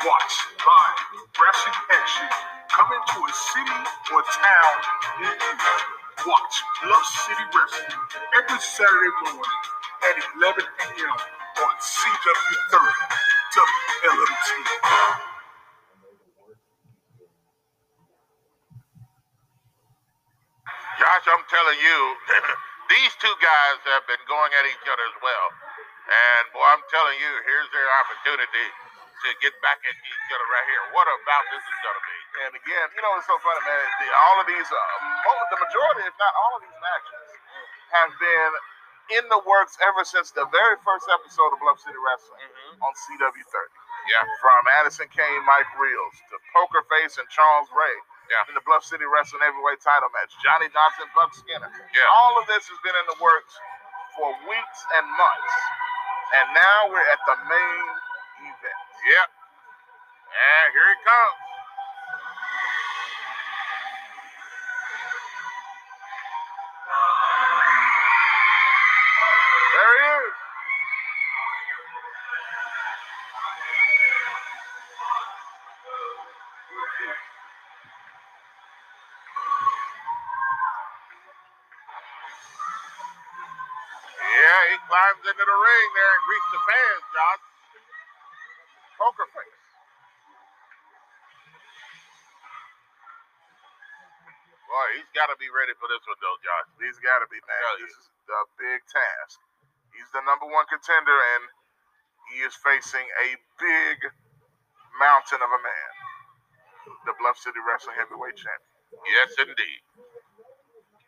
Watch 0.06 0.34
live 0.62 1.00
wrestling 1.34 1.80
action 1.90 2.28
coming 2.70 3.02
to 3.02 3.18
a 3.18 3.32
city 3.34 3.80
or 4.14 4.22
town 4.22 4.74
near 5.18 5.34
you. 5.34 5.54
Watch 6.26 6.56
Bluff 6.82 7.06
City 7.26 7.46
Wrestling 7.50 8.02
every 8.38 8.60
Saturday 8.62 9.14
morning 9.26 9.62
at 10.06 10.16
11 10.38 10.62
a.m. 10.62 11.16
on 11.66 11.74
CW30 11.82 12.94
WLMT. 13.58 14.48
Josh, 21.00 21.26
I'm 21.26 21.44
telling 21.50 21.80
you, 21.82 21.98
these 22.94 23.12
two 23.18 23.36
guys 23.42 23.78
have 23.94 24.06
been 24.06 24.22
going 24.30 24.52
at 24.56 24.66
each 24.70 24.86
other 24.86 25.06
as 25.10 25.18
well. 25.22 25.46
And 26.06 26.42
boy, 26.54 26.62
I'm 26.62 26.84
telling 26.86 27.18
you, 27.18 27.30
here's 27.42 27.70
their 27.74 27.88
opportunity 28.02 28.66
to 29.26 29.28
get 29.42 29.54
back 29.64 29.80
at 29.82 29.96
each 29.96 30.28
other 30.30 30.46
right 30.54 30.66
here. 30.70 30.84
What 30.94 31.08
about 31.10 31.44
this 31.50 31.64
is 31.64 31.78
going 31.82 31.98
to 31.98 32.04
be? 32.04 32.18
And 32.46 32.52
again, 32.54 32.86
you 32.94 33.02
know, 33.02 33.10
it's 33.18 33.26
so 33.26 33.34
funny, 33.42 33.62
man. 33.64 33.86
The, 33.98 34.08
all 34.12 34.36
of 34.38 34.46
these, 34.46 34.68
uh, 34.68 34.78
the 35.50 35.58
majority, 35.58 36.06
if 36.06 36.14
not 36.20 36.32
all 36.36 36.52
of 36.58 36.60
these 36.62 36.78
matches, 36.78 37.26
have 37.96 38.12
been 38.20 38.52
in 39.18 39.24
the 39.30 39.40
works 39.46 39.78
ever 39.82 40.02
since 40.06 40.34
the 40.34 40.46
very 40.50 40.76
first 40.82 41.06
episode 41.10 41.50
of 41.54 41.58
Bluff 41.62 41.78
City 41.82 41.98
Wrestling 41.98 42.50
on 42.82 42.92
CW30. 42.92 43.70
Yeah. 44.06 44.22
From 44.38 44.62
Addison 44.78 45.10
Kane, 45.10 45.42
Mike 45.42 45.70
Reels, 45.74 46.14
to 46.30 46.38
Poker 46.54 46.86
Face 46.86 47.18
and 47.18 47.26
Charles 47.30 47.66
Ray. 47.74 47.96
Yeah. 48.30 48.46
In 48.50 48.54
the 48.54 48.62
Bluff 48.62 48.86
City 48.86 49.06
Wrestling 49.06 49.42
Heavyweight 49.42 49.82
title 49.82 50.10
match. 50.14 50.34
Johnny 50.42 50.70
Dodson, 50.70 51.10
Buck 51.14 51.34
Skinner. 51.34 51.70
Yeah. 51.94 52.06
All 52.14 52.38
of 52.38 52.46
this 52.46 52.66
has 52.70 52.78
been 52.86 52.94
in 52.94 53.06
the 53.10 53.18
works 53.18 53.54
for 54.18 54.30
weeks 54.46 54.80
and 54.98 55.06
months. 55.14 55.54
And 56.34 56.46
now 56.54 56.78
we're 56.90 57.08
at 57.14 57.22
the 57.26 57.36
main 57.46 57.86
event. 58.50 58.82
Yep. 59.06 59.28
And 60.18 60.66
here 60.74 60.90
it 60.92 61.02
comes. 61.06 61.45
Into 85.26 85.44
the 85.44 85.58
ring 85.58 85.88
there 85.98 86.12
and 86.14 86.22
greets 86.30 86.48
the 86.54 86.62
fans, 86.62 87.04
Josh. 87.10 87.42
Poker 88.96 89.28
Face. 89.34 89.60
Boy, 94.66 94.86
he's 94.98 95.10
got 95.14 95.30
to 95.30 95.36
be 95.38 95.46
ready 95.50 95.74
for 95.78 95.86
this 95.90 96.02
one, 96.06 96.18
though, 96.18 96.38
Josh. 96.42 96.68
He's 96.82 96.98
got 97.02 97.22
to 97.22 97.28
be, 97.30 97.38
man. 97.42 97.62
This 97.82 97.94
is 97.94 98.06
the 98.26 98.40
big 98.58 98.80
task. 98.90 99.38
He's 99.94 100.10
the 100.12 100.22
number 100.26 100.46
one 100.46 100.66
contender, 100.68 101.14
and 101.38 101.42
he 102.34 102.42
is 102.42 102.54
facing 102.60 103.06
a 103.26 103.28
big 103.58 103.96
mountain 104.98 105.40
of 105.42 105.50
a 105.50 105.60
man. 105.62 105.90
The 107.06 107.14
Bluff 107.22 107.38
City 107.38 107.58
Wrestling 107.62 107.96
Heavyweight 107.98 108.36
Champion. 108.36 108.74
Yes, 109.10 109.30
indeed. 109.38 109.80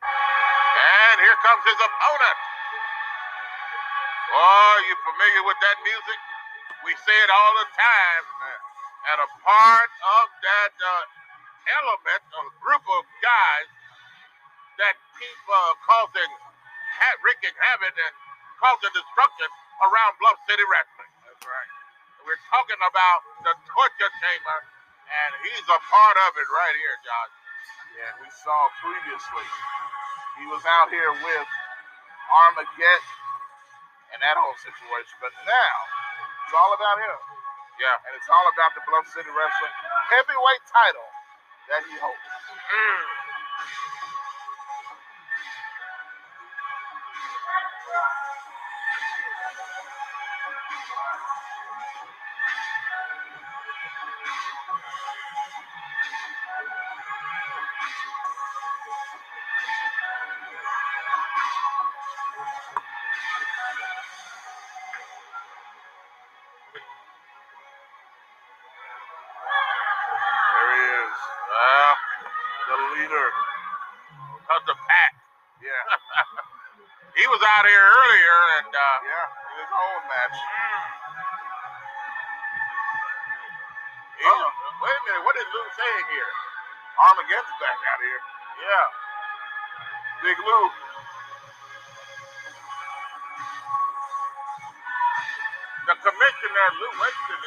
And 0.02 1.16
here 1.18 1.38
comes 1.42 1.62
his 1.66 1.80
opponent. 1.82 2.38
Oh, 4.32 4.74
you 4.88 4.94
familiar 5.06 5.42
with 5.48 5.60
that 5.62 5.78
music? 5.84 6.20
We 6.84 6.92
say 7.06 7.16
it 7.24 7.30
all 7.32 7.54
the 7.60 7.68
time. 7.76 8.24
And 9.12 9.18
a 9.24 9.30
part 9.44 9.90
of 10.20 10.26
that 10.44 10.74
uh, 10.78 11.04
element, 11.82 12.22
a 12.36 12.44
group 12.62 12.84
of 12.84 13.02
guys 13.24 13.68
that 14.80 14.96
keep 15.18 15.40
uh, 15.50 15.72
causing 15.86 16.30
ha- 17.00 17.18
wreaking 17.24 17.54
havoc 17.58 17.94
and 17.94 18.14
causing 18.62 18.92
destruction 18.94 19.48
around 19.84 20.12
Bluff 20.22 20.38
City 20.48 20.64
Wrestling. 20.68 21.12
That's 21.28 21.44
right. 21.46 21.70
We're 22.26 22.40
talking 22.52 22.80
about 22.82 23.20
the 23.44 23.54
torture 23.70 24.12
chamber 24.22 24.58
And 25.10 25.32
he's 25.46 25.66
a 25.68 25.80
part 25.88 26.16
of 26.28 26.32
it 26.38 26.48
right 26.52 26.76
here, 26.78 26.96
Josh. 27.04 27.34
Yeah, 27.98 28.12
we 28.22 28.28
saw 28.44 28.58
previously 28.82 29.48
he 30.40 30.46
was 30.50 30.62
out 30.66 30.90
here 30.90 31.12
with 31.12 31.48
Armageddon 32.30 33.06
and 34.14 34.18
that 34.24 34.36
whole 34.36 34.56
situation. 34.60 35.14
But 35.20 35.32
now 35.44 35.76
it's 36.46 36.54
all 36.56 36.72
about 36.76 36.96
him. 37.00 37.18
Yeah. 37.80 37.96
And 38.08 38.12
it's 38.18 38.30
all 38.30 38.46
about 38.52 38.72
the 38.74 38.82
Bluff 38.88 39.06
City 39.12 39.30
Wrestling 39.30 39.74
heavyweight 40.10 40.64
title 40.68 41.08
that 41.72 41.82
he 41.86 41.94
holds. 42.00 42.24
Mm. 42.72 43.04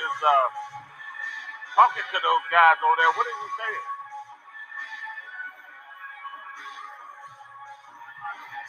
Is 0.01 0.17
uh, 0.25 0.47
talking 1.77 2.05
to 2.09 2.17
those 2.17 2.45
guys 2.49 2.77
over 2.81 2.95
there. 2.97 3.11
What 3.13 3.25
is 3.29 3.37
he 3.37 3.49
saying? 3.61 3.87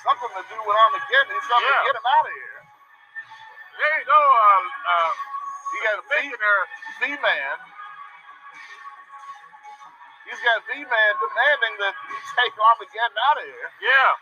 Something 0.02 0.32
to 0.34 0.42
do 0.50 0.58
with 0.60 0.76
Armageddon. 0.76 1.30
He's 1.32 1.46
something 1.48 1.62
Yeah. 1.72 1.78
to 1.82 1.88
get 1.88 1.96
him 1.96 2.08
out 2.10 2.26
of 2.26 2.34
here. 2.34 2.60
There 3.78 3.94
you 3.98 4.04
go, 4.04 4.20
uh, 4.20 4.62
uh, 4.92 5.12
He 5.72 5.76
got 5.86 5.96
V 6.04 6.12
commissioner. 6.12 6.58
V-Man. 7.00 7.56
He's 10.28 10.40
got 10.44 10.58
V-Man 10.68 11.12
demanding 11.18 11.74
that 11.82 11.94
he 12.08 12.16
take 12.36 12.54
Armageddon 12.58 13.18
out 13.30 13.36
of 13.38 13.44
here. 13.46 13.68
Yeah. 13.80 14.12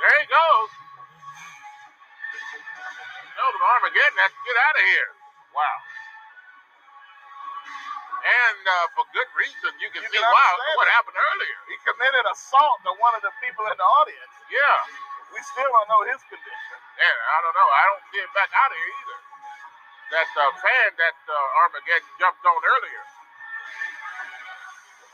There 0.00 0.16
he 0.20 0.26
goes. 0.26 0.70
Armageddon 3.66 4.18
has 4.22 4.30
to 4.32 4.42
get 4.46 4.56
out 4.56 4.76
of 4.78 4.84
here. 4.86 5.10
Wow. 5.54 5.76
And 8.26 8.62
uh, 8.66 8.86
for 8.98 9.04
good 9.14 9.30
reason, 9.38 9.70
you 9.78 9.88
can 9.94 10.02
You 10.02 10.10
see 10.10 10.18
can 10.18 10.26
understand 10.26 10.74
what 10.78 10.88
happened 10.90 11.18
earlier. 11.18 11.58
He 11.70 11.76
committed 11.86 12.24
assault 12.30 12.82
to 12.86 12.92
one 12.98 13.14
of 13.14 13.22
the 13.22 13.30
people 13.38 13.62
in 13.70 13.76
the 13.78 13.88
audience. 14.02 14.32
Yeah. 14.50 14.78
We 15.34 15.38
still 15.42 15.68
don't 15.68 15.88
know 15.90 16.02
his 16.10 16.22
condition. 16.26 16.78
Yeah, 16.98 17.16
I 17.34 17.36
don't 17.44 17.54
know. 17.54 17.68
I 17.70 17.82
don't 17.92 18.04
see 18.10 18.20
him 18.22 18.32
back 18.34 18.50
out 18.50 18.70
of 18.72 18.78
here 18.78 18.94
either. 18.94 19.18
That 20.16 20.28
uh, 20.38 20.50
fan 20.62 20.88
that 21.02 21.18
uh, 21.28 21.60
Armageddon 21.66 22.10
jumped 22.18 22.42
on 22.46 22.60
earlier. 22.62 23.04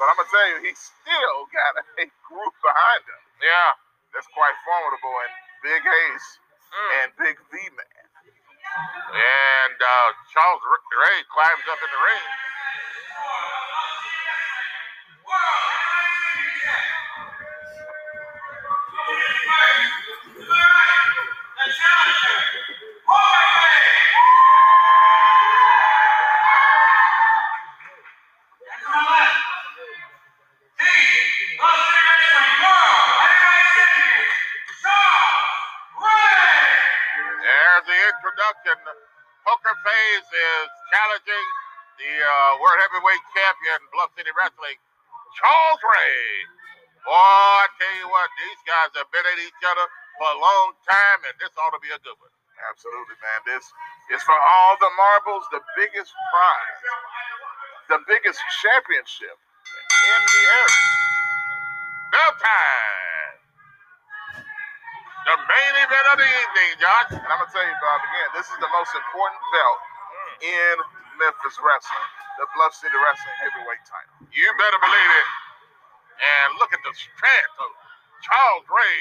But 0.01 0.09
I'm 0.13 0.17
gonna 0.21 0.31
tell 0.33 0.49
you, 0.53 0.59
he 0.69 0.73
still 0.77 1.39
got 1.53 1.73
a 2.03 2.07
group 2.29 2.55
behind 2.65 3.03
him 3.09 3.23
Yeah. 3.45 3.77
that's 4.15 4.29
quite 4.33 4.57
formidable 4.65 5.15
and 5.27 5.33
Big 5.65 5.83
Ace 5.85 6.29
Mm. 6.73 6.91
and 7.05 7.09
Big 7.21 7.37
V-Man. 7.53 8.02
And 8.65 9.77
uh, 9.77 10.09
Charles 10.33 10.63
Ray 10.65 11.21
climbs 11.29 11.67
up 11.69 11.79
in 11.83 11.91
the 11.91 12.01
ring. 12.01 12.25
There's 21.65 21.79
introduction. 38.43 38.79
Poker 39.47 39.77
Face 39.87 40.29
is 40.31 40.69
challenging 40.91 41.47
the 41.99 42.11
uh, 42.11 42.59
World 42.59 42.79
Heavyweight 42.83 43.23
Champion, 43.35 43.79
Bluff 43.95 44.11
City 44.19 44.31
Wrestling, 44.35 44.79
Charles 45.39 45.83
Ray. 45.83 46.27
Boy, 47.07 47.15
I 47.15 47.67
tell 47.79 47.95
you 48.03 48.07
what, 48.11 48.31
these 48.39 48.61
guys 48.67 48.91
have 48.99 49.11
been 49.11 49.27
at 49.27 49.39
each 49.43 49.63
other 49.67 49.87
for 50.19 50.27
a 50.31 50.39
long 50.39 50.75
time, 50.87 51.21
and 51.27 51.35
this 51.39 51.51
ought 51.59 51.75
to 51.75 51.83
be 51.83 51.91
a 51.91 51.99
good 52.03 52.15
one. 52.19 52.31
Absolutely, 52.71 53.19
man. 53.19 53.41
This 53.47 53.63
is 54.15 54.23
for 54.23 54.39
all 54.39 54.75
the 54.79 54.91
marbles, 54.95 55.47
the 55.51 55.63
biggest 55.75 56.15
prize, 56.31 56.83
the 57.91 57.99
biggest 58.07 58.39
championship 58.63 59.35
in 59.35 60.21
the 60.31 60.43
area. 60.47 60.87
Bell 62.15 62.35
time. 62.43 63.22
The 65.23 65.37
main 65.39 65.75
event 65.87 66.07
of 66.11 66.19
the 66.19 66.27
evening, 66.27 66.71
Josh. 66.83 67.15
And 67.15 67.23
I'm 67.31 67.39
gonna 67.39 67.55
tell 67.55 67.63
you, 67.63 67.77
Bob, 67.79 68.03
again, 68.03 68.31
this 68.35 68.51
is 68.51 68.59
the 68.59 68.71
most 68.75 68.91
important 68.91 69.43
belt 69.55 69.81
in 70.43 70.75
Memphis 71.23 71.57
wrestling, 71.63 72.11
the 72.43 72.47
Bluff 72.59 72.75
City 72.75 72.99
Wrestling 72.99 73.39
Heavyweight 73.39 73.85
title. 73.87 74.15
You 74.35 74.51
better 74.59 74.81
believe 74.83 75.13
it. 75.23 75.29
And 76.19 76.49
look 76.59 76.73
at 76.75 76.83
the 76.83 76.95
strength 76.95 77.57
of 77.63 77.71
Charles 78.25 78.67
Ray. 78.71 78.99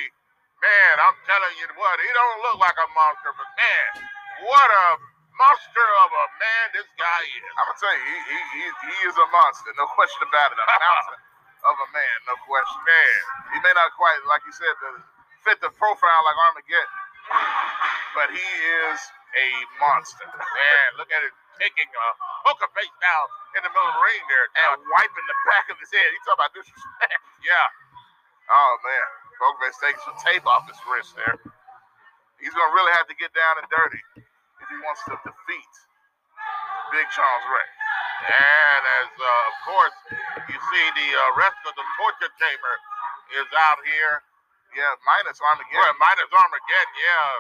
Man, 0.62 0.94
I'm 1.02 1.18
telling 1.26 1.56
you 1.62 1.68
what, 1.78 1.98
he 2.02 2.10
don't 2.14 2.40
look 2.50 2.58
like 2.62 2.78
a 2.78 2.88
monster, 2.94 3.34
but 3.34 3.50
man, 3.58 4.06
what 4.46 4.70
a 4.70 4.88
monster 5.38 5.88
of 6.06 6.10
a 6.14 6.26
man 6.38 6.66
this 6.78 6.90
guy 7.02 7.22
is. 7.26 7.52
I'm 7.60 7.66
gonna 7.70 7.82
tell 7.82 7.94
you, 7.98 8.06
he, 8.06 8.18
he, 8.30 8.40
he, 8.58 8.64
he 8.90 8.96
is 9.10 9.18
a 9.18 9.28
monster, 9.34 9.74
no 9.78 9.90
question 9.98 10.22
about 10.30 10.54
it. 10.54 10.60
A 10.62 10.68
mountain 10.70 11.22
of 11.70 11.76
a 11.82 11.90
man, 11.94 12.18
no 12.30 12.36
question. 12.46 12.80
Man, 12.86 13.20
He 13.54 13.60
may 13.66 13.74
not 13.74 13.90
quite, 13.98 14.22
like 14.30 14.46
you 14.46 14.54
said, 14.56 14.74
the, 14.86 14.92
fit 15.46 15.60
the 15.62 15.72
profile 15.76 16.22
like 16.28 16.38
Armageddon, 16.50 16.98
but 18.18 18.30
he 18.34 18.48
is 18.88 19.00
a 19.38 19.48
monster. 19.82 20.28
man, 20.28 20.88
look 21.00 21.10
at 21.12 21.22
him 21.24 21.34
taking 21.62 21.88
a 21.90 22.08
Poker 22.48 22.70
Face 22.74 22.96
down 23.02 23.26
in 23.58 23.62
the 23.66 23.72
middle 23.72 23.86
of 23.90 23.96
the 23.98 24.04
ring 24.04 24.24
there. 24.28 24.48
And 24.66 24.82
wiping 24.98 25.28
the 25.30 25.38
back 25.50 25.66
of 25.72 25.78
his 25.80 25.90
head. 25.94 26.10
He 26.12 26.18
talking 26.26 26.40
about 26.42 26.52
disrespect. 26.56 27.22
Yeah, 27.46 27.68
Oh 28.52 28.74
man, 28.84 29.08
Pokerface 29.40 29.78
takes 29.82 30.02
some 30.06 30.18
tape 30.22 30.46
off 30.48 30.68
his 30.68 30.78
wrist 30.90 31.16
there. 31.16 31.38
He's 32.42 32.54
gonna 32.54 32.74
really 32.76 32.94
have 32.98 33.08
to 33.08 33.18
get 33.18 33.32
down 33.34 33.62
and 33.62 33.68
dirty 33.72 34.02
if 34.18 34.68
he 34.70 34.78
wants 34.84 35.02
to 35.08 35.16
defeat 35.24 35.74
Big 36.92 37.08
Charles 37.16 37.46
Ray. 37.48 37.70
and 38.28 38.82
as 39.04 39.12
uh, 39.16 39.50
of 39.52 39.56
course 39.66 39.98
you 40.52 40.58
see 40.58 40.86
the 40.98 41.10
uh, 41.16 41.24
rest 41.40 41.58
of 41.70 41.74
the 41.78 41.86
torture 41.98 42.32
chamber 42.42 42.76
is 43.42 43.48
out 43.72 43.80
here. 43.88 44.22
Yeah, 44.76 44.94
minus 45.04 45.38
Well, 45.42 45.52
Armageddon, 45.52 45.98
minus 46.00 46.32
Armageddon, 46.32 46.96
yeah, 46.96 47.32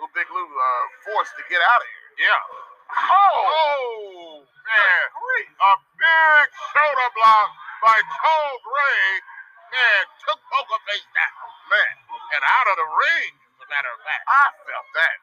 who 0.00 0.04
Big 0.12 0.28
Lou 0.28 0.44
uh, 0.44 0.84
forced 1.08 1.32
to 1.40 1.44
get 1.48 1.60
out 1.62 1.80
of 1.80 1.88
here. 1.88 2.28
yeah. 2.28 2.42
Oh, 2.96 4.44
man. 4.46 5.04
Grief. 5.10 5.50
A 5.58 5.72
big 5.98 6.46
shoulder 6.70 7.10
block 7.18 7.48
by 7.82 7.96
Charles 7.98 8.62
Ray. 8.62 9.06
Man, 9.74 10.02
took 10.22 10.38
Poker 10.46 10.80
Face 10.86 11.08
down. 11.10 11.34
Man, 11.66 11.94
And 12.38 12.42
out 12.46 12.66
of 12.70 12.76
the 12.78 12.88
ring, 12.94 13.32
as 13.58 13.60
a 13.66 13.68
matter 13.72 13.90
of 13.90 13.98
fact. 14.06 14.22
I 14.30 14.44
felt 14.70 14.88
that. 15.02 15.16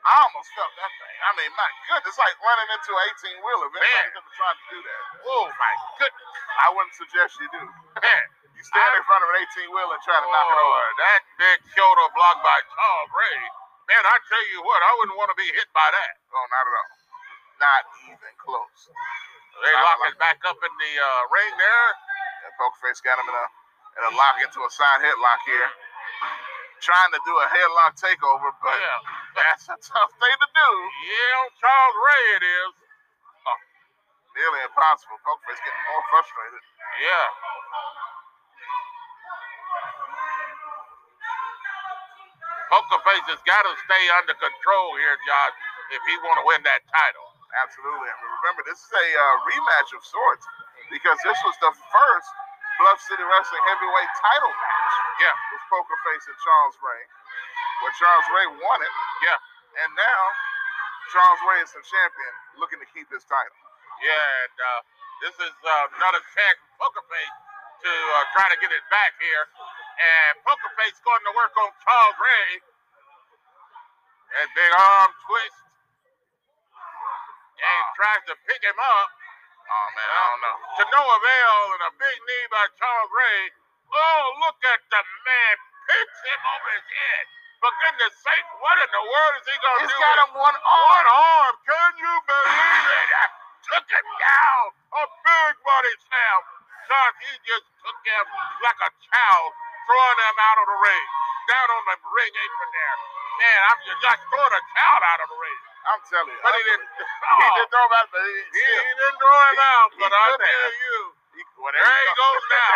I 0.00 0.12
almost 0.24 0.48
felt 0.56 0.72
that 0.80 0.92
thing. 1.00 1.16
I 1.24 1.30
mean, 1.40 1.52
my 1.56 1.70
goodness, 1.88 2.16
like 2.20 2.36
running 2.44 2.68
into 2.72 2.92
an 2.92 3.04
18 3.40 3.44
wheeler. 3.44 3.68
Man. 3.72 3.80
anybody's 3.84 4.16
ever 4.20 4.32
tried 4.36 4.56
to 4.60 4.66
do 4.72 4.78
that, 4.84 5.02
Oh, 5.28 5.46
my 5.48 5.72
goodness. 6.00 6.28
I 6.60 6.66
wouldn't 6.76 6.96
suggest 6.96 7.32
you 7.40 7.48
do. 7.56 7.64
Man. 8.04 8.24
You 8.60 8.64
stand 8.68 8.92
in 9.00 9.04
front 9.08 9.24
of 9.24 9.28
an 9.32 9.40
18 9.64 9.72
wheeler 9.72 9.96
and 9.96 10.04
try 10.04 10.20
to 10.20 10.28
knock 10.28 10.48
it 10.52 10.60
Oh, 10.60 10.68
over. 10.68 10.84
that 11.00 11.22
big 11.40 11.58
shoulder 11.72 12.06
block 12.12 12.44
by 12.44 12.58
Charles 12.76 13.10
Ray. 13.16 13.40
Man, 13.88 14.04
I 14.04 14.16
tell 14.28 14.44
you 14.52 14.60
what, 14.68 14.80
I 14.84 14.92
wouldn't 15.00 15.16
want 15.16 15.32
to 15.32 15.38
be 15.40 15.48
hit 15.48 15.72
by 15.72 15.88
that. 15.88 16.12
Oh, 16.36 16.44
not 16.52 16.64
at 16.68 16.74
all. 16.76 16.92
Not 17.64 17.82
even 18.12 18.32
close. 18.36 18.80
They 19.64 19.74
lock 19.80 20.00
it 20.12 20.16
back 20.20 20.40
up 20.44 20.60
in 20.60 20.72
the 20.76 20.92
uh, 21.00 21.22
ring 21.32 21.52
there. 21.56 21.88
And 22.48 22.52
Pokerface 22.60 23.00
got 23.00 23.16
him 23.20 23.28
in 23.28 23.36
a 23.36 23.46
in 23.98 24.02
a 24.08 24.12
lock 24.16 24.38
into 24.44 24.60
a 24.64 24.70
side 24.72 25.00
headlock 25.04 25.40
here. 25.48 25.68
trying 26.84 27.12
to 27.12 27.20
do 27.24 27.34
a 27.36 27.46
headlock 27.52 27.96
takeover, 28.00 28.52
but 28.62 28.76
Yeah. 28.76 29.00
that's 29.40 29.66
a 29.68 29.78
tough 29.80 30.12
thing 30.20 30.36
to 30.40 30.48
do. 30.52 30.70
Yeah, 31.08 31.40
on 31.44 31.50
Charles 31.60 31.96
Ray 32.00 32.24
it 32.40 32.44
is. 32.46 32.72
Nearly 34.36 34.60
impossible. 34.64 35.18
Pokerface 35.26 35.60
getting 35.64 35.84
more 35.90 36.04
frustrated. 36.14 36.62
Yeah. 37.02 37.28
Poker 42.70 43.00
Face 43.02 43.26
has 43.34 43.42
got 43.44 43.62
to 43.66 43.72
stay 43.84 44.04
under 44.14 44.34
control 44.38 44.94
here, 44.96 45.18
Josh, 45.26 45.54
if 45.90 46.02
he 46.06 46.14
want 46.22 46.38
to 46.40 46.46
win 46.46 46.62
that 46.64 46.82
title. 46.90 47.26
Absolutely. 47.66 48.08
I 48.08 48.14
mean, 48.22 48.32
remember, 48.42 48.62
this 48.62 48.78
is 48.78 48.92
a 48.94 49.06
uh, 49.18 49.24
rematch 49.50 49.90
of 49.98 50.02
sorts 50.06 50.46
because 50.94 51.18
this 51.26 51.38
was 51.42 51.56
the 51.58 51.74
first 51.74 52.30
Bluff 52.78 53.02
City 53.02 53.26
Wrestling 53.26 53.64
heavyweight 53.74 54.12
title 54.22 54.54
match. 54.54 54.94
Yeah. 55.18 55.34
With 55.50 55.64
Poker 55.66 55.98
Face 56.06 56.24
and 56.30 56.38
Charles 56.40 56.76
Ray, 56.78 57.02
where 57.82 57.94
Charles 57.98 58.26
Ray 58.30 58.46
won 58.62 58.78
it. 58.80 58.94
Yeah. 59.26 59.38
And 59.82 59.90
now 59.98 60.22
Charles 61.10 61.42
Ray 61.42 61.60
is 61.66 61.70
the 61.74 61.82
champion, 61.82 62.34
looking 62.62 62.78
to 62.78 62.88
keep 62.94 63.10
his 63.10 63.26
title. 63.26 63.58
Yeah, 64.00 64.46
and 64.46 64.56
uh, 64.56 64.80
this 65.26 65.34
is 65.42 65.54
uh, 65.66 65.86
another 65.98 66.22
chance 66.32 66.58
for 66.78 66.86
Poker 66.88 67.04
Face 67.10 67.36
to 67.84 67.92
uh, 67.92 68.24
try 68.32 68.46
to 68.48 68.58
get 68.62 68.70
it 68.72 68.84
back 68.94 69.12
here. 69.18 69.44
And 70.00 70.32
Poker 70.48 70.72
Face 70.80 70.96
going 71.04 71.24
to 71.28 71.32
work 71.36 71.52
on 71.60 71.70
Charles 71.84 72.16
Ray. 72.18 72.48
And 74.40 74.48
big 74.56 74.72
arm 74.72 75.10
twist. 75.28 75.60
And 77.60 77.72
he 77.76 77.84
tries 77.96 78.22
to 78.32 78.34
pick 78.48 78.62
him 78.64 78.78
up. 78.80 79.08
Oh 79.70 79.88
man, 79.94 80.08
I 80.10 80.20
don't 80.32 80.42
know. 80.42 80.56
To 80.80 80.84
no 80.90 81.02
avail 81.20 81.56
and 81.78 81.82
a 81.88 81.92
big 82.00 82.16
knee 82.26 82.46
by 82.50 82.64
Charles 82.80 83.12
Ray. 83.12 83.40
Oh, 83.92 84.22
look 84.42 84.58
at 84.66 84.80
the 84.90 85.02
man. 85.02 85.56
Picks 85.90 86.20
him 86.26 86.40
over 86.56 86.68
his 86.78 86.88
head. 86.88 87.24
For 87.60 87.70
goodness 87.84 88.14
sake, 88.24 88.48
what 88.62 88.76
in 88.80 88.90
the 88.90 89.04
world 89.04 89.34
is 89.42 89.46
he 89.50 89.56
going 89.60 89.80
to 89.82 89.86
He's 89.86 89.94
do? 89.94 90.00
got 90.00 90.16
him 90.24 90.32
one 90.38 90.56
arm. 90.56 90.88
one 90.96 91.08
arm. 91.12 91.54
Can 91.66 91.92
you 92.00 92.14
believe 92.24 92.86
it? 93.04 93.10
I 93.20 93.26
Took 93.68 93.86
him 93.90 94.06
down. 94.18 94.64
A 94.96 95.04
big 95.22 95.54
body 95.62 95.94
slam. 96.08 96.40
Josh, 96.88 97.16
he 97.22 97.32
just 97.46 97.66
took 97.84 98.00
him 98.02 98.26
like 98.64 98.80
a 98.82 98.90
child, 99.12 99.50
throwing 99.90 100.20
him 100.22 100.38
out 100.38 100.58
of 100.62 100.66
the 100.70 100.78
ring. 100.86 101.06
Down 101.50 101.66
on 101.74 101.82
the 101.90 101.98
ring 102.14 102.32
apron 102.38 102.70
there. 102.70 102.96
Man, 103.42 103.60
I'm 103.74 103.80
just, 103.82 103.98
just 104.06 104.22
throwing 104.30 104.54
a 104.54 104.62
child 104.78 105.02
out 105.02 105.20
of 105.26 105.28
the 105.34 105.38
ring. 105.42 105.60
I'm 105.90 106.00
telling 106.06 106.30
you. 106.30 106.40
But 106.46 106.54
he 106.54 106.62
didn't. 106.70 106.90
Oh. 107.26 107.38
He 107.42 107.48
didn't 107.58 107.72
throw 107.74 107.84
him 107.88 107.94
out, 107.98 108.08
but 108.14 108.22
he, 108.22 108.34
He, 108.38 108.62
still, 108.62 108.84
he 108.86 108.92
didn't 108.94 109.18
throw 109.18 109.34
him 109.34 109.56
He- 109.58 109.66
out, 109.74 109.90
he 109.90 109.98
but 109.98 110.12
I 110.14 110.24
tell 110.38 110.72
you, 110.78 110.96
he, 111.34 111.42
whatever 111.58 111.82
there 111.82 112.06
he 112.06 112.12
goes 112.22 112.44
now. 112.54 112.72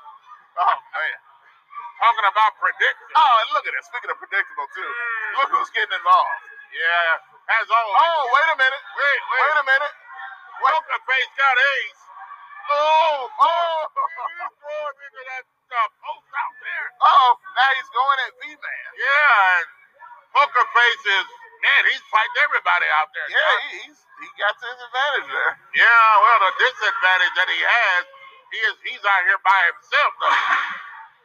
oh 0.64 0.76
man. 0.96 1.18
Talking 2.00 2.28
about 2.28 2.52
predictable. 2.60 3.16
Oh, 3.16 3.34
and 3.42 3.48
look 3.56 3.64
at 3.68 3.74
it. 3.74 3.84
Speaking 3.88 4.10
of 4.12 4.18
predictable 4.20 4.68
too, 4.76 4.84
mm. 4.84 5.32
look 5.40 5.50
who's 5.54 5.72
getting 5.72 5.96
involved. 5.96 6.40
Yeah, 6.76 7.56
as 7.60 7.66
always. 7.72 8.00
Oh, 8.04 8.22
wait 8.36 8.48
a 8.52 8.56
minute. 8.60 8.82
wait, 9.00 9.20
wait. 9.32 9.40
Wait 9.48 9.56
a 9.60 9.66
minute. 9.66 9.94
Poker 10.60 11.00
face 11.08 11.32
got 11.40 11.56
ace. 11.56 12.00
Oh, 12.70 13.28
oh, 13.28 13.80
He 13.90 14.46
threw 14.58 14.80
him 14.90 14.96
into 15.06 15.22
that 15.30 15.44
uh, 15.46 15.88
post 16.02 16.30
out 16.34 16.56
there. 16.62 16.86
oh! 17.04 17.30
Now 17.56 17.68
he's 17.76 17.90
going 17.92 18.18
at 18.26 18.32
V-Man. 18.42 18.90
Yeah, 18.98 19.58
and 19.60 19.66
Poker 20.34 20.66
Face 20.74 21.04
is 21.20 21.26
man, 21.64 21.82
he's 21.90 22.04
fighting 22.12 22.38
everybody 22.46 22.86
out 23.00 23.10
there. 23.14 23.28
Yeah, 23.30 23.54
he, 23.70 23.88
he's 23.88 23.98
he 24.22 24.28
got 24.40 24.54
to 24.56 24.64
his 24.66 24.80
advantage 24.90 25.28
there. 25.32 25.52
yeah. 25.76 26.08
Well, 26.22 26.38
the 26.48 26.52
disadvantage 26.60 27.34
that 27.38 27.48
he 27.50 27.60
has, 27.62 28.02
he 28.54 28.58
is 28.70 28.74
he's 28.86 29.04
out 29.04 29.22
here 29.28 29.40
by 29.44 29.60
himself 29.72 30.12
though. 30.22 30.38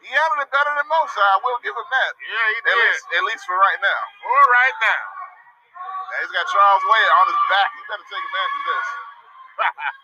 He 0.03 0.09
handled 0.11 0.41
it 0.45 0.51
better 0.53 0.73
than 0.77 0.87
most. 0.89 1.13
I 1.17 1.37
will 1.45 1.61
give 1.63 1.73
him 1.77 1.89
that. 1.89 2.11
Yeah, 2.21 2.47
he 2.53 2.57
At 2.59 2.65
did. 2.65 2.77
least, 2.81 3.03
at 3.21 3.23
least 3.29 3.43
for 3.45 3.57
right 3.57 3.79
now. 3.81 4.01
For 4.25 4.41
right 4.49 4.77
now. 4.81 5.03
Now 5.97 6.17
he's 6.25 6.33
got 6.35 6.45
Charles 6.49 6.83
Ray 6.85 7.05
on 7.21 7.25
his 7.29 7.41
back. 7.51 7.69
You 7.77 7.83
better 7.89 8.07
take 8.09 8.23
advantage 8.25 8.57
of 8.59 8.65
this. 8.73 8.89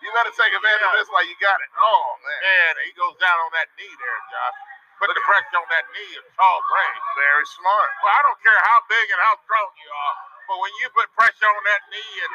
You 0.04 0.10
better 0.14 0.34
take 0.34 0.54
advantage 0.54 0.86
of 0.88 0.96
this 1.02 1.10
while 1.12 1.26
you 1.26 1.36
got 1.42 1.58
it. 1.62 1.70
Oh, 1.78 1.84
oh 1.84 2.10
man, 2.24 2.40
Man, 2.46 2.74
he 2.88 2.94
goes 2.98 3.16
down 3.22 3.38
on 3.42 3.52
that 3.58 3.70
knee 3.78 3.92
there, 3.98 4.20
Josh. 4.32 4.58
Put 5.02 5.10
the 5.14 5.22
pressure 5.26 5.58
on 5.62 5.68
that 5.70 5.86
knee 5.94 6.14
of 6.18 6.26
Charles 6.38 6.66
Ray. 6.74 6.94
very 7.22 7.46
smart. 7.46 7.90
Well, 8.02 8.14
I 8.18 8.22
don't 8.26 8.40
care 8.42 8.58
how 8.66 8.80
big 8.90 9.06
and 9.14 9.20
how 9.22 9.36
strong 9.46 9.70
you 9.78 9.90
are, 9.94 10.16
but 10.50 10.58
when 10.58 10.74
you 10.82 10.90
put 10.94 11.06
pressure 11.14 11.46
on 11.50 11.64
that 11.70 11.82
knee 11.94 12.16
and 12.26 12.32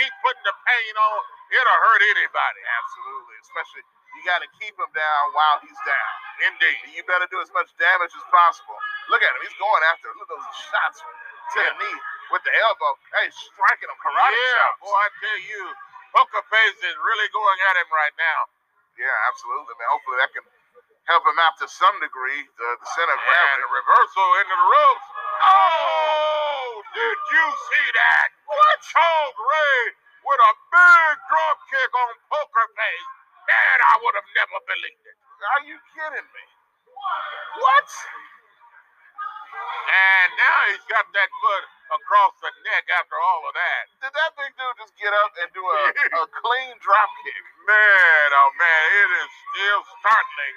keep 0.00 0.12
putting 0.24 0.44
the 0.48 0.56
pain 0.64 0.94
on, 0.96 1.18
it'll 1.52 1.80
hurt 1.84 2.02
anybody. 2.16 2.60
Absolutely, 2.80 3.36
especially 3.44 3.84
you 4.16 4.20
got 4.24 4.40
to 4.40 4.48
keep 4.56 4.72
him 4.80 4.90
down 4.96 5.22
while 5.36 5.60
he's 5.60 5.76
down. 5.84 6.12
Indeed. 6.52 6.96
You 6.96 7.04
better 7.04 7.28
do 7.28 7.36
as 7.44 7.52
much 7.52 7.68
damage 7.76 8.12
as 8.16 8.26
possible. 8.32 8.78
Look 9.12 9.20
at 9.20 9.28
him; 9.36 9.40
he's 9.44 9.56
going 9.60 9.82
after. 9.92 10.08
it. 10.08 10.16
Look 10.16 10.28
at 10.32 10.40
those 10.40 10.48
shots 10.72 10.98
to 11.04 11.58
the 11.60 11.74
knee 11.76 11.98
with 12.32 12.42
the 12.48 12.54
elbow. 12.64 12.92
Hey, 13.20 13.28
striking 13.32 13.88
him 13.92 13.98
karate 14.00 14.32
yeah, 14.32 14.72
boy, 14.80 14.96
I 14.96 15.08
tell 15.20 15.40
you, 15.44 15.62
Poker 16.16 16.44
Face 16.48 16.80
is 16.80 16.96
really 17.04 17.28
going 17.36 17.60
at 17.70 17.76
him 17.78 17.90
right 17.92 18.16
now. 18.16 18.40
Yeah, 18.96 19.12
absolutely, 19.28 19.76
man. 19.76 19.88
Hopefully 19.92 20.18
that 20.24 20.32
can 20.32 20.44
help 21.08 21.24
him 21.28 21.38
out 21.44 21.56
to 21.60 21.68
some 21.68 21.96
degree. 22.00 22.42
The, 22.56 22.68
the 22.80 22.88
center 22.96 23.14
of 23.14 23.20
And 23.20 23.28
gravity. 23.28 23.64
a 23.64 23.70
reversal 23.70 24.28
into 24.42 24.56
the 24.56 24.68
ropes. 24.72 25.08
Oh, 25.44 26.68
did 26.96 27.18
you 27.36 27.46
see 27.70 27.88
that? 28.00 28.28
What? 28.48 28.78
Charles 28.88 29.36
Ray 29.38 29.80
with 30.24 30.40
a 30.40 30.52
big 30.72 31.14
drop 31.28 31.58
kick 31.70 31.92
on 31.94 32.12
Poker 32.32 32.66
Face. 32.74 33.08
Man, 33.46 33.78
I 33.92 33.94
would 34.02 34.16
have 34.16 34.30
never 34.36 34.58
believed 34.66 35.04
it. 35.06 35.16
Are 35.56 35.62
you 35.68 35.76
kidding 35.94 36.28
me? 36.32 36.44
What? 37.60 37.88
And 39.74 40.28
now 40.38 40.58
he's 40.72 40.86
got 40.90 41.06
that 41.12 41.30
foot 41.42 41.64
across 41.92 42.34
the 42.42 42.52
neck 42.66 42.84
after 42.94 43.16
all 43.18 43.42
of 43.46 43.54
that. 43.54 43.82
Did 44.02 44.12
that 44.14 44.32
big 44.38 44.52
dude 44.58 44.76
just 44.82 44.94
get 44.98 45.12
up 45.12 45.32
and 45.40 45.48
do 45.54 45.62
a, 45.62 45.80
a 46.22 46.24
clean 46.42 46.74
drop 46.82 47.10
kick? 47.22 47.42
Man, 47.66 48.26
oh 48.34 48.50
man, 48.58 48.82
it 49.04 49.10
is 49.24 49.30
still 49.52 49.80
startling 50.02 50.56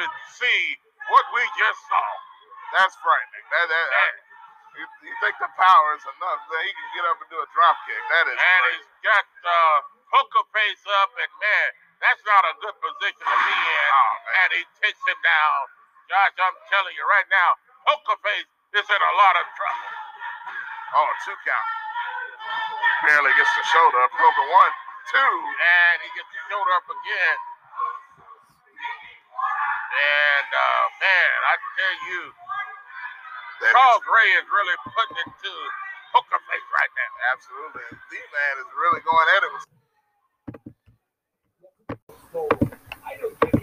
to 0.00 0.02
see 0.38 0.62
what 1.12 1.24
we 1.36 1.42
just 1.60 1.80
saw. 1.88 2.08
That's 2.76 2.96
frightening. 3.04 3.46
That, 3.52 3.66
that, 3.68 3.86
that- 3.92 4.18
you, 4.72 4.86
you 5.04 5.14
think 5.20 5.36
the 5.36 5.52
power 5.60 5.88
is 6.00 6.04
enough 6.06 6.40
that 6.48 6.62
he 6.64 6.72
can 6.72 6.88
get 6.96 7.04
up 7.10 7.18
and 7.20 7.28
do 7.28 7.38
a 7.40 7.48
drop 7.52 7.76
kick? 7.84 8.02
That 8.08 8.24
is 8.30 8.36
And 8.40 8.40
crazy. 8.40 8.80
he's 8.80 8.88
got 9.04 9.24
uh, 9.44 9.78
Poker 10.16 10.44
Face 10.56 10.84
up, 11.04 11.12
and 11.20 11.32
man, 11.44 11.68
that's 12.00 12.24
not 12.24 12.42
a 12.48 12.54
good 12.64 12.76
position 12.80 13.20
to 13.20 13.36
be 13.36 13.56
in. 13.56 13.88
Oh, 13.92 14.12
man. 14.24 14.32
and 14.40 14.48
he 14.56 14.62
takes 14.80 15.02
him 15.04 15.20
down. 15.20 15.60
Josh, 16.08 16.36
I'm 16.40 16.56
telling 16.72 16.96
you 16.96 17.04
right 17.04 17.28
now, 17.28 17.50
Poker 17.84 18.16
Face 18.24 18.48
is 18.80 18.88
in 18.88 19.02
a 19.04 19.14
lot 19.20 19.34
of 19.40 19.46
trouble. 19.60 19.91
Oh, 20.92 21.08
two 21.24 21.36
count. 21.46 21.68
Barely 23.08 23.32
gets 23.34 23.52
the 23.56 23.64
shoulder 23.72 23.98
up. 24.04 24.12
Poker 24.12 24.46
one, 24.52 24.72
two. 25.10 25.34
And 25.56 25.96
he 26.04 26.08
gets 26.14 26.30
the 26.30 26.42
shoulder 26.52 26.72
up 26.78 26.86
again. 26.86 27.38
And 29.92 30.48
uh, 30.52 30.84
man, 31.02 31.34
I 31.48 31.54
tell 31.76 31.96
you, 32.12 32.20
That 33.64 33.70
is- 33.70 33.74
Charles 33.76 34.04
Ray 34.06 34.30
is 34.40 34.46
really 34.48 34.76
putting 34.92 35.18
it 35.26 35.30
to 35.32 35.52
Poker 36.16 36.40
Face 36.48 36.68
right 36.76 36.92
now. 36.96 37.10
absolutely. 37.32 37.86
V-Man 38.12 38.54
is 38.60 38.70
really 38.76 39.00
going 39.04 39.28
at 39.36 39.42
it 39.44 39.50
with 39.52 39.64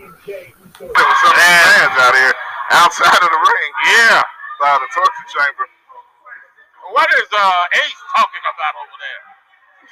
some 0.10 1.36
fans 1.36 1.96
out 1.98 2.16
here 2.16 2.34
outside 2.72 3.22
of 3.22 3.30
the 3.32 3.42
ring. 3.42 3.72
Yeah. 3.86 4.22
By 4.60 4.76
the 4.78 4.88
torture 4.94 5.28
chamber. 5.32 5.66
What 6.92 7.10
is 7.16 7.30
uh, 7.32 7.80
Ace 7.86 8.02
talking 8.18 8.46
about 8.46 8.74
over 8.82 8.98
there? 9.00 9.24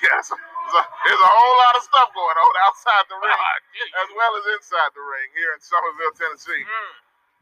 Yes, 0.03 0.29
there's 0.29 0.75
a, 0.77 0.83
there's 1.07 1.23
a 1.23 1.31
whole 1.31 1.57
lot 1.61 1.73
of 1.77 1.83
stuff 1.85 2.09
going 2.13 2.37
on 2.37 2.53
outside 2.69 3.05
the 3.09 3.17
ring, 3.17 3.33
Ah, 3.33 4.03
as 4.05 4.09
well 4.13 4.33
as 4.37 4.45
inside 4.57 4.91
the 4.93 5.01
ring 5.01 5.29
here 5.33 5.53
in 5.57 5.61
Somerville, 5.61 6.13
Tennessee. 6.17 6.63
Mm. 6.65 6.93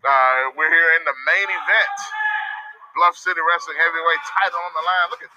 Uh, 0.06 0.56
we're 0.56 0.72
here 0.72 0.92
in 1.00 1.04
the 1.04 1.16
main 1.28 1.50
event. 1.52 1.98
Bluff 2.96 3.16
City 3.20 3.42
Wrestling 3.44 3.76
Heavyweight 3.76 4.24
title 4.40 4.62
on 4.64 4.72
the 4.76 4.84
line. 4.86 5.08
Look 5.12 5.24
at 5.24 5.32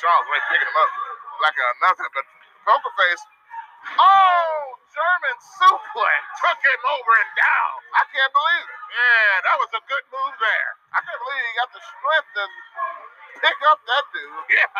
Charles 0.00 0.26
Ray 0.32 0.40
picking 0.48 0.68
him 0.68 0.78
up 0.80 0.92
like 1.44 1.56
a 1.56 1.68
nothing, 1.84 2.08
but 2.16 2.24
Poker 2.64 2.92
Face. 2.96 3.22
Oh, 4.00 4.56
German 4.96 5.36
suplex. 5.60 6.20
Took 6.40 6.60
him 6.64 6.80
over 6.96 7.12
and 7.20 7.32
down. 7.36 7.74
I 8.00 8.04
can't 8.08 8.32
believe 8.32 8.66
it. 8.72 8.80
Yeah, 8.96 9.32
that 9.44 9.56
was 9.60 9.70
a 9.76 9.82
good 9.84 10.04
move 10.08 10.34
there. 10.40 10.70
I 10.96 11.00
can't 11.04 11.20
believe 11.20 11.42
he 11.44 11.52
got 11.60 11.70
the 11.76 11.82
strength 11.84 12.30
to 12.40 12.44
pick 13.40 13.58
up 13.70 13.80
that 13.86 14.04
dude. 14.14 14.44
Yeah. 14.54 14.70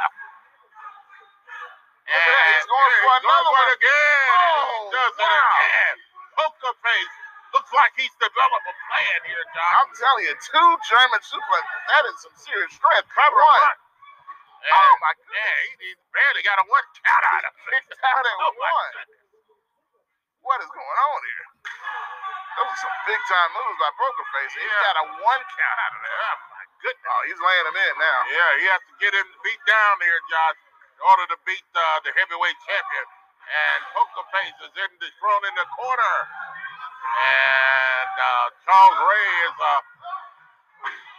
That, 2.04 2.44
he's 2.52 2.66
going 2.68 2.92
for 3.00 3.14
he's 3.16 3.24
another 3.24 3.48
going 3.48 3.64
one. 3.64 3.76
again. 3.80 4.28
Oh, 4.36 4.60
he 4.68 4.80
does 4.92 5.14
it 5.16 5.24
again. 5.24 5.96
Poker 6.36 6.74
face. 6.84 7.14
Looks 7.56 7.72
like 7.72 7.92
he's 7.96 8.12
developed 8.18 8.66
a 8.66 8.74
plan 8.90 9.18
here, 9.30 9.44
John. 9.54 9.72
I'm 9.80 9.90
telling 9.94 10.24
you, 10.26 10.34
two 10.42 10.70
German 10.90 11.22
suplex. 11.22 11.64
That 11.94 12.02
is 12.10 12.16
some 12.26 12.34
serious 12.36 12.74
strength. 12.74 13.08
Cover 13.14 13.38
One. 13.40 13.62
one. 13.62 13.78
Oh, 13.78 14.68
and, 14.68 14.74
Oh, 14.74 14.92
my 15.00 15.12
Yeah, 15.32 15.54
he, 15.64 15.70
he 15.86 15.90
barely 16.12 16.42
got 16.44 16.58
a 16.60 16.66
one 16.66 16.84
count 17.06 17.24
out 17.30 17.44
of 17.46 17.52
it. 17.56 17.64
Kicked 17.78 17.94
out 18.04 18.24
at 18.26 18.36
Oh, 18.42 18.52
one. 18.58 18.92
goodness. 18.98 19.22
What 20.44 20.58
is 20.60 20.70
going 20.74 20.98
on 21.08 21.20
here? 21.24 21.46
Those 22.58 22.68
are 22.74 22.80
some 22.84 22.96
big 23.08 23.20
time 23.32 23.50
moves 23.54 23.78
by 23.80 23.90
Poker 23.96 24.26
Face. 24.34 24.52
He 24.58 24.64
Yeah. 24.66 24.84
got 24.92 24.96
a 25.00 25.06
one 25.24 25.42
count 25.56 25.78
out 25.78 25.92
of 25.94 26.02
there. 26.04 26.36
Oh, 26.84 26.88
goodness. 26.92 27.08
Oh, 27.08 27.22
he's 27.32 27.40
laying 27.40 27.66
him 27.72 27.78
in 27.80 27.94
now. 27.96 28.20
Yeah, 28.28 28.52
he 28.60 28.64
has 28.68 28.82
to 28.84 28.94
get 29.00 29.12
him 29.16 29.28
beat 29.44 29.62
down 29.64 29.94
here, 30.04 30.20
Josh, 30.28 30.60
in 30.96 31.00
order 31.08 31.26
to 31.32 31.38
beat 31.48 31.64
uh, 31.72 31.98
the 32.04 32.12
heavyweight 32.12 32.58
champion. 32.68 33.06
And 33.48 33.80
Poker 33.96 34.26
Face 34.36 34.58
is 34.68 34.74
in 34.76 34.90
the 35.00 35.08
thrown 35.20 35.42
in 35.48 35.54
the 35.56 35.68
corner. 35.76 36.16
And 37.04 38.14
uh, 38.20 38.46
Charles 38.68 38.98
Ray 39.08 39.30
is 39.48 39.56
uh 39.60 39.80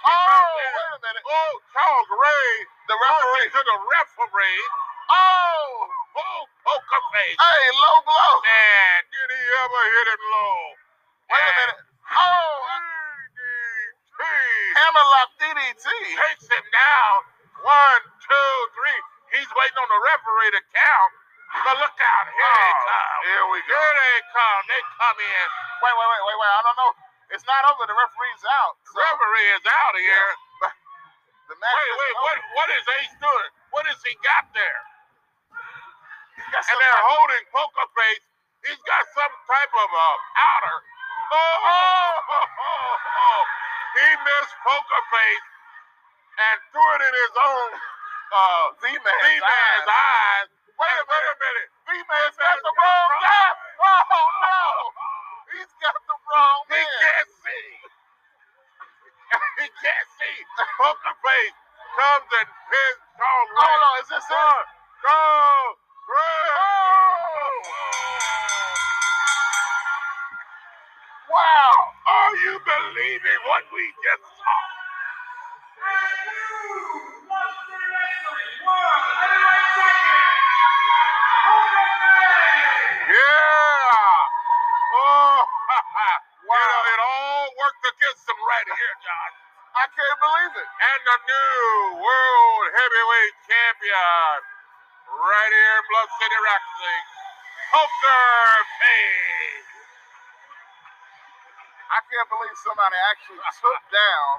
Oh, 0.06 0.46
wait 0.58 0.96
a 0.96 1.02
minute. 1.02 1.26
oh 1.26 1.54
Charles 1.74 2.10
Ray 2.14 2.50
The 2.90 2.98
referee. 2.98 3.50
to 3.54 3.62
the 3.62 3.78
referee. 3.80 4.62
Oh, 5.12 5.70
Oh 6.18 6.42
Poker 6.66 7.04
Face. 7.14 7.38
hey, 7.40 7.66
low 7.80 7.98
blow. 8.06 8.34
Man, 8.46 9.00
did 9.14 9.30
he 9.34 9.44
ever 9.66 9.84
hit 9.98 10.08
him 10.14 10.24
low? 10.34 10.58
Wait 11.32 11.46
a 11.46 11.54
minute. 11.58 11.80
Oh, 12.14 12.54
hammerlock 14.76 15.30
DDT. 15.40 15.88
takes 16.20 16.48
him 16.52 16.66
down. 16.76 17.16
One, 17.64 18.02
two, 18.24 18.54
three. 18.76 19.00
He's 19.40 19.50
waiting 19.56 19.80
on 19.80 19.90
the 19.90 20.02
referee 20.04 20.52
to 20.60 20.64
count. 20.76 21.12
But 21.66 21.76
look 21.80 21.98
out, 21.98 22.26
here 22.30 22.54
they 22.60 22.72
Oh, 22.76 22.84
come. 22.84 23.20
here 23.32 23.46
we 23.56 23.60
go. 23.66 23.74
Here 23.80 23.94
they 23.96 24.18
come. 24.36 24.62
They 24.68 24.82
come 25.00 25.18
in. 25.24 25.48
Wait, 25.84 25.96
wait, 25.96 26.10
wait, 26.12 26.24
wait, 26.28 26.38
wait. 26.44 26.52
I 26.52 26.62
don't 26.68 26.80
know. 26.80 26.92
It's 27.32 27.48
not 27.48 27.64
over. 27.72 27.88
The 27.88 27.96
referee's 27.96 28.44
out. 28.64 28.76
So 28.92 29.00
Referee 29.00 29.50
is 29.58 29.66
out 29.66 29.94
of 29.96 30.04
here. 30.04 30.32
the 31.52 31.56
match 31.60 31.76
Wait, 31.76 31.94
wait, 31.98 32.16
what 32.24 32.38
what 32.60 32.70
is 32.76 32.86
Ace 33.02 33.16
doing? 33.20 33.52
What 33.72 33.86
has 33.88 34.00
he 34.06 34.14
got 34.24 34.46
there? 34.54 34.82
Got 36.52 36.64
And 36.72 36.78
they're 36.80 36.92
type- 36.94 37.10
holding 37.10 37.46
Poker 37.54 37.88
Face. 37.96 38.26
He's 38.68 38.82
got 38.88 39.04
some 39.16 39.34
type 39.48 39.74
of 39.74 39.90
uh, 39.94 40.18
powder. 40.38 40.78
Oh, 41.34 41.38
oh, 41.40 42.14
oh, 42.36 42.48
oh, 42.48 42.96
oh. 43.08 43.42
He 43.96 44.08
missed 44.24 44.56
Poker 44.64 45.04
Face 45.12 45.48
and 46.40 46.58
threw 46.74 46.90
it 47.00 47.04
in 47.08 47.14
his 47.16 47.36
own 47.40 47.70
uh, 48.34 48.66
V-Man's 48.84 49.24
V-Man's 49.24 49.44
eyes. 49.46 49.88
eyes. 49.88 50.48
Wait 50.76 50.96
a 51.00 51.04
wait 51.08 51.26
a 51.32 51.36
minute. 51.40 51.70
V-Man's 51.88 52.38
got 52.40 52.58
the 52.60 52.74
wrong 52.76 53.12
guy. 53.24 53.50
Oh, 53.86 54.30
no. 54.44 54.64
He's 55.56 55.74
got 55.84 55.96
the 56.08 56.18
wrong 56.18 56.62
man. 56.72 56.80
He 56.82 56.86
can't 57.06 57.32
see. 57.44 57.68
he 59.64 59.68
can't 59.84 60.10
see. 60.20 60.38
Poker 60.80 61.16
Face 61.24 61.58
comes 61.98 62.30
and 62.30 62.50
pins 62.72 63.02
Oh, 63.22 63.42
Ray. 63.56 63.78
no. 63.80 63.90
Is 64.04 64.08
this 64.12 64.28
it? 64.28 64.66
Ray. 66.10 66.48
Wow. 71.32 71.74
Are 72.08 72.36
you 72.46 72.55
what 73.44 73.64
we 73.74 73.84
just 74.04 74.24
saw? 74.40 74.60
Yeah. 83.10 84.18
Oh, 84.96 85.46
wow. 85.46 86.18
You 86.46 86.56
know, 86.56 86.84
it 86.96 87.02
all 87.04 87.46
worked 87.62 87.86
against 87.92 88.24
them 88.28 88.40
right 88.42 88.68
here, 88.70 88.96
John. 89.04 89.32
I 89.78 89.86
can't 89.92 90.20
believe 90.24 90.54
it. 90.58 90.70
And 90.70 91.02
the 91.06 91.18
new 91.28 92.02
world 92.02 92.64
heavyweight 92.74 93.36
champion, 93.46 94.38
right 95.12 95.52
here 95.54 95.76
in 95.80 95.86
Bluff 95.92 96.10
City 96.22 96.40
Wrestling, 96.42 97.06
Poker 97.74 98.50
Face. 98.82 99.75
I 102.06 102.14
can't 102.14 102.30
believe 102.30 102.54
somebody 102.62 102.98
actually 103.10 103.42
took 103.66 103.82
down 103.90 104.34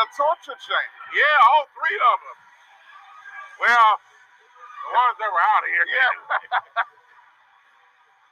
the 0.00 0.04
torture 0.16 0.56
chain. 0.56 0.88
Yeah, 1.12 1.38
all 1.52 1.68
three 1.76 2.00
of 2.00 2.18
them. 2.24 2.38
Well, 3.60 3.92
the 4.72 4.90
ones 4.96 5.16
that 5.20 5.28
were 5.28 5.44
out 5.44 5.62
of 5.64 5.70
here. 5.70 5.86
Yeah. 5.92 6.12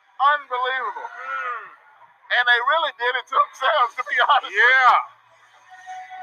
Unbelievable. 0.40 1.08
Hmm. 1.12 1.66
And 2.40 2.44
they 2.48 2.60
really 2.72 2.94
did 2.96 3.12
it 3.20 3.26
to 3.28 3.36
themselves, 3.36 3.92
to 4.00 4.02
be 4.08 4.16
honest. 4.24 4.48
with. 4.48 4.56
Yeah. 4.56 4.96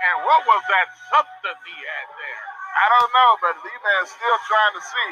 And 0.09 0.15
what 0.27 0.41
was 0.49 0.61
that 0.73 0.87
substance 1.13 1.61
he 1.63 1.77
had 1.77 2.07
there? 2.17 2.41
I 2.73 2.85
don't 2.91 3.11
know, 3.13 3.31
but 3.39 3.53
V-Man's 3.61 4.11
still 4.11 4.39
trying 4.49 4.73
to 4.75 4.83
see 4.83 5.11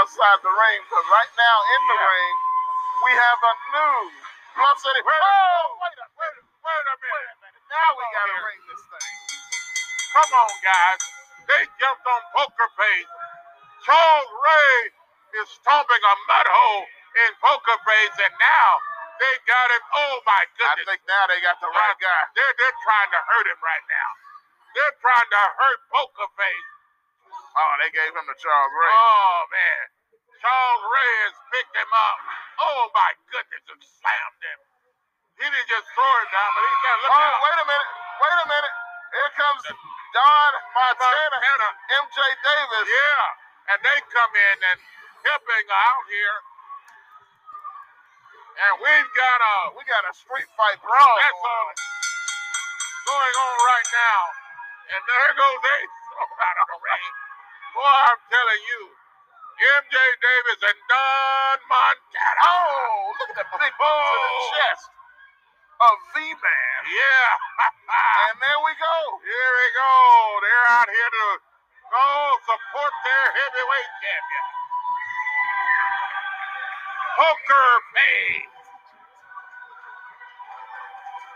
outside 0.00 0.40
the 0.42 0.50
ring. 0.52 0.80
But 0.90 1.04
right 1.12 1.32
now 1.36 1.56
in 1.76 1.82
the 1.92 1.98
ring, 2.00 2.34
we 3.06 3.12
have 3.14 3.40
a 3.44 3.54
new 3.76 3.98
Bluff 4.58 4.78
City. 4.80 5.00
Oh, 5.04 5.66
wait 5.84 5.96
a, 6.00 6.06
wait, 6.18 6.34
a- 6.34 6.46
wait 6.64 6.86
a 6.88 6.96
minute. 6.98 7.61
Now 7.72 7.88
we 7.96 8.04
gotta 8.12 8.38
ring 8.44 8.62
this 8.68 8.82
thing. 8.84 9.16
Come 10.12 10.30
on, 10.36 10.52
guys. 10.60 11.00
They 11.48 11.62
jumped 11.80 12.04
on 12.04 12.22
Poker 12.36 12.70
Face. 12.76 13.12
Charles 13.82 14.30
Ray 14.30 14.76
is 15.40 15.48
stomping 15.56 16.02
a 16.04 16.14
mud 16.28 16.48
hole 16.48 16.84
in 17.26 17.30
Poker 17.40 17.78
Face, 17.82 18.16
and 18.20 18.34
now 18.36 18.68
they 19.18 19.34
got 19.48 19.68
him. 19.72 19.82
Oh, 19.96 20.14
my 20.28 20.42
goodness! 20.60 20.84
I 20.84 20.96
think 20.96 21.02
now 21.08 21.24
they 21.26 21.40
got 21.40 21.58
the 21.64 21.72
right 21.72 21.96
uh, 21.96 22.04
guy. 22.04 22.22
They're, 22.36 22.54
they're 22.60 22.78
trying 22.84 23.10
to 23.10 23.20
hurt 23.24 23.46
him 23.48 23.60
right 23.64 23.86
now. 23.88 24.10
They're 24.76 24.96
trying 25.00 25.30
to 25.32 25.42
hurt 25.56 25.80
Poker 25.92 26.28
Face. 26.36 26.70
Oh, 27.56 27.72
they 27.80 27.90
gave 27.92 28.12
him 28.16 28.24
the 28.28 28.36
Charles 28.40 28.72
Ray. 28.72 28.92
Oh, 28.92 29.38
man. 29.52 29.84
Charles 30.40 30.82
Ray 30.88 31.12
has 31.28 31.36
picked 31.52 31.74
him 31.76 31.92
up. 31.92 32.18
Oh, 32.64 32.82
my 32.96 33.10
goodness, 33.28 33.64
and 33.68 33.80
slammed 33.80 34.42
him. 34.44 34.60
He 35.40 35.46
didn't 35.46 35.70
just 35.70 35.86
throw 35.96 36.06
him 36.22 36.28
down, 36.32 36.50
but 36.56 36.62
he 36.66 36.74
said, 36.82 36.96
look 37.02 37.10
Oh, 37.12 37.34
wait 37.44 37.58
a 37.60 37.66
minute. 37.66 37.90
Wait 38.22 38.38
a 38.42 38.46
minute. 38.48 38.74
Here 39.12 39.32
comes 39.36 39.62
Don 39.64 40.52
Montana, 40.76 41.38
Montana. 41.40 41.68
MJ 42.00 42.18
Davis. 42.44 42.86
Yeah, 42.88 43.72
and 43.74 43.78
they 43.84 43.98
come 44.12 44.32
in 44.32 44.56
and 44.72 44.78
helping 45.26 45.66
out 45.72 46.04
here. 46.08 46.36
And 48.52 48.74
we've 48.84 49.10
got 49.16 49.38
a 49.42 49.56
We 49.76 49.82
got 49.88 50.04
a 50.06 50.14
street 50.14 50.48
fight 50.56 50.78
brawl. 50.84 51.16
that's 51.24 51.40
on. 51.42 51.72
going 53.08 53.34
on 53.36 53.56
right 53.66 53.88
now. 53.92 54.20
And 54.94 55.02
there 55.08 55.32
goes 55.36 55.60
Ace 55.80 55.96
oh. 56.22 56.28
Boy, 57.76 57.96
I'm 58.12 58.20
telling 58.28 58.62
you, 58.68 58.82
MJ 59.60 59.96
Davis 60.20 60.60
and 60.68 60.80
Don 60.90 61.58
Montana. 61.70 62.42
Oh, 62.44 63.14
look 63.20 63.30
at 63.36 63.46
the 63.48 63.58
big 63.58 63.74
boot 63.80 63.88
to 63.88 64.16
the 64.16 64.32
Oh. 64.32 64.52
chest 64.56 64.84
of 65.90 65.94
V-Man. 66.14 66.80
Yeah. 66.88 67.68
And 67.92 68.36
there 68.40 68.60
we 68.64 68.72
go. 68.80 68.96
here 69.22 69.52
we 69.60 69.68
go. 69.76 69.92
They're 70.42 70.68
out 70.80 70.88
here 70.88 71.10
to 71.12 71.26
go 71.92 72.08
support 72.48 72.92
their 73.04 73.26
heavyweight 73.36 73.90
champion. 74.00 74.46
Poker 77.20 77.70
Face. 77.92 78.56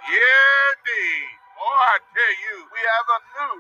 Yeah, 0.09 0.73
indeed. 0.73 1.29
Boy, 1.61 1.77
I 1.93 1.97
tell 2.17 2.35
you, 2.49 2.57
We 2.73 2.81
have 2.81 3.09
a 3.13 3.21
new 3.37 3.57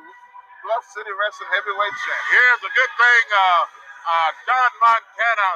Bluff 0.64 0.84
City 0.97 1.12
Wrestling 1.12 1.53
Heavyweight 1.53 1.97
Champion. 2.01 2.32
here's 2.32 2.62
a 2.64 2.72
good 2.72 2.93
thing. 2.97 3.24
Uh, 3.37 3.62
uh, 4.09 4.30
Don 4.49 4.72
Montana 4.80 5.51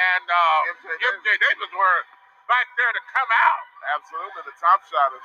and 0.00 0.26
uh, 0.26 0.72
MJ 0.72 0.88
MJ 0.96 1.28
Davis 1.36 1.72
were 1.76 2.00
back 2.48 2.66
there 2.80 2.92
to 2.96 3.02
come 3.12 3.30
out. 3.30 3.67
Absolutely, 3.94 4.42
the 4.48 4.56
Top 4.58 4.80
Shottas 4.86 5.24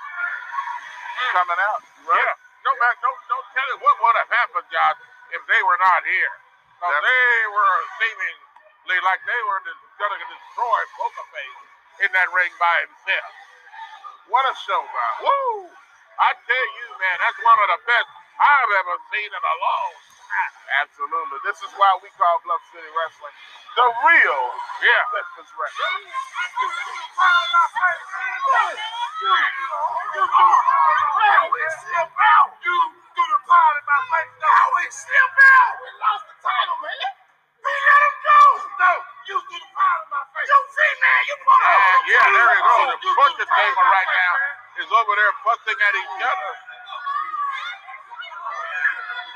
coming 1.34 1.60
out. 1.62 1.82
Right? 2.06 2.20
Yeah. 2.22 2.36
No, 2.64 2.72
man, 2.80 2.96
don't, 3.04 3.20
don't 3.28 3.48
tell 3.52 3.68
us 3.76 3.80
what 3.84 3.96
would 4.00 4.18
have 4.24 4.32
happened, 4.32 4.68
Josh, 4.72 5.00
if 5.36 5.42
they 5.52 5.62
were 5.68 5.80
not 5.82 6.02
here. 6.08 6.34
Oh, 6.80 6.88
because 6.88 7.04
they 7.04 7.36
were 7.52 7.78
seemingly 8.00 9.00
like 9.04 9.22
they 9.28 9.42
were 9.48 9.62
going 10.00 10.16
to 10.16 10.28
destroy 10.32 10.80
Poker 10.96 11.28
Face 11.34 11.60
in 12.08 12.10
that 12.16 12.30
ring 12.32 12.52
by 12.60 12.76
himself. 12.88 13.34
What 14.32 14.48
a 14.48 14.56
show, 14.64 14.80
Bob. 14.80 15.16
Woo! 15.28 15.68
I 16.20 16.32
tell 16.48 16.68
you, 16.80 16.88
man, 17.02 17.18
that's 17.20 17.40
one 17.44 17.60
of 17.60 17.70
the 17.76 17.82
best 17.90 18.10
I've 18.40 18.74
ever 18.86 18.96
seen 19.12 19.30
in 19.30 19.44
a 19.44 19.56
long 19.60 19.92
time. 19.98 20.13
Absolutely. 20.84 21.40
This 21.46 21.60
is 21.64 21.72
why 21.78 21.92
we 22.04 22.10
call 22.18 22.42
Bluff 22.46 22.62
City 22.74 22.90
Wrestling 22.92 23.36
the 23.78 23.88
real 24.06 24.44
Yeah. 24.84 25.04
Memphis 25.14 25.52
Wrestling. 25.58 26.06
Yeah, 26.06 26.14
there 29.22 29.54
you 29.54 29.70
do 30.14 30.16
You 30.16 30.26
do. 30.26 30.30
Power 30.30 30.54
of 30.54 31.18
my 31.18 31.42
face. 31.42 31.80
You 32.66 32.78
do 33.16 33.24
the 33.24 33.40
power 33.48 33.76
in 33.80 33.86
my 33.88 34.02
face. 34.12 34.34
How 34.44 34.68
we 34.78 34.86
slip 34.92 35.34
out! 35.38 35.74
We 35.82 35.90
lost 36.02 36.26
the 36.30 36.36
title, 36.42 36.78
man. 36.84 37.14
We 37.64 37.74
let 37.74 38.02
him 38.04 38.16
go. 38.26 38.42
Though. 38.80 39.02
You 39.30 39.38
do 39.40 39.58
the 39.58 39.70
Butcher 43.18 43.48
table 43.50 43.86
right 43.90 44.12
now 44.14 44.34
is 44.84 44.90
over 44.92 45.14
there 45.16 45.34
fussing 45.46 45.80
at 45.80 45.94
each 45.96 46.18
other. 46.26 46.52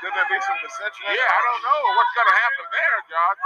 Could 0.02 0.12
there 0.14 0.28
be 0.30 0.38
some 0.44 0.58
dissension? 0.62 1.02
Yeah, 1.10 1.26
I 1.26 1.40
don't 1.42 1.62
know 1.66 1.80
what's 1.98 2.14
going 2.14 2.30
to 2.30 2.38
happen 2.38 2.66
there, 2.70 2.98
Josh. 3.10 3.40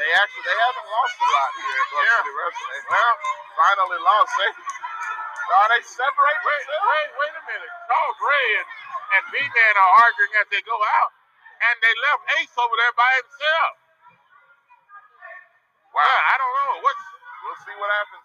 They 0.00 0.10
actually 0.18 0.44
they 0.48 0.58
haven't 0.58 0.88
lost 0.90 1.16
a 1.22 1.28
lot 1.30 1.50
here 1.54 1.78
in 1.78 1.86
Bluff 1.92 2.04
Yeah. 2.06 2.18
City 2.24 2.34
Wrestling. 2.34 2.84
Well, 2.90 3.14
finally 3.54 4.00
lost. 4.02 4.32
They 4.40 4.50
are 5.54 5.68
they 5.70 5.82
separate 5.86 6.40
Wait, 6.42 6.64
themselves? 6.66 6.86
wait, 6.90 7.10
wait 7.20 7.34
a 7.38 7.44
minute. 7.46 7.74
Charles 7.86 8.18
Ray 8.24 8.48
and, 8.58 8.68
and 9.18 9.22
V-Man 9.30 9.74
are 9.78 9.92
arguing 10.02 10.34
as 10.42 10.48
they 10.50 10.62
go 10.66 10.78
out, 11.02 11.12
and 11.70 11.74
they 11.84 11.94
left 12.10 12.22
Ace 12.40 12.54
over 12.58 12.74
there 12.80 12.94
by 12.98 13.10
himself. 13.22 13.72
Wow. 15.94 16.02
I 16.32 16.34
don't 16.40 16.54
know. 16.54 16.72
What's 16.84 17.04
We'll 17.44 17.60
see 17.64 17.76
what 17.78 17.90
happens. 17.92 18.23